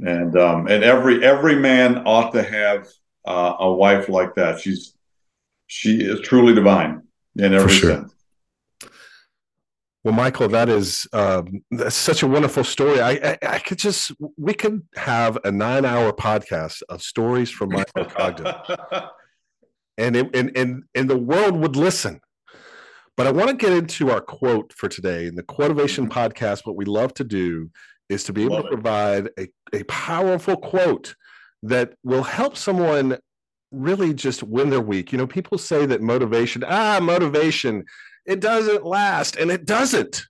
And 0.00 0.36
um, 0.36 0.66
and 0.66 0.84
every 0.84 1.24
every 1.24 1.56
man 1.56 2.02
ought 2.06 2.32
to 2.32 2.42
have 2.42 2.86
uh, 3.24 3.54
a 3.60 3.72
wife 3.72 4.10
like 4.10 4.34
that. 4.34 4.60
She's 4.60 4.94
she 5.66 6.02
is 6.02 6.20
truly 6.20 6.54
divine 6.54 7.02
in 7.36 7.54
every 7.54 7.72
sure. 7.72 7.90
sense. 7.92 8.14
Well, 10.06 10.14
Michael, 10.14 10.46
that 10.50 10.68
is 10.68 11.08
um, 11.12 11.64
that's 11.68 11.96
such 11.96 12.22
a 12.22 12.28
wonderful 12.28 12.62
story. 12.62 13.00
I, 13.00 13.10
I, 13.10 13.38
I 13.42 13.58
could 13.58 13.78
just 13.78 14.12
we 14.36 14.54
could 14.54 14.86
have 14.94 15.36
a 15.42 15.50
nine-hour 15.50 16.12
podcast 16.12 16.80
of 16.88 17.02
stories 17.02 17.50
from 17.50 17.70
Michael 17.70 18.04
Cogdill, 18.04 19.10
and 19.98 20.14
it, 20.14 20.32
and 20.32 20.56
and 20.56 20.84
and 20.94 21.10
the 21.10 21.18
world 21.18 21.56
would 21.56 21.74
listen. 21.74 22.20
But 23.16 23.26
I 23.26 23.32
want 23.32 23.50
to 23.50 23.56
get 23.56 23.72
into 23.72 24.12
our 24.12 24.20
quote 24.20 24.72
for 24.74 24.88
today. 24.88 25.26
In 25.26 25.34
the 25.34 25.42
Quotivation 25.42 26.06
mm-hmm. 26.06 26.16
podcast, 26.16 26.64
what 26.64 26.76
we 26.76 26.84
love 26.84 27.12
to 27.14 27.24
do 27.24 27.68
is 28.08 28.22
to 28.24 28.32
be 28.32 28.44
able 28.44 28.58
love 28.58 28.66
to 28.66 28.70
provide 28.70 29.30
a, 29.40 29.48
a 29.72 29.82
powerful 29.86 30.56
quote 30.56 31.16
that 31.64 31.94
will 32.04 32.22
help 32.22 32.56
someone 32.56 33.18
really 33.72 34.14
just 34.14 34.44
win 34.44 34.70
their 34.70 34.80
week. 34.80 35.10
You 35.10 35.18
know, 35.18 35.26
people 35.26 35.58
say 35.58 35.84
that 35.84 36.00
motivation, 36.00 36.62
ah, 36.62 37.00
motivation 37.02 37.82
it 38.26 38.40
doesn't 38.40 38.84
last 38.84 39.36
and 39.36 39.50
it 39.50 39.64
doesn't. 39.64 40.24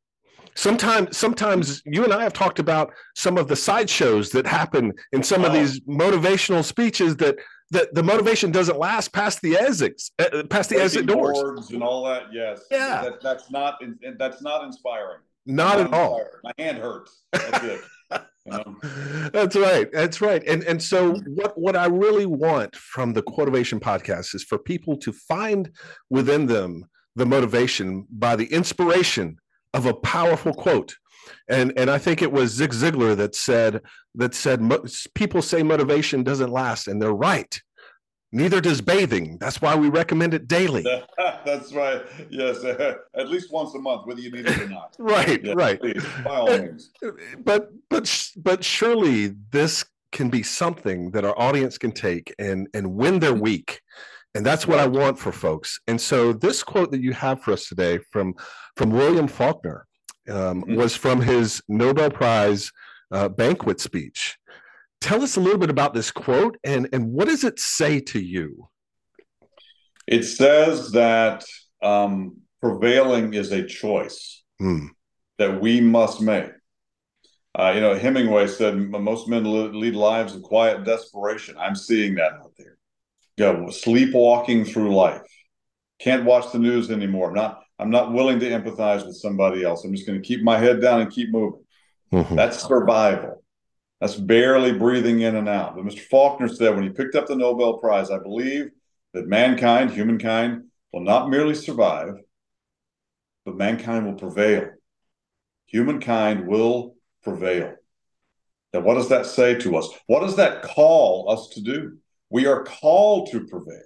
Sometimes 0.54 1.16
sometimes 1.16 1.82
you 1.84 2.02
and 2.04 2.14
i 2.14 2.22
have 2.22 2.32
talked 2.32 2.58
about 2.58 2.90
some 3.14 3.36
of 3.36 3.46
the 3.46 3.56
sideshows 3.56 4.30
that 4.30 4.46
happen 4.46 4.92
in 5.12 5.22
some 5.22 5.44
oh. 5.44 5.48
of 5.48 5.52
these 5.52 5.80
motivational 5.80 6.64
speeches 6.64 7.14
that 7.16 7.36
that 7.70 7.92
the 7.94 8.02
motivation 8.02 8.50
doesn't 8.50 8.78
last 8.78 9.12
past 9.12 9.42
the 9.42 9.56
exits 9.58 10.12
uh, 10.18 10.44
past 10.48 10.70
the 10.70 10.80
exit 10.80 11.06
doors. 11.06 11.70
and 11.70 11.82
all 11.82 12.04
that 12.04 12.32
yes. 12.32 12.62
Yeah. 12.70 13.02
That, 13.02 13.20
that's 13.22 13.50
not 13.50 13.80
that's 14.18 14.40
not 14.42 14.64
inspiring. 14.64 15.20
Not, 15.44 15.78
not 15.78 15.86
at 15.86 15.94
all. 15.94 16.24
My 16.42 16.52
hand 16.58 16.78
hurts. 16.78 17.22
That's 17.32 17.64
it 17.64 17.80
That's 19.32 19.56
right. 19.56 19.90
That's 19.92 20.20
right. 20.20 20.42
And 20.46 20.62
and 20.64 20.82
so 20.82 21.14
what 21.26 21.58
what 21.58 21.76
I 21.76 21.86
really 21.86 22.26
want 22.26 22.76
from 22.76 23.12
the 23.12 23.22
Quotivation 23.22 23.80
podcast 23.80 24.34
is 24.34 24.44
for 24.44 24.58
people 24.58 24.96
to 24.98 25.12
find 25.12 25.70
within 26.10 26.46
them 26.46 26.84
the 27.16 27.26
motivation 27.26 28.06
by 28.10 28.36
the 28.36 28.46
inspiration 28.46 29.38
of 29.74 29.86
a 29.86 29.94
powerful 29.94 30.54
quote. 30.54 30.94
And, 31.48 31.72
and 31.76 31.90
I 31.90 31.98
think 31.98 32.22
it 32.22 32.30
was 32.30 32.52
Zig 32.52 32.70
Ziglar 32.70 33.16
that 33.16 33.34
said 33.34 33.82
that 34.14 34.34
said 34.34 34.60
people 35.14 35.42
say 35.42 35.62
motivation 35.62 36.22
doesn't 36.22 36.50
last, 36.50 36.86
and 36.86 37.02
they're 37.02 37.12
right. 37.12 37.60
Neither 38.32 38.60
does 38.60 38.80
bathing. 38.80 39.38
That's 39.38 39.60
why 39.62 39.76
we 39.76 39.88
recommend 39.88 40.34
it 40.34 40.46
daily. 40.46 40.84
That's 41.44 41.72
right. 41.72 42.02
Yes, 42.28 42.64
at 43.16 43.28
least 43.28 43.52
once 43.52 43.74
a 43.74 43.78
month, 43.78 44.06
whether 44.06 44.20
you 44.20 44.30
need 44.30 44.46
it 44.46 44.60
or 44.60 44.68
not. 44.68 44.96
right, 44.98 45.42
yes, 45.42 45.54
right. 45.54 45.80
Please, 45.80 46.04
by 46.24 46.36
all 46.36 46.58
means. 46.58 46.90
But 47.44 47.70
but 47.88 48.30
but 48.36 48.64
surely 48.64 49.34
this 49.50 49.84
can 50.12 50.28
be 50.28 50.42
something 50.42 51.10
that 51.10 51.24
our 51.24 51.38
audience 51.38 51.78
can 51.78 51.92
take 51.92 52.34
and 52.38 52.68
and 52.74 52.94
when 52.94 53.18
they're 53.18 53.32
mm-hmm. 53.32 53.40
week 53.40 53.80
and 54.36 54.44
that's 54.44 54.66
what 54.66 54.78
I 54.78 54.86
want 54.86 55.18
for 55.18 55.32
folks. 55.32 55.80
And 55.86 55.98
so 55.98 56.34
this 56.34 56.62
quote 56.62 56.90
that 56.90 57.00
you 57.00 57.14
have 57.14 57.40
for 57.40 57.52
us 57.52 57.68
today 57.68 57.98
from 58.12 58.34
from 58.76 58.90
William 58.90 59.28
Faulkner 59.28 59.86
um, 60.28 60.62
mm-hmm. 60.62 60.76
was 60.76 60.94
from 60.94 61.22
his 61.22 61.62
Nobel 61.68 62.10
Prize 62.10 62.70
uh, 63.10 63.30
banquet 63.30 63.80
speech. 63.80 64.36
Tell 65.00 65.22
us 65.22 65.36
a 65.36 65.40
little 65.40 65.58
bit 65.58 65.70
about 65.70 65.94
this 65.94 66.10
quote 66.10 66.58
and 66.64 66.86
and 66.92 67.12
what 67.12 67.28
does 67.28 67.44
it 67.44 67.58
say 67.58 67.98
to 68.00 68.20
you? 68.20 68.68
It 70.06 70.24
says 70.24 70.92
that 70.92 71.42
um, 71.82 72.36
prevailing 72.60 73.32
is 73.32 73.52
a 73.52 73.66
choice 73.66 74.44
mm. 74.60 74.88
that 75.38 75.62
we 75.62 75.80
must 75.80 76.20
make. 76.20 76.50
Uh, 77.58 77.72
you 77.74 77.80
know, 77.80 77.94
Hemingway 77.94 78.48
said 78.48 78.76
most 78.76 79.28
men 79.28 79.44
lead 79.80 79.94
lives 79.94 80.34
of 80.34 80.42
quiet 80.42 80.84
desperation. 80.84 81.56
I'm 81.58 81.74
seeing 81.74 82.16
that 82.16 82.34
out 82.34 82.52
there 82.58 82.75
go 83.38 83.70
sleepwalking 83.70 84.64
through 84.64 84.94
life. 84.94 85.22
Can't 85.98 86.24
watch 86.24 86.52
the 86.52 86.58
news 86.58 86.90
anymore. 86.90 87.32
not 87.32 87.62
I'm 87.78 87.90
not 87.90 88.12
willing 88.12 88.40
to 88.40 88.48
empathize 88.48 89.04
with 89.04 89.16
somebody 89.16 89.62
else. 89.62 89.84
I'm 89.84 89.94
just 89.94 90.06
going 90.06 90.20
to 90.20 90.26
keep 90.26 90.42
my 90.42 90.58
head 90.58 90.80
down 90.80 91.02
and 91.02 91.10
keep 91.10 91.30
moving. 91.30 91.62
Mm-hmm. 92.12 92.34
That's 92.34 92.62
survival. 92.62 93.42
That's 94.00 94.16
barely 94.16 94.72
breathing 94.72 95.20
in 95.20 95.36
and 95.36 95.48
out. 95.48 95.76
But 95.76 95.84
Mr. 95.84 96.00
Faulkner 96.00 96.48
said 96.48 96.74
when 96.74 96.84
he 96.84 96.90
picked 96.90 97.14
up 97.14 97.26
the 97.26 97.36
Nobel 97.36 97.78
Prize, 97.78 98.10
I 98.10 98.18
believe 98.18 98.70
that 99.12 99.26
mankind, 99.26 99.90
humankind, 99.90 100.64
will 100.92 101.02
not 101.02 101.30
merely 101.30 101.54
survive, 101.54 102.14
but 103.44 103.56
mankind 103.56 104.06
will 104.06 104.14
prevail. 104.14 104.70
Humankind 105.66 106.46
will 106.46 106.96
prevail. 107.22 107.74
Now, 108.72 108.80
what 108.80 108.94
does 108.94 109.08
that 109.08 109.26
say 109.26 109.54
to 109.56 109.76
us? 109.76 109.88
What 110.06 110.20
does 110.20 110.36
that 110.36 110.62
call 110.62 111.30
us 111.30 111.48
to 111.54 111.62
do? 111.62 111.98
We 112.30 112.46
are 112.46 112.64
called 112.64 113.30
to 113.32 113.46
prevail. 113.46 113.82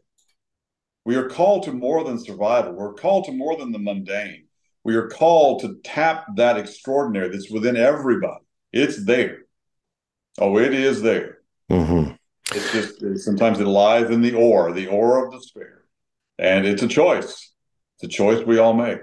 We 1.04 1.16
are 1.16 1.28
called 1.28 1.64
to 1.64 1.72
more 1.72 2.04
than 2.04 2.18
survival. 2.18 2.72
We're 2.72 2.94
called 2.94 3.24
to 3.24 3.32
more 3.32 3.56
than 3.56 3.72
the 3.72 3.78
mundane. 3.78 4.44
We 4.84 4.94
are 4.96 5.08
called 5.08 5.60
to 5.62 5.78
tap 5.84 6.24
that 6.36 6.56
extraordinary 6.56 7.28
that's 7.28 7.50
within 7.50 7.76
everybody. 7.76 8.44
It's 8.72 9.04
there. 9.04 9.38
Oh, 10.38 10.58
it 10.58 10.72
is 10.72 11.02
there. 11.02 11.38
Mm-hmm. 11.70 12.12
It's 12.54 12.72
just 12.72 13.24
sometimes 13.24 13.60
it 13.60 13.66
lies 13.66 14.10
in 14.10 14.22
the 14.22 14.34
ore, 14.34 14.72
the 14.72 14.88
ore 14.88 15.26
of 15.26 15.32
despair, 15.32 15.84
and 16.38 16.66
it's 16.66 16.82
a 16.82 16.88
choice. 16.88 17.52
It's 17.96 18.04
a 18.04 18.08
choice 18.08 18.44
we 18.44 18.58
all 18.58 18.74
make. 18.74 19.00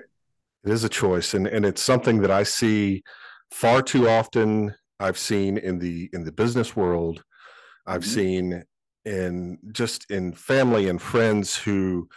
It 0.66 0.72
is 0.72 0.84
a 0.84 0.90
choice, 0.90 1.34
and 1.34 1.48
and 1.48 1.66
it's 1.66 1.82
something 1.82 2.22
that 2.22 2.32
I 2.32 2.44
see 2.44 3.04
far 3.52 3.82
too 3.82 4.10
often. 4.10 4.74
I've 5.00 5.18
seen 5.18 5.58
in 5.58 5.80
the 5.80 6.10
in 6.12 6.24
the 6.24 6.32
business 6.32 6.76
world. 6.76 7.24
I've 7.86 8.02
mm-hmm. 8.02 8.10
seen 8.10 8.64
in 9.08 9.58
just 9.72 10.12
in 10.12 10.34
family 10.34 10.90
and 10.90 11.02
friends 11.02 11.56
who 11.56 12.10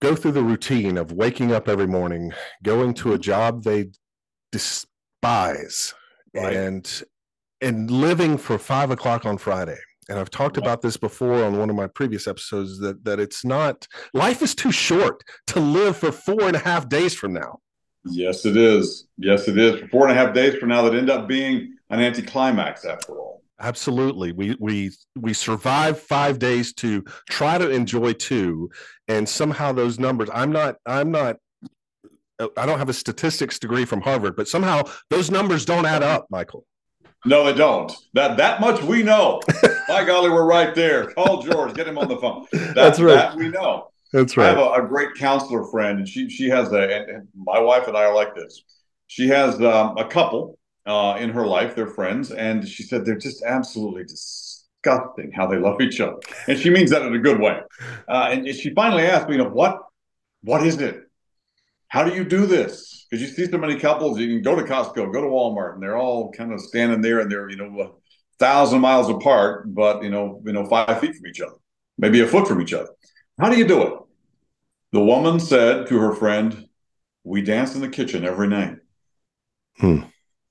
go 0.00 0.14
through 0.14 0.32
the 0.32 0.42
routine 0.42 0.96
of 0.96 1.12
waking 1.12 1.52
up 1.52 1.68
every 1.68 1.86
morning, 1.86 2.32
going 2.62 2.94
to 2.94 3.12
a 3.12 3.18
job 3.18 3.62
they 3.62 3.90
despise, 4.50 5.94
right. 6.34 6.56
and 6.56 7.02
and 7.60 7.90
living 7.90 8.38
for 8.38 8.58
five 8.58 8.90
o'clock 8.90 9.26
on 9.26 9.36
Friday. 9.36 9.78
And 10.08 10.18
I've 10.18 10.30
talked 10.30 10.56
about 10.56 10.82
this 10.82 10.96
before 10.96 11.42
on 11.44 11.58
one 11.58 11.68
of 11.68 11.76
my 11.76 11.88
previous 11.88 12.26
episodes 12.26 12.78
that 12.80 13.04
that 13.04 13.20
it's 13.20 13.44
not 13.44 13.86
life 14.14 14.40
is 14.40 14.54
too 14.54 14.72
short 14.72 15.22
to 15.48 15.60
live 15.60 15.96
for 15.98 16.12
four 16.12 16.44
and 16.44 16.56
a 16.56 16.60
half 16.60 16.88
days 16.88 17.14
from 17.14 17.34
now. 17.34 17.60
Yes, 18.04 18.46
it 18.46 18.56
is. 18.56 19.08
Yes, 19.18 19.48
it 19.48 19.58
is. 19.58 19.80
For 19.80 19.88
four 19.88 20.08
and 20.08 20.16
a 20.16 20.20
half 20.22 20.32
days 20.32 20.54
from 20.54 20.70
now, 20.70 20.82
that 20.82 20.94
end 20.94 21.10
up 21.10 21.28
being 21.28 21.76
an 21.90 22.00
anticlimax 22.00 22.84
after 22.84 23.18
all. 23.18 23.35
Absolutely. 23.58 24.32
We 24.32 24.56
we 24.60 24.90
we 25.16 25.32
survive 25.32 25.98
5 25.98 26.38
days 26.38 26.74
to 26.74 27.02
try 27.30 27.56
to 27.56 27.70
enjoy 27.70 28.12
2 28.12 28.68
and 29.08 29.26
somehow 29.28 29.72
those 29.72 29.98
numbers 29.98 30.28
I'm 30.32 30.52
not 30.52 30.76
I'm 30.84 31.10
not 31.10 31.36
I 32.38 32.66
don't 32.66 32.78
have 32.78 32.88
a 32.88 32.94
statistics 32.94 33.58
degree 33.58 33.84
from 33.84 34.02
Harvard, 34.02 34.36
but 34.36 34.46
somehow 34.46 34.82
those 35.08 35.30
numbers 35.30 35.64
don't 35.64 35.86
add 35.86 36.02
up, 36.02 36.26
Michael. 36.30 36.66
No, 37.24 37.44
they 37.44 37.54
don't. 37.54 37.92
That 38.14 38.36
that 38.36 38.60
much 38.60 38.82
we 38.82 39.02
know. 39.02 39.40
My 39.88 40.04
golly, 40.04 40.30
we're 40.30 40.44
right 40.44 40.74
there. 40.74 41.12
Call 41.12 41.42
George, 41.42 41.74
get 41.74 41.88
him 41.88 41.98
on 41.98 42.08
the 42.08 42.18
phone. 42.18 42.46
That, 42.52 42.74
That's 42.74 43.00
right. 43.00 43.14
That 43.14 43.36
we 43.36 43.48
know. 43.48 43.90
That's 44.12 44.36
right. 44.36 44.46
I 44.46 44.48
have 44.50 44.58
a, 44.58 44.84
a 44.84 44.86
great 44.86 45.14
counselor 45.14 45.64
friend, 45.64 45.98
and 45.98 46.08
she 46.08 46.28
she 46.28 46.48
has 46.50 46.72
a. 46.72 46.82
And, 46.82 47.10
and 47.10 47.28
my 47.34 47.58
wife 47.58 47.88
and 47.88 47.96
I 47.96 48.04
are 48.04 48.14
like 48.14 48.34
this. 48.34 48.62
She 49.06 49.28
has 49.28 49.54
um, 49.62 49.96
a 49.96 50.06
couple 50.06 50.58
uh, 50.86 51.16
in 51.18 51.30
her 51.30 51.46
life. 51.46 51.74
They're 51.74 51.86
friends, 51.88 52.30
and 52.30 52.66
she 52.66 52.82
said 52.82 53.04
they're 53.04 53.18
just 53.18 53.42
absolutely 53.42 54.04
disgusting 54.04 55.32
how 55.32 55.46
they 55.46 55.58
love 55.58 55.80
each 55.80 56.00
other, 56.00 56.18
and 56.48 56.58
she 56.58 56.70
means 56.70 56.90
that 56.90 57.02
in 57.02 57.14
a 57.14 57.18
good 57.18 57.40
way. 57.40 57.60
Uh, 58.08 58.28
and 58.30 58.48
she 58.48 58.72
finally 58.74 59.04
asked 59.04 59.28
me, 59.28 59.36
you 59.36 59.42
know, 59.42 59.50
what 59.50 59.80
what 60.42 60.66
is 60.66 60.80
it? 60.80 61.02
How 61.88 62.04
do 62.04 62.14
you 62.14 62.24
do 62.24 62.46
this? 62.46 63.06
Because 63.10 63.22
you 63.22 63.28
see 63.28 63.50
so 63.50 63.58
many 63.58 63.78
couples, 63.78 64.18
you 64.18 64.28
can 64.28 64.42
go 64.42 64.56
to 64.56 64.62
Costco, 64.62 65.12
go 65.12 65.20
to 65.20 65.28
Walmart, 65.28 65.74
and 65.74 65.82
they're 65.82 65.96
all 65.96 66.32
kind 66.32 66.52
of 66.52 66.60
standing 66.60 67.00
there, 67.00 67.20
and 67.20 67.30
they're 67.30 67.50
you 67.50 67.56
know. 67.56 67.80
Uh, 67.80 67.88
thousand 68.38 68.80
miles 68.80 69.08
apart, 69.08 69.72
but 69.74 70.02
you 70.02 70.10
know, 70.10 70.42
you 70.44 70.52
know, 70.52 70.64
five 70.66 71.00
feet 71.00 71.14
from 71.14 71.26
each 71.26 71.40
other, 71.40 71.56
maybe 71.98 72.20
a 72.20 72.26
foot 72.26 72.46
from 72.46 72.60
each 72.60 72.72
other. 72.72 72.90
How 73.38 73.50
do 73.50 73.56
you 73.56 73.66
do 73.66 73.82
it? 73.82 73.92
The 74.92 75.00
woman 75.00 75.40
said 75.40 75.88
to 75.88 75.98
her 75.98 76.14
friend, 76.14 76.68
"We 77.24 77.42
dance 77.42 77.74
in 77.74 77.80
the 77.80 77.88
kitchen 77.88 78.24
every 78.24 78.48
night. 78.48 78.76
Hmm. 79.78 80.02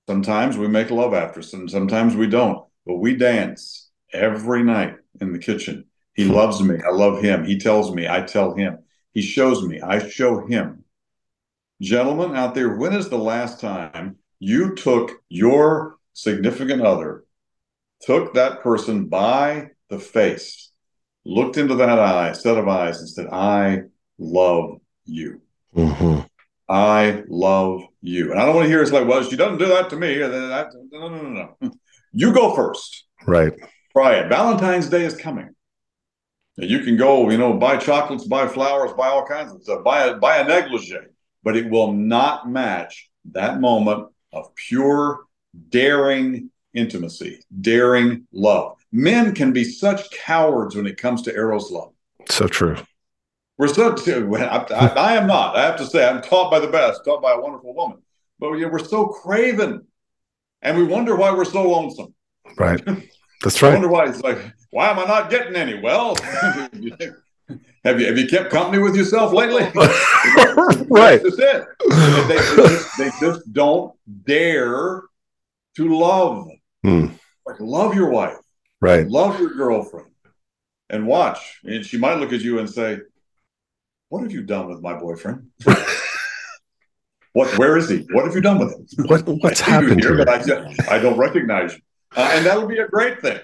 Sometimes 0.07 0.57
we 0.57 0.67
make 0.67 0.91
love 0.91 1.13
after, 1.13 1.41
some 1.41 1.67
sometimes 1.67 2.15
we 2.15 2.27
don't, 2.27 2.63
but 2.85 2.95
we 2.95 3.15
dance 3.15 3.89
every 4.13 4.63
night 4.63 4.97
in 5.19 5.33
the 5.33 5.39
kitchen. 5.39 5.85
He 6.13 6.25
loves 6.25 6.61
me, 6.61 6.77
I 6.85 6.91
love 6.91 7.21
him. 7.21 7.43
He 7.43 7.57
tells 7.57 7.93
me, 7.93 8.07
I 8.07 8.21
tell 8.21 8.55
him. 8.55 8.79
He 9.11 9.21
shows 9.21 9.63
me, 9.63 9.81
I 9.81 10.07
show 10.07 10.45
him. 10.45 10.83
Gentlemen 11.81 12.35
out 12.35 12.55
there, 12.55 12.77
when 12.77 12.93
is 12.93 13.09
the 13.09 13.17
last 13.17 13.59
time 13.59 14.17
you 14.39 14.75
took 14.75 15.11
your 15.27 15.97
significant 16.13 16.81
other, 16.81 17.25
took 18.01 18.33
that 18.33 18.61
person 18.61 19.07
by 19.07 19.71
the 19.89 19.99
face, 19.99 20.71
looked 21.25 21.57
into 21.57 21.75
that 21.75 21.99
eye, 21.99 22.31
set 22.33 22.57
of 22.57 22.67
eyes, 22.67 22.99
and 22.99 23.09
said, 23.09 23.27
I 23.27 23.83
love 24.17 24.79
you. 25.05 25.41
Mm-hmm. 25.75 26.21
I 26.69 27.23
love 27.27 27.83
you. 28.07 28.31
And 28.31 28.39
I 28.39 28.45
don't 28.45 28.55
want 28.55 28.65
to 28.65 28.69
hear 28.69 28.81
it's 28.81 28.91
like, 28.91 29.07
well, 29.07 29.23
she 29.23 29.35
doesn't 29.35 29.57
do 29.57 29.67
that 29.67 29.89
to 29.89 29.95
me. 29.95 30.17
No, 30.19 30.69
no, 30.91 31.09
no, 31.09 31.55
no. 31.61 31.71
You 32.17 32.33
go 32.33 32.55
first. 32.55 33.03
Right. 33.27 33.51
Try 33.91 34.15
it. 34.15 34.29
Valentine's 34.29 34.87
Day 34.87 35.03
is 35.03 35.17
coming. 35.17 35.49
You 36.55 36.79
can 36.79 36.95
go, 36.95 37.29
you 37.29 37.37
know, 37.37 37.53
buy 37.53 37.75
chocolates, 37.75 38.23
buy 38.23 38.47
flowers, 38.47 38.93
buy 38.93 39.07
all 39.07 39.25
kinds 39.25 39.53
of 39.53 39.61
stuff, 39.61 39.83
buy 39.83 40.05
a 40.05 40.15
buy 40.15 40.37
a 40.37 40.47
negligee, 40.47 40.95
but 41.43 41.57
it 41.57 41.69
will 41.69 41.91
not 41.91 42.49
match 42.49 43.09
that 43.31 43.59
moment 43.59 44.07
of 44.31 44.55
pure, 44.55 45.25
daring 45.69 46.51
intimacy, 46.73 47.41
daring 47.59 48.27
love. 48.31 48.77
Men 48.93 49.35
can 49.35 49.51
be 49.51 49.65
such 49.65 50.09
cowards 50.11 50.75
when 50.75 50.87
it 50.87 50.97
comes 50.97 51.23
to 51.23 51.33
eros 51.35 51.69
love. 51.69 51.91
So 52.29 52.47
true. 52.47 52.77
We're 53.57 53.67
so. 53.67 53.95
I, 54.35 54.65
I, 54.73 54.87
I, 54.87 55.13
am 55.15 55.27
not. 55.27 55.55
I 55.55 55.65
have 55.65 55.77
to 55.77 55.85
say, 55.85 56.07
I'm 56.07 56.21
taught 56.21 56.51
by 56.51 56.59
the 56.59 56.67
best, 56.67 57.05
taught 57.05 57.21
by 57.21 57.33
a 57.33 57.39
wonderful 57.39 57.73
woman. 57.73 57.99
But 58.39 58.51
know, 58.51 58.67
we're 58.67 58.79
so 58.79 59.07
craven, 59.07 59.87
and 60.61 60.77
we 60.77 60.83
wonder 60.83 61.15
why 61.15 61.33
we're 61.33 61.45
so 61.45 61.69
lonesome. 61.69 62.13
Right. 62.57 62.83
That's 63.43 63.61
right. 63.61 63.69
I 63.69 63.73
wonder 63.73 63.87
why 63.87 64.07
it's 64.07 64.21
like, 64.21 64.39
why 64.71 64.89
am 64.89 64.99
I 64.99 65.05
not 65.05 65.29
getting 65.29 65.55
any? 65.55 65.79
Well, 65.79 66.15
have 66.23 66.69
you 66.73 68.07
have 68.07 68.17
you 68.17 68.27
kept 68.27 68.51
company 68.51 68.81
with 68.81 68.95
yourself 68.95 69.31
lately? 69.33 69.63
right. 70.89 71.21
That's 71.21 71.37
it. 71.37 71.65
They, 71.89 72.27
they, 72.27 72.35
just, 72.35 72.97
they, 72.97 73.09
just, 73.21 73.53
don't 73.53 73.93
dare 74.25 75.03
to 75.77 75.97
love. 75.97 76.47
Hmm. 76.83 77.07
Like 77.45 77.59
love 77.59 77.95
your 77.95 78.09
wife. 78.09 78.37
Right. 78.81 79.07
Love 79.07 79.39
your 79.39 79.53
girlfriend. 79.53 80.09
And 80.89 81.07
watch. 81.07 81.59
And 81.63 81.85
she 81.85 81.97
might 81.97 82.19
look 82.19 82.33
at 82.33 82.41
you 82.41 82.59
and 82.59 82.69
say, 82.69 82.99
What 84.09 84.23
have 84.23 84.31
you 84.31 84.43
done 84.43 84.67
with 84.69 84.81
my 84.81 84.93
boyfriend? 84.93 85.49
what 87.33 87.57
where 87.57 87.77
is 87.77 87.89
he? 87.89 88.07
What 88.11 88.25
have 88.25 88.35
you 88.35 88.41
done 88.41 88.59
with 88.59 88.73
him? 88.73 89.05
What 89.07 89.27
what's 89.27 89.59
happened 89.73 90.03
here, 90.03 90.17
to 90.17 90.25
but 90.25 90.49
I, 90.49 90.95
I 90.95 90.99
don't 90.99 91.17
recognize 91.17 91.73
you. 91.73 91.79
Uh, 92.15 92.29
and 92.33 92.45
that'll 92.45 92.67
be 92.67 92.79
a 92.79 92.87
great 92.87 93.21
thing. 93.21 93.39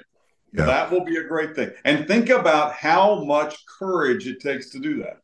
Yeah. 0.53 0.65
That 0.65 0.91
will 0.91 1.03
be 1.03 1.17
a 1.17 1.23
great 1.23 1.55
thing. 1.55 1.71
And 1.85 2.07
think 2.07 2.29
about 2.29 2.73
how 2.73 3.23
much 3.23 3.65
courage 3.65 4.27
it 4.27 4.41
takes 4.41 4.69
to 4.71 4.79
do 4.79 5.01
that. 5.03 5.17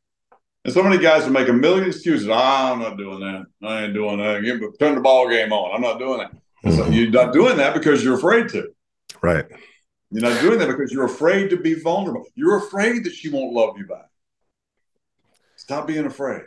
And 0.63 0.73
so 0.73 0.83
many 0.83 0.97
guys 0.97 1.23
will 1.23 1.31
make 1.31 1.49
a 1.49 1.53
million 1.53 1.87
excuses. 1.87 2.27
Ah, 2.29 2.71
I'm 2.71 2.79
not 2.79 2.97
doing 2.97 3.19
that. 3.19 3.45
I 3.63 3.83
ain't 3.83 3.93
doing 3.93 4.17
that. 4.17 4.43
Give, 4.43 4.59
turn 4.79 4.95
the 4.95 5.01
ball 5.01 5.29
game 5.29 5.51
on. 5.53 5.73
I'm 5.73 5.81
not 5.81 5.99
doing 5.99 6.19
that. 6.19 6.31
Mm-hmm. 6.65 6.71
So 6.71 6.87
you're 6.87 7.09
not 7.09 7.33
doing 7.33 7.57
that 7.57 7.73
because 7.73 8.03
you're 8.03 8.15
afraid 8.15 8.49
to. 8.49 8.69
Right. 9.21 9.45
You're 10.11 10.29
not 10.29 10.41
doing 10.41 10.59
that 10.59 10.67
because 10.67 10.91
you're 10.91 11.05
afraid 11.05 11.49
to 11.49 11.57
be 11.57 11.73
vulnerable. 11.75 12.25
You're 12.35 12.57
afraid 12.57 13.03
that 13.03 13.13
she 13.13 13.29
won't 13.29 13.53
love 13.53 13.77
you 13.77 13.85
back. 13.85 14.07
Stop 15.67 15.85
being 15.85 16.05
afraid. 16.05 16.43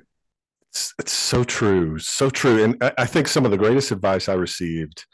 It's, 0.71 0.95
it's 0.99 1.13
so 1.13 1.45
true. 1.45 1.99
So 1.99 2.31
true. 2.31 2.65
And 2.65 2.83
I, 2.83 2.93
I 3.01 3.05
think 3.05 3.29
some 3.29 3.45
of 3.45 3.51
the 3.51 3.59
greatest 3.59 3.91
advice 3.91 4.31
I 4.31 4.33
received 4.33 5.05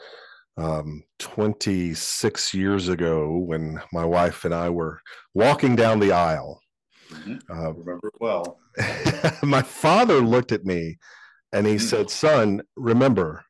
um, 0.57 1.03
26 1.19 2.55
years 2.55 2.89
ago 2.89 3.37
when 3.37 3.83
my 3.93 4.05
wife 4.05 4.45
and 4.45 4.55
I 4.55 4.71
were 4.71 5.01
walking 5.35 5.75
down 5.75 5.99
the 5.99 6.13
aisle. 6.13 6.61
Mm-hmm. 7.11 7.51
Uh, 7.51 7.73
remember 7.73 8.07
it 8.07 8.15
well. 8.21 8.61
my 9.43 9.63
father 9.63 10.21
looked 10.21 10.53
at 10.53 10.65
me 10.65 10.99
and 11.53 11.67
he 11.67 11.75
mm-hmm. 11.75 11.85
said, 11.85 12.09
Son, 12.09 12.63
remember, 12.77 13.45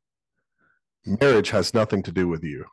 marriage 1.05 1.51
has 1.51 1.75
nothing 1.75 2.03
to 2.05 2.13
do 2.13 2.29
with 2.29 2.43
you, 2.43 2.65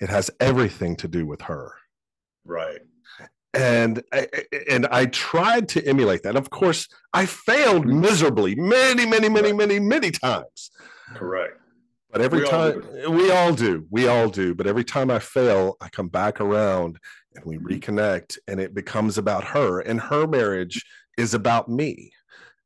it 0.00 0.08
has 0.08 0.28
everything 0.40 0.96
to 0.96 1.06
do 1.06 1.24
with 1.24 1.42
her. 1.42 1.72
Right. 2.44 2.80
And 3.58 4.04
and 4.70 4.86
I 4.86 5.06
tried 5.06 5.68
to 5.70 5.84
emulate 5.84 6.22
that. 6.22 6.36
Of 6.36 6.48
course, 6.50 6.88
I 7.12 7.26
failed 7.26 7.86
miserably 7.86 8.54
many, 8.54 9.04
many, 9.04 9.28
many, 9.28 9.52
many, 9.52 9.80
many 9.80 10.12
times. 10.12 10.70
Correct. 11.14 11.58
But 12.12 12.20
every 12.20 12.42
we 12.42 12.46
time 12.46 12.84
all 13.04 13.12
we 13.12 13.30
all 13.32 13.52
do, 13.52 13.84
we 13.90 14.06
all 14.06 14.28
do. 14.28 14.54
But 14.54 14.68
every 14.68 14.84
time 14.84 15.10
I 15.10 15.18
fail, 15.18 15.76
I 15.80 15.88
come 15.88 16.08
back 16.08 16.40
around 16.40 16.98
and 17.34 17.44
we 17.44 17.56
mm-hmm. 17.56 17.66
reconnect, 17.66 18.38
and 18.46 18.60
it 18.60 18.74
becomes 18.74 19.18
about 19.18 19.42
her, 19.44 19.80
and 19.80 20.00
her 20.00 20.26
marriage 20.28 20.84
is 21.16 21.34
about 21.34 21.68
me. 21.68 22.12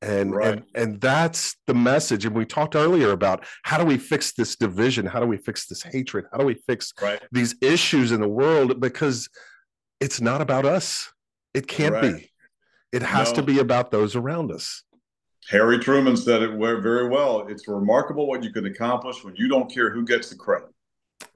And, 0.02 0.34
right. 0.34 0.54
and 0.54 0.64
and 0.74 1.00
that's 1.00 1.56
the 1.66 1.74
message. 1.74 2.26
And 2.26 2.34
we 2.34 2.44
talked 2.44 2.76
earlier 2.76 3.12
about 3.12 3.44
how 3.62 3.78
do 3.78 3.84
we 3.86 3.96
fix 3.96 4.32
this 4.32 4.56
division? 4.56 5.06
How 5.06 5.20
do 5.20 5.26
we 5.26 5.38
fix 5.38 5.66
this 5.66 5.82
hatred? 5.82 6.26
How 6.32 6.38
do 6.38 6.44
we 6.44 6.56
fix 6.66 6.92
right. 7.00 7.22
these 7.30 7.54
issues 7.62 8.12
in 8.12 8.20
the 8.20 8.28
world? 8.28 8.78
Because 8.78 9.28
it's 10.02 10.20
not 10.20 10.40
about 10.40 10.66
us. 10.66 11.12
It 11.54 11.68
can't 11.68 11.94
right. 11.94 12.16
be. 12.16 12.30
It 12.90 13.02
has 13.02 13.30
no. 13.30 13.36
to 13.36 13.42
be 13.42 13.60
about 13.60 13.92
those 13.92 14.16
around 14.16 14.50
us. 14.50 14.82
Harry 15.48 15.78
Truman 15.78 16.16
said 16.16 16.42
it 16.42 16.58
very 16.58 17.08
well. 17.08 17.46
It's 17.48 17.68
remarkable 17.68 18.26
what 18.26 18.42
you 18.42 18.52
can 18.52 18.66
accomplish 18.66 19.22
when 19.24 19.36
you 19.36 19.48
don't 19.48 19.72
care 19.72 19.90
who 19.90 20.04
gets 20.04 20.28
the 20.28 20.36
credit. 20.36 20.68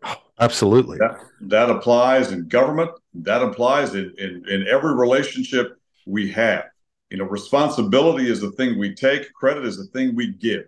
Oh, 0.02 0.16
absolutely. 0.40 0.98
That, 0.98 1.18
that 1.42 1.70
applies 1.70 2.32
in 2.32 2.48
government. 2.48 2.90
That 3.14 3.42
applies 3.42 3.94
in, 3.94 4.12
in, 4.18 4.44
in 4.48 4.66
every 4.66 4.94
relationship 4.94 5.78
we 6.04 6.30
have. 6.32 6.64
You 7.10 7.18
know, 7.18 7.24
responsibility 7.24 8.28
is 8.28 8.40
the 8.40 8.50
thing 8.52 8.78
we 8.78 8.94
take, 8.94 9.32
credit 9.32 9.64
is 9.64 9.76
the 9.76 9.86
thing 9.96 10.16
we 10.16 10.32
give. 10.32 10.64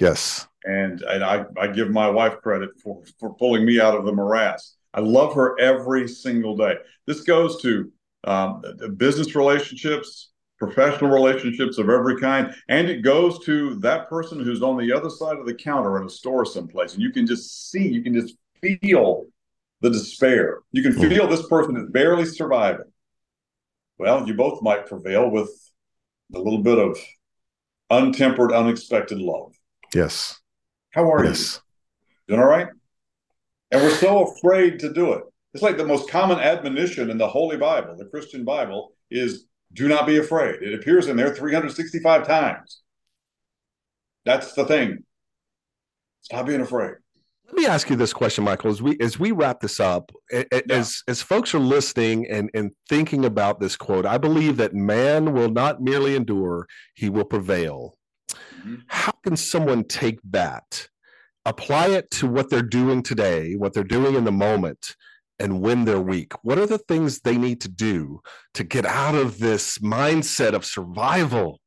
Yes. 0.00 0.48
And, 0.64 1.02
and 1.02 1.22
I, 1.22 1.44
I 1.58 1.66
give 1.66 1.90
my 1.90 2.08
wife 2.08 2.38
credit 2.42 2.70
for, 2.82 3.02
for 3.20 3.34
pulling 3.34 3.66
me 3.66 3.80
out 3.80 3.94
of 3.94 4.06
the 4.06 4.12
morass. 4.12 4.76
I 4.94 5.00
love 5.00 5.34
her 5.34 5.58
every 5.60 6.08
single 6.08 6.56
day. 6.56 6.76
This 7.06 7.22
goes 7.22 7.60
to 7.62 7.90
um, 8.24 8.62
business 8.96 9.34
relationships, 9.34 10.30
professional 10.58 11.10
relationships 11.10 11.78
of 11.78 11.90
every 11.90 12.18
kind. 12.20 12.54
And 12.68 12.88
it 12.88 13.02
goes 13.02 13.44
to 13.44 13.74
that 13.76 14.08
person 14.08 14.42
who's 14.42 14.62
on 14.62 14.78
the 14.78 14.92
other 14.92 15.10
side 15.10 15.36
of 15.36 15.46
the 15.46 15.54
counter 15.54 15.98
in 16.00 16.06
a 16.06 16.10
store 16.10 16.46
someplace. 16.46 16.94
And 16.94 17.02
you 17.02 17.10
can 17.10 17.26
just 17.26 17.70
see, 17.70 17.86
you 17.86 18.02
can 18.02 18.14
just 18.14 18.36
feel 18.62 19.26
the 19.80 19.90
despair. 19.90 20.60
You 20.72 20.82
can 20.82 20.94
hmm. 20.94 21.08
feel 21.08 21.26
this 21.26 21.46
person 21.48 21.76
is 21.76 21.90
barely 21.90 22.24
surviving. 22.24 22.86
Well, 23.98 24.26
you 24.26 24.34
both 24.34 24.62
might 24.62 24.86
prevail 24.86 25.28
with 25.28 25.50
a 26.34 26.38
little 26.38 26.62
bit 26.62 26.78
of 26.78 26.98
untempered, 27.90 28.52
unexpected 28.52 29.18
love. 29.18 29.52
Yes. 29.94 30.40
How 30.90 31.12
are 31.12 31.24
yes. 31.24 31.60
you? 32.28 32.34
Doing 32.34 32.40
all 32.40 32.48
right? 32.48 32.68
And 33.74 33.82
we're 33.82 33.90
so 33.90 34.28
afraid 34.28 34.78
to 34.78 34.92
do 34.92 35.14
it. 35.14 35.24
It's 35.52 35.62
like 35.64 35.76
the 35.76 35.84
most 35.84 36.08
common 36.08 36.38
admonition 36.38 37.10
in 37.10 37.18
the 37.18 37.26
Holy 37.26 37.56
Bible, 37.56 37.96
the 37.96 38.04
Christian 38.04 38.44
Bible, 38.44 38.92
is 39.10 39.46
do 39.72 39.88
not 39.88 40.06
be 40.06 40.18
afraid. 40.18 40.62
It 40.62 40.74
appears 40.74 41.08
in 41.08 41.16
there 41.16 41.34
365 41.34 42.24
times. 42.24 42.82
That's 44.24 44.52
the 44.52 44.64
thing. 44.64 45.02
Stop 46.20 46.46
being 46.46 46.60
afraid. 46.60 46.94
Let 47.46 47.56
me 47.56 47.66
ask 47.66 47.90
you 47.90 47.96
this 47.96 48.12
question, 48.12 48.44
Michael. 48.44 48.70
As 48.70 48.80
we 48.80 48.96
as 49.00 49.18
we 49.18 49.32
wrap 49.32 49.58
this 49.58 49.80
up, 49.80 50.12
yeah. 50.30 50.44
as 50.70 51.02
as 51.08 51.20
folks 51.20 51.52
are 51.52 51.58
listening 51.58 52.28
and 52.28 52.50
and 52.54 52.70
thinking 52.88 53.24
about 53.24 53.58
this 53.58 53.76
quote, 53.76 54.06
I 54.06 54.18
believe 54.18 54.56
that 54.58 54.72
man 54.72 55.32
will 55.32 55.50
not 55.50 55.82
merely 55.82 56.14
endure; 56.14 56.68
he 56.94 57.10
will 57.10 57.24
prevail. 57.24 57.98
Mm-hmm. 58.30 58.76
How 58.86 59.12
can 59.24 59.36
someone 59.36 59.82
take 59.82 60.20
that, 60.30 60.88
apply 61.46 61.88
it 61.88 62.10
to 62.12 62.26
what 62.26 62.50
they're 62.50 62.62
doing 62.62 63.02
today, 63.02 63.54
what 63.54 63.72
they're 63.72 63.84
doing 63.84 64.14
in 64.14 64.24
the 64.24 64.32
moment, 64.32 64.96
and 65.38 65.60
win 65.60 65.84
their 65.84 66.00
week? 66.00 66.32
What 66.42 66.58
are 66.58 66.66
the 66.66 66.78
things 66.78 67.20
they 67.20 67.36
need 67.36 67.60
to 67.62 67.68
do 67.68 68.20
to 68.54 68.64
get 68.64 68.86
out 68.86 69.14
of 69.14 69.38
this 69.38 69.78
mindset 69.78 70.52
of 70.52 70.64
survival? 70.64 71.60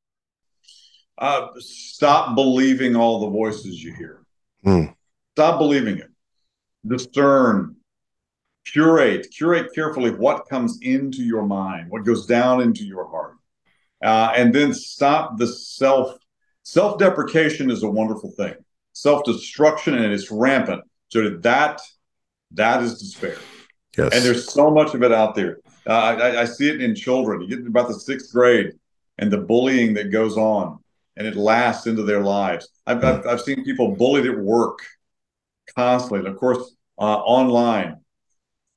Uh, 1.18 1.48
stop 1.58 2.36
believing 2.36 2.96
all 2.96 3.22
the 3.22 3.30
voices 3.30 3.84
you 3.84 3.94
hear. 3.96 4.22
Mm. 4.66 4.94
Stop 5.36 5.60
believing 5.60 5.98
it. 5.98 6.10
Discern, 6.86 7.76
curate, 8.66 9.28
curate 9.36 9.74
carefully 9.74 10.12
what 10.12 10.48
comes 10.48 10.80
into 10.82 11.24
your 11.24 11.46
mind, 11.46 11.90
what 11.90 12.06
goes 12.06 12.26
down 12.26 12.62
into 12.62 12.86
your 12.86 13.08
heart, 13.08 13.36
uh, 14.04 14.32
and 14.36 14.54
then 14.54 14.74
stop 14.74 15.38
the 15.38 15.48
self. 15.48 16.18
Self 16.64 17.00
deprecation 17.00 17.72
is 17.72 17.84
a 17.84 17.90
wonderful 17.90 18.32
thing. 18.32 18.56
Self 19.02 19.24
destruction 19.24 19.94
and 19.94 20.12
it's 20.12 20.32
rampant. 20.32 20.82
So 21.10 21.30
that 21.30 21.82
That 22.52 22.82
is 22.82 23.00
despair. 23.00 23.38
Yes. 23.96 24.14
And 24.14 24.24
there's 24.24 24.52
so 24.52 24.72
much 24.72 24.96
of 24.96 25.04
it 25.04 25.12
out 25.12 25.36
there. 25.36 25.60
Uh, 25.86 25.92
I, 25.92 26.42
I 26.42 26.46
see 26.46 26.70
it 26.70 26.82
in 26.82 26.96
children. 26.96 27.42
You 27.42 27.48
get 27.48 27.62
to 27.64 27.68
about 27.68 27.90
the 27.90 28.00
sixth 28.00 28.32
grade 28.34 28.74
and 29.20 29.32
the 29.32 29.38
bullying 29.38 29.94
that 29.94 30.12
goes 30.12 30.36
on 30.36 30.80
and 31.16 31.28
it 31.28 31.36
lasts 31.36 31.86
into 31.86 32.04
their 32.04 32.22
lives. 32.22 32.70
I've, 32.88 33.04
I've, 33.04 33.26
I've 33.26 33.42
seen 33.42 33.64
people 33.64 33.96
bullied 33.96 34.26
at 34.26 34.38
work 34.38 34.80
constantly. 35.76 36.20
And 36.20 36.28
of 36.30 36.38
course, 36.38 36.76
uh, 36.98 37.18
online. 37.18 37.98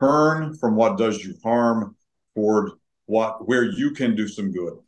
Turn 0.00 0.54
from 0.56 0.76
what 0.76 0.98
does 0.98 1.24
you 1.24 1.34
harm 1.42 1.96
toward 2.34 2.72
what 3.06 3.46
where 3.48 3.64
you 3.64 3.90
can 3.92 4.14
do 4.14 4.28
some 4.28 4.52
good 4.52 4.78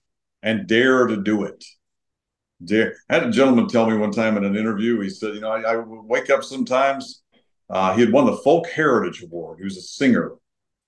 and 0.43 0.67
dare 0.67 1.07
to 1.07 1.17
do 1.17 1.45
it. 1.45 1.65
Dare. 2.65 2.95
I 3.09 3.15
had 3.15 3.27
a 3.27 3.31
gentleman 3.31 3.69
tell 3.69 3.89
me 3.89 3.97
one 3.97 4.13
time 4.13 4.37
in 4.37 4.45
an 4.45 4.57
interview, 4.57 5.01
he 5.01 5.11
said, 5.11 5.35
you 5.35 5.41
know, 5.41 5.51
I, 5.51 5.75
I 5.75 5.77
wake 5.77 6.31
up 6.31 6.45
sometimes. 6.45 7.23
Uh, 7.69 7.95
he 7.95 8.03
had 8.03 8.13
won 8.13 8.27
the 8.27 8.37
Folk 8.39 8.69
Heritage 8.69 9.23
Award. 9.23 9.59
He 9.59 9.65
was 9.65 9.77
a 9.77 9.83
singer. 9.83 10.33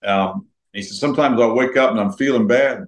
Um, 0.04 0.46
he 0.72 0.82
said, 0.82 0.96
sometimes 0.96 1.40
I 1.40 1.46
wake 1.46 1.76
up 1.76 1.90
and 1.90 2.00
I'm 2.00 2.12
feeling 2.12 2.46
bad. 2.46 2.84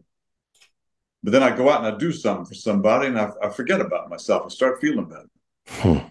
But 1.22 1.32
then 1.32 1.42
I 1.42 1.56
go 1.56 1.70
out 1.70 1.84
and 1.84 1.94
I 1.94 1.98
do 1.98 2.12
something 2.12 2.44
for 2.44 2.54
somebody 2.54 3.08
and 3.08 3.18
I, 3.18 3.30
I 3.42 3.48
forget 3.48 3.80
about 3.80 4.10
myself. 4.10 4.42
I 4.44 4.48
start 4.48 4.80
feeling 4.80 5.06
better. 5.06 5.28
Hmm. 5.68 6.06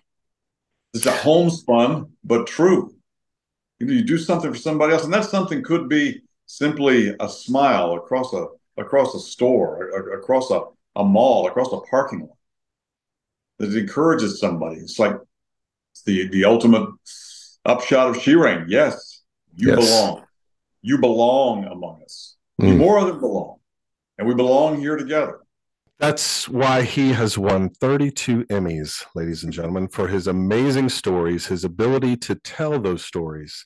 It's 0.93 1.05
a 1.05 1.11
homespun, 1.11 2.11
but 2.23 2.47
true. 2.47 2.95
You, 3.79 3.87
know, 3.87 3.93
you 3.93 4.03
do 4.03 4.17
something 4.17 4.51
for 4.51 4.57
somebody 4.57 4.93
else, 4.93 5.03
and 5.03 5.13
that 5.13 5.25
something 5.25 5.61
could 5.61 5.89
be 5.89 6.21
simply 6.45 7.13
a 7.19 7.27
smile 7.27 7.95
across 7.95 8.33
a 8.33 8.47
across 8.77 9.13
a 9.15 9.19
store, 9.19 9.89
across 10.13 10.51
a, 10.51 10.61
a 10.95 11.03
mall, 11.03 11.47
across 11.47 11.71
a 11.71 11.79
parking 11.89 12.21
lot. 12.21 12.34
That 13.59 13.73
encourages 13.73 14.39
somebody. 14.39 14.77
It's 14.77 14.99
like 14.99 15.15
the 16.05 16.27
the 16.27 16.45
ultimate 16.45 16.89
upshot 17.63 18.09
of 18.09 18.17
Shireen. 18.17 18.65
Yes, 18.67 19.21
you 19.55 19.69
yes. 19.69 19.77
belong. 19.77 20.23
You 20.81 20.97
belong 20.99 21.65
among 21.65 22.03
us. 22.03 22.35
Mm. 22.61 22.67
You 22.67 22.75
more 22.75 23.03
than 23.05 23.19
belong 23.19 23.55
and 24.17 24.27
we 24.27 24.33
belong 24.33 24.79
here 24.79 24.95
together. 24.95 25.39
That's 25.99 26.49
why 26.49 26.81
he 26.81 27.13
has 27.13 27.37
won 27.37 27.69
32 27.69 28.45
Emmys, 28.45 29.05
ladies 29.15 29.43
and 29.43 29.53
gentlemen, 29.53 29.87
for 29.87 30.09
his 30.09 30.27
amazing 30.27 30.89
stories, 30.89 31.47
his 31.47 31.63
ability 31.63 32.17
to 32.17 32.35
tell 32.35 32.79
those 32.79 33.05
stories. 33.05 33.65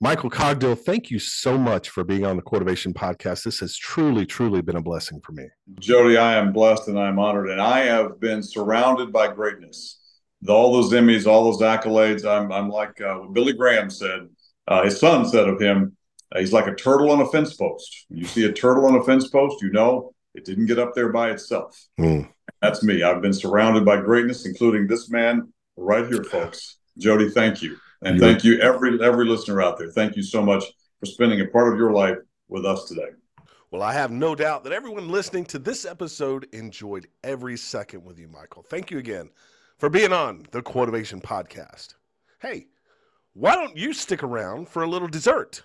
Michael 0.00 0.30
Cogdill, 0.30 0.78
thank 0.78 1.10
you 1.10 1.18
so 1.18 1.56
much 1.56 1.88
for 1.88 2.04
being 2.04 2.26
on 2.26 2.36
the 2.36 2.42
Quotivation 2.42 2.92
podcast. 2.92 3.44
This 3.44 3.60
has 3.60 3.76
truly, 3.76 4.26
truly 4.26 4.60
been 4.60 4.76
a 4.76 4.82
blessing 4.82 5.20
for 5.24 5.32
me. 5.32 5.44
Jody, 5.78 6.16
I 6.16 6.34
am 6.34 6.52
blessed 6.52 6.88
and 6.88 6.98
I'm 6.98 7.18
honored, 7.18 7.48
and 7.48 7.60
I 7.60 7.80
have 7.80 8.20
been 8.20 8.42
surrounded 8.42 9.12
by 9.12 9.32
greatness. 9.32 10.00
All 10.48 10.72
those 10.72 10.92
Emmys, 10.92 11.26
all 11.26 11.44
those 11.44 11.62
accolades. 11.62 12.28
I'm, 12.28 12.52
I'm 12.52 12.68
like 12.68 13.00
uh, 13.00 13.14
what 13.14 13.32
Billy 13.32 13.54
Graham 13.54 13.88
said. 13.88 14.28
Uh, 14.66 14.84
his 14.84 14.98
son 14.98 15.26
said 15.26 15.48
of 15.48 15.60
him, 15.60 15.96
uh, 16.34 16.40
he's 16.40 16.52
like 16.52 16.66
a 16.66 16.74
turtle 16.74 17.10
on 17.10 17.20
a 17.20 17.28
fence 17.28 17.54
post. 17.54 18.06
When 18.08 18.18
you 18.18 18.26
see 18.26 18.44
a 18.44 18.52
turtle 18.52 18.86
on 18.86 18.96
a 18.96 19.04
fence 19.04 19.28
post, 19.28 19.62
you 19.62 19.70
know 19.70 20.12
it 20.34 20.44
didn't 20.44 20.66
get 20.66 20.78
up 20.78 20.94
there 20.94 21.12
by 21.12 21.30
itself. 21.30 21.80
Mm. 21.98 22.28
That's 22.60 22.82
me. 22.82 23.02
I've 23.02 23.22
been 23.22 23.32
surrounded 23.32 23.84
by 23.84 23.98
greatness, 23.98 24.44
including 24.44 24.86
this 24.86 25.08
man 25.08 25.52
right 25.76 26.06
here, 26.06 26.24
folks. 26.24 26.78
Jody, 26.98 27.30
thank 27.30 27.62
you. 27.62 27.78
And 28.04 28.20
thank 28.20 28.44
you, 28.44 28.60
every 28.60 29.02
every 29.02 29.26
listener 29.26 29.62
out 29.62 29.78
there. 29.78 29.90
Thank 29.90 30.16
you 30.16 30.22
so 30.22 30.42
much 30.42 30.64
for 31.00 31.06
spending 31.06 31.40
a 31.40 31.46
part 31.46 31.72
of 31.72 31.78
your 31.78 31.92
life 31.92 32.18
with 32.48 32.66
us 32.66 32.84
today. 32.84 33.10
Well, 33.70 33.82
I 33.82 33.92
have 33.92 34.10
no 34.10 34.34
doubt 34.34 34.62
that 34.64 34.72
everyone 34.72 35.08
listening 35.08 35.46
to 35.46 35.58
this 35.58 35.84
episode 35.84 36.46
enjoyed 36.52 37.08
every 37.24 37.56
second 37.56 38.04
with 38.04 38.18
you, 38.18 38.28
Michael. 38.28 38.62
Thank 38.62 38.90
you 38.90 38.98
again 38.98 39.30
for 39.78 39.88
being 39.88 40.12
on 40.12 40.46
the 40.52 40.62
Quotivation 40.62 41.20
Podcast. 41.20 41.94
Hey, 42.40 42.68
why 43.32 43.56
don't 43.56 43.76
you 43.76 43.92
stick 43.92 44.22
around 44.22 44.68
for 44.68 44.84
a 44.84 44.88
little 44.88 45.08
dessert? 45.08 45.62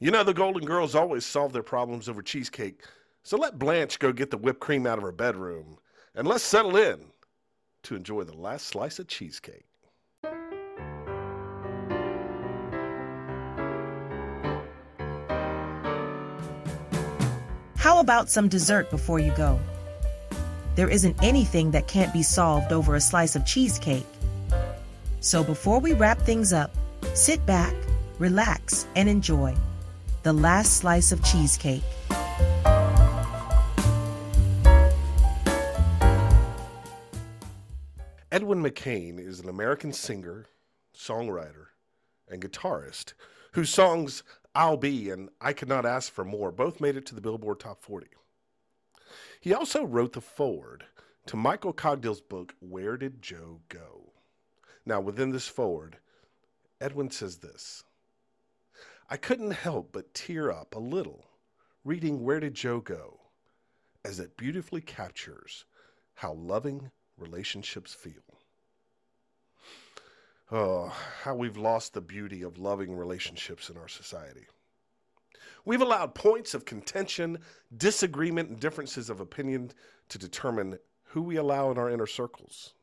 You 0.00 0.10
know, 0.10 0.24
the 0.24 0.34
Golden 0.34 0.64
Girls 0.64 0.94
always 0.94 1.24
solve 1.24 1.52
their 1.52 1.62
problems 1.62 2.08
over 2.08 2.22
cheesecake. 2.22 2.82
So 3.22 3.36
let 3.36 3.58
Blanche 3.58 3.98
go 3.98 4.12
get 4.12 4.30
the 4.30 4.38
whipped 4.38 4.60
cream 4.60 4.86
out 4.86 4.98
of 4.98 5.04
her 5.04 5.12
bedroom 5.12 5.78
and 6.14 6.26
let's 6.26 6.42
settle 6.42 6.76
in 6.76 7.00
to 7.84 7.94
enjoy 7.94 8.24
the 8.24 8.36
last 8.36 8.66
slice 8.66 8.98
of 8.98 9.06
cheesecake. 9.06 9.66
How 17.84 18.00
about 18.00 18.30
some 18.30 18.48
dessert 18.48 18.88
before 18.88 19.18
you 19.18 19.30
go? 19.32 19.60
There 20.74 20.88
isn't 20.88 21.22
anything 21.22 21.70
that 21.72 21.86
can't 21.86 22.14
be 22.14 22.22
solved 22.22 22.72
over 22.72 22.94
a 22.94 23.00
slice 23.02 23.36
of 23.36 23.44
cheesecake. 23.44 24.06
So 25.20 25.44
before 25.44 25.80
we 25.80 25.92
wrap 25.92 26.18
things 26.18 26.54
up, 26.54 26.74
sit 27.12 27.44
back, 27.44 27.74
relax, 28.18 28.86
and 28.96 29.06
enjoy 29.06 29.54
the 30.22 30.32
last 30.32 30.78
slice 30.78 31.12
of 31.12 31.22
cheesecake. 31.22 31.82
Edwin 38.32 38.62
McCain 38.62 39.18
is 39.18 39.40
an 39.40 39.50
American 39.50 39.92
singer, 39.92 40.46
songwriter, 40.96 41.66
and 42.30 42.42
guitarist 42.42 43.12
whose 43.52 43.68
songs 43.68 44.22
I'll 44.54 44.76
Be 44.76 45.10
and 45.10 45.30
I 45.40 45.52
Could 45.52 45.68
Not 45.68 45.84
Ask 45.84 46.12
for 46.12 46.24
More 46.24 46.52
both 46.52 46.80
made 46.80 46.96
it 46.96 47.06
to 47.06 47.14
the 47.14 47.20
Billboard 47.20 47.58
Top 47.58 47.82
40. 47.82 48.06
He 49.40 49.52
also 49.52 49.84
wrote 49.84 50.12
the 50.12 50.20
foreword 50.20 50.84
to 51.26 51.36
Michael 51.36 51.72
Cogdill's 51.72 52.20
book, 52.20 52.54
Where 52.60 52.96
Did 52.96 53.20
Joe 53.20 53.60
Go? 53.68 54.12
Now, 54.86 55.00
within 55.00 55.30
this 55.30 55.48
foreword, 55.48 55.98
Edwin 56.80 57.10
says 57.10 57.38
this 57.38 57.82
I 59.10 59.16
couldn't 59.16 59.52
help 59.52 59.92
but 59.92 60.14
tear 60.14 60.52
up 60.52 60.74
a 60.74 60.78
little 60.78 61.24
reading 61.84 62.22
Where 62.22 62.40
Did 62.40 62.54
Joe 62.54 62.80
Go? 62.80 63.20
as 64.04 64.20
it 64.20 64.36
beautifully 64.36 64.82
captures 64.82 65.64
how 66.16 66.34
loving 66.34 66.90
relationships 67.16 67.94
feel. 67.94 68.23
Oh, 70.54 70.96
how 71.24 71.34
we've 71.34 71.56
lost 71.56 71.94
the 71.94 72.00
beauty 72.00 72.42
of 72.42 72.58
loving 72.58 72.94
relationships 72.96 73.70
in 73.70 73.76
our 73.76 73.88
society. 73.88 74.46
We've 75.64 75.80
allowed 75.80 76.14
points 76.14 76.54
of 76.54 76.64
contention, 76.64 77.40
disagreement, 77.76 78.50
and 78.50 78.60
differences 78.60 79.10
of 79.10 79.18
opinion 79.18 79.72
to 80.10 80.16
determine 80.16 80.78
who 81.06 81.22
we 81.22 81.34
allow 81.34 81.72
in 81.72 81.78
our 81.78 81.90
inner 81.90 82.06
circles 82.06 82.74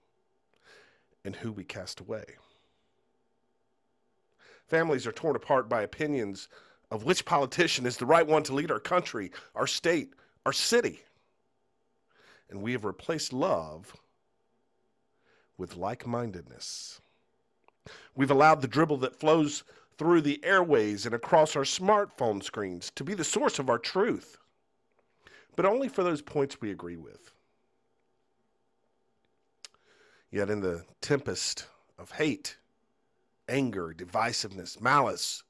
and 1.24 1.34
who 1.34 1.54
we 1.54 1.64
cast 1.64 2.02
away. 2.02 2.26
Families 4.68 5.08
are 5.08 5.14
torn 5.14 5.38
apart 5.38 5.70
by 5.70 5.84
opinions 5.84 6.50
of 6.92 7.06
which 7.06 7.24
politician 7.24 7.86
is 7.86 7.96
the 7.96 8.06
right 8.06 8.28
one 8.28 8.44
to 8.44 8.54
lead 8.54 8.70
our 8.70 8.82
country, 8.82 9.32
our 9.56 9.66
state, 9.66 10.12
our 10.46 10.52
city. 10.52 11.00
And 12.50 12.62
we 12.62 12.74
have 12.74 12.84
replaced 12.84 13.32
love 13.32 13.96
with 15.58 15.78
like 15.78 16.06
mindedness. 16.06 17.00
We've 18.16 18.32
allowed 18.32 18.62
the 18.62 18.68
dribble 18.68 18.98
that 18.98 19.20
flows 19.20 19.64
through 19.98 20.22
the 20.22 20.44
airways 20.44 21.06
and 21.06 21.16
across 21.16 21.56
our 21.56 21.64
smartphone 21.64 22.44
screens 22.44 22.92
to 22.96 23.04
be 23.04 23.14
the 23.14 23.24
source 23.24 23.60
of 23.60 23.70
our 23.70 23.80
truth, 23.80 24.38
but 25.56 25.66
only 25.66 25.88
for 25.88 26.04
those 26.04 26.22
points 26.22 26.60
we 26.60 26.72
agree 26.72 26.98
with. 26.98 27.32
Yet, 30.30 30.50
in 30.50 30.62
the 30.62 30.86
tempest 31.02 31.68
of 32.00 32.12
hate, 32.12 32.58
anger, 33.50 33.94
divisiveness, 33.96 34.82
malice, 34.82 35.44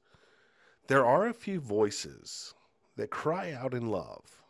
there 0.88 1.06
are 1.06 1.28
a 1.28 1.34
few 1.34 1.60
voices 1.60 2.54
that 2.96 3.10
cry 3.10 3.52
out 3.52 3.74
in 3.74 3.88
love. 3.88 4.42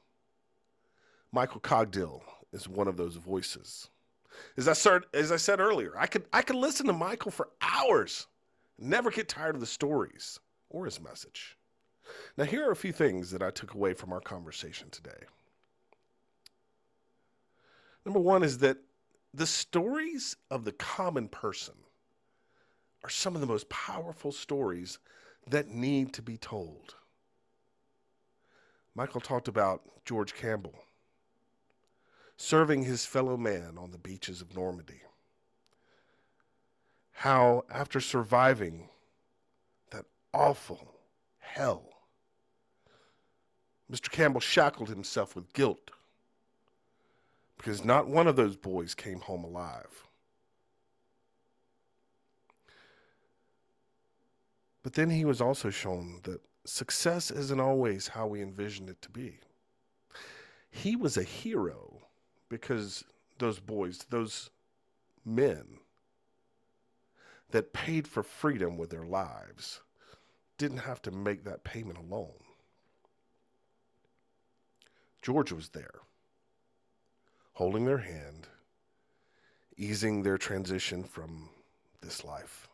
Michael 1.33 1.61
Cogdill 1.61 2.23
is 2.53 2.67
one 2.69 2.89
of 2.89 2.97
those 2.97 3.17
voices. 3.17 3.89
As 4.57 4.69
I, 4.69 4.73
said, 4.73 5.03
as 5.15 5.33
I 5.33 5.37
said 5.37 5.61
earlier, 5.61 5.93
I 5.97 6.07
could, 6.07 6.25
I 6.33 6.43
could 6.43 6.57
listen 6.57 6.87
to 6.87 6.93
Michael 6.93 7.31
for 7.31 7.49
hours, 7.61 8.27
never 8.79 9.11
get 9.11 9.29
tired 9.29 9.55
of 9.55 9.61
the 9.61 9.67
stories 9.67 10.41
or 10.71 10.85
his 10.85 11.01
message. 11.01 11.57
Now, 12.37 12.45
here 12.45 12.69
are 12.69 12.73
a 12.73 12.77
few 12.77 12.93
things 12.93 13.31
that 13.31 13.43
I 13.43 13.51
took 13.51 13.75
away 13.75 13.95
from 13.95 14.13
our 14.13 14.21
conversation 14.21 14.91
today. 14.91 15.11
Number 18.05 18.21
one 18.21 18.43
is 18.43 18.59
that 18.59 18.79
the 19.35 19.47
stories 19.47 20.37
of 20.51 20.65
the 20.65 20.73
common 20.73 21.29
person 21.29 21.75
are 23.05 23.11
some 23.11 23.35
of 23.35 23.41
the 23.41 23.47
most 23.47 23.69
powerful 23.69 24.33
stories 24.33 24.99
that 25.49 25.69
need 25.69 26.13
to 26.15 26.23
be 26.23 26.37
told. 26.37 26.95
Michael 28.95 29.21
talked 29.21 29.49
about 29.49 29.83
George 30.05 30.35
Campbell 30.35 30.75
serving 32.43 32.83
his 32.83 33.07
fellow 33.07 33.37
man 33.37 33.79
on 33.79 33.93
the 33.93 33.99
beaches 33.99 34.43
of 34.43 34.57
Normandy. 34.57 35.01
How, 37.13 37.63
after 37.71 38.01
surviving 38.01 38.89
that 39.93 40.07
awful 40.35 40.93
hell, 41.39 41.85
Mr. 43.91 44.11
Campbell 44.11 44.41
shackled 44.41 44.89
himself 44.89 45.37
with 45.37 45.53
guilt 45.53 45.93
because 47.59 47.85
not 47.85 48.09
one 48.09 48.27
of 48.27 48.35
those 48.35 48.57
boys 48.57 48.93
came 48.93 49.21
home 49.21 49.45
alive. 49.45 50.09
But 54.83 54.95
then 54.95 55.11
he 55.11 55.25
was 55.25 55.41
also 55.41 55.71
shown 55.71 56.19
that 56.25 56.41
success 56.65 57.31
isn't 57.31 57.61
always 57.61 58.09
how 58.09 58.27
we 58.27 58.43
envisioned 58.43 58.91
it 58.91 59.01
to 59.03 59.11
be. 59.11 59.39
He 60.73 60.97
was 60.97 61.17
a 61.17 61.23
hero 61.23 61.92
because 62.53 63.03
those 63.39 63.59
boys, 63.59 64.05
those 64.11 64.51
men 65.25 65.79
that 67.51 67.73
paid 67.73 68.07
for 68.07 68.23
freedom 68.23 68.77
with 68.77 68.91
their 68.91 69.07
lives, 69.07 69.81
didn't 70.59 70.79
have 70.79 71.01
to 71.01 71.11
make 71.11 71.45
that 71.45 71.65
payment 71.65 71.99
alone. 71.99 72.45
George 75.23 75.51
was 75.51 75.71
there, 75.71 76.01
holding 77.55 77.87
their 77.87 77.97
hand, 77.97 78.49
easing 79.79 80.23
their 80.23 80.37
transition 80.37 81.05
from 81.05 81.49
this 82.03 82.23
life. 82.23 82.69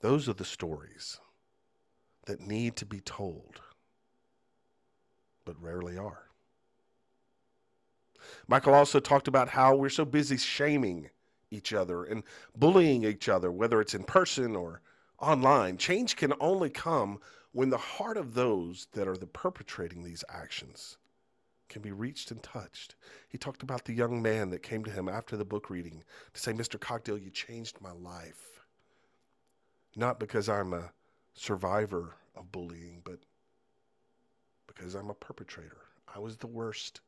Those 0.00 0.28
are 0.28 0.34
the 0.34 0.44
stories 0.44 1.20
that 2.26 2.40
need 2.40 2.74
to 2.74 2.84
be 2.84 3.00
told, 3.00 3.60
but 5.44 5.54
rarely 5.62 5.96
are. 5.96 6.27
Michael 8.46 8.74
also 8.74 9.00
talked 9.00 9.28
about 9.28 9.48
how 9.48 9.74
we're 9.74 9.88
so 9.88 10.04
busy 10.04 10.36
shaming 10.36 11.10
each 11.50 11.72
other 11.72 12.04
and 12.04 12.22
bullying 12.56 13.04
each 13.04 13.28
other, 13.28 13.50
whether 13.50 13.80
it's 13.80 13.94
in 13.94 14.04
person 14.04 14.54
or 14.54 14.80
online. 15.18 15.76
Change 15.76 16.16
can 16.16 16.32
only 16.40 16.70
come 16.70 17.20
when 17.52 17.70
the 17.70 17.78
heart 17.78 18.16
of 18.16 18.34
those 18.34 18.88
that 18.92 19.08
are 19.08 19.16
the 19.16 19.26
perpetrating 19.26 20.02
these 20.02 20.24
actions 20.28 20.98
can 21.68 21.82
be 21.82 21.92
reached 21.92 22.30
and 22.30 22.42
touched. 22.42 22.94
He 23.28 23.38
talked 23.38 23.62
about 23.62 23.84
the 23.84 23.92
young 23.92 24.22
man 24.22 24.50
that 24.50 24.62
came 24.62 24.84
to 24.84 24.90
him 24.90 25.08
after 25.08 25.36
the 25.36 25.44
book 25.44 25.70
reading 25.70 26.02
to 26.32 26.40
say, 26.40 26.52
Mr. 26.52 26.78
Cogdill, 26.78 27.22
you 27.22 27.30
changed 27.30 27.80
my 27.80 27.92
life. 27.92 28.64
Not 29.96 30.20
because 30.20 30.48
I'm 30.48 30.72
a 30.72 30.92
survivor 31.34 32.16
of 32.36 32.50
bullying, 32.52 33.02
but 33.04 33.18
because 34.66 34.94
I'm 34.94 35.10
a 35.10 35.14
perpetrator. 35.14 35.78
I 36.14 36.18
was 36.18 36.36
the 36.36 36.46
worst, 36.46 37.00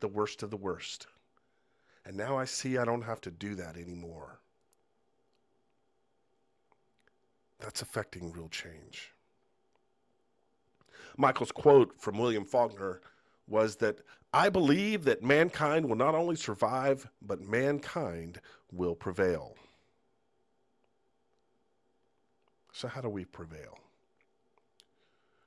the 0.00 0.08
worst 0.08 0.42
of 0.42 0.50
the 0.50 0.56
worst. 0.56 1.06
And 2.04 2.16
now 2.16 2.36
I 2.36 2.44
see 2.44 2.78
I 2.78 2.84
don't 2.84 3.02
have 3.02 3.20
to 3.22 3.30
do 3.30 3.54
that 3.56 3.76
anymore. 3.76 4.40
That's 7.58 7.82
affecting 7.82 8.32
real 8.32 8.48
change. 8.48 9.12
Michael's 11.16 11.52
quote 11.52 12.00
from 12.00 12.18
William 12.18 12.44
Faulkner 12.44 13.00
was 13.46 13.76
that 13.76 13.98
I 14.32 14.48
believe 14.48 15.04
that 15.04 15.22
mankind 15.22 15.86
will 15.86 15.96
not 15.96 16.14
only 16.14 16.36
survive, 16.36 17.08
but 17.20 17.40
mankind 17.40 18.40
will 18.72 18.94
prevail. 18.94 19.56
So, 22.72 22.88
how 22.88 23.00
do 23.00 23.08
we 23.08 23.24
prevail? 23.24 23.78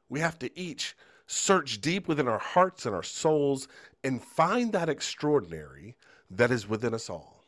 We 0.09 0.19
have 0.19 0.37
to 0.39 0.59
each 0.59 0.95
search 1.27 1.81
deep 1.81 2.07
within 2.07 2.27
our 2.27 2.39
hearts 2.39 2.85
and 2.85 2.95
our 2.95 3.03
souls 3.03 3.67
and 4.03 4.21
find 4.21 4.73
that 4.73 4.89
extraordinary 4.89 5.95
that 6.29 6.51
is 6.51 6.67
within 6.67 6.93
us 6.93 7.09
all. 7.09 7.43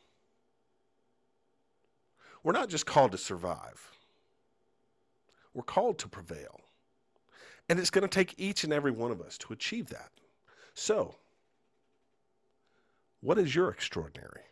We're 2.42 2.52
not 2.52 2.68
just 2.68 2.86
called 2.86 3.12
to 3.12 3.18
survive, 3.18 3.90
we're 5.52 5.62
called 5.62 5.98
to 6.00 6.08
prevail. 6.08 6.60
And 7.68 7.80
it's 7.80 7.90
going 7.90 8.02
to 8.02 8.08
take 8.08 8.34
each 8.38 8.62
and 8.62 8.72
every 8.72 8.92
one 8.92 9.10
of 9.10 9.20
us 9.20 9.36
to 9.38 9.52
achieve 9.52 9.88
that. 9.88 10.10
So, 10.74 11.16
what 13.20 13.38
is 13.38 13.56
your 13.56 13.70
extraordinary? 13.70 14.42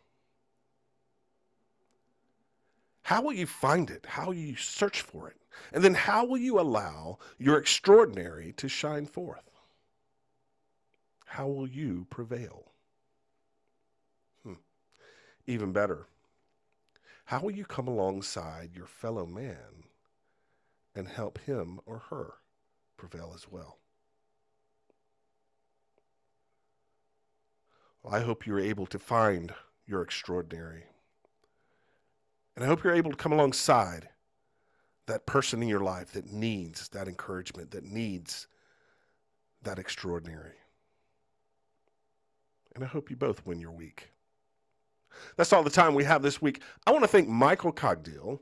How 3.05 3.20
will 3.20 3.34
you 3.34 3.46
find 3.46 3.90
it? 3.90 4.07
How 4.09 4.26
will 4.26 4.34
you 4.34 4.57
search 4.57 5.02
for 5.02 5.28
it? 5.28 5.36
And 5.74 5.84
then 5.84 5.92
how 5.92 6.24
will 6.24 6.38
you 6.38 6.59
allow 6.59 7.18
your 7.38 7.59
extraordinary 7.59 8.55
to 8.57 8.66
shine 8.66 9.05
forth? 9.05 9.50
How 11.26 11.46
will 11.46 11.68
you 11.68 12.07
prevail? 12.09 12.72
Hmm. 14.42 14.55
Even 15.46 15.70
better, 15.70 16.07
how 17.26 17.40
will 17.40 17.50
you 17.50 17.66
come 17.66 17.88
alongside 17.88 18.70
your 18.74 18.86
fellow 18.86 19.26
man 19.26 19.84
and 20.94 21.07
help 21.07 21.38
him 21.40 21.80
or 21.84 22.05
her 22.09 22.34
prevail 22.96 23.32
as 23.34 23.46
well? 23.50 23.80
Well, 28.02 28.14
I 28.14 28.20
hope 28.20 28.46
you're 28.46 28.59
able 28.59 28.86
to 28.86 28.98
find 28.98 29.52
your 29.86 30.00
extraordinary. 30.00 30.84
And 32.55 32.64
I 32.64 32.68
hope 32.68 32.84
you're 32.84 32.94
able 32.94 33.11
to 33.11 33.16
come 33.16 33.32
alongside 33.32 34.09
that 35.07 35.26
person 35.26 35.62
in 35.62 35.68
your 35.68 35.80
life 35.80 36.12
that 36.12 36.32
needs 36.32 36.88
that 36.90 37.09
encouragement, 37.09 37.70
that 37.72 37.84
needs 37.84 38.46
that 39.62 39.78
extraordinary. 39.78 40.55
And 42.74 42.84
I 42.84 42.86
hope 42.86 43.11
you 43.11 43.16
both 43.16 43.44
win 43.46 43.61
your 43.61 43.70
week. 43.70 44.11
That's 45.36 45.52
all 45.52 45.62
the 45.62 45.70
time 45.70 45.94
we 45.94 46.05
have 46.05 46.22
this 46.22 46.42
week. 46.42 46.61
I 46.86 46.90
want 46.90 47.05
to 47.05 47.09
thank 47.09 47.28
Michael 47.28 47.72
Cogdill 47.72 48.40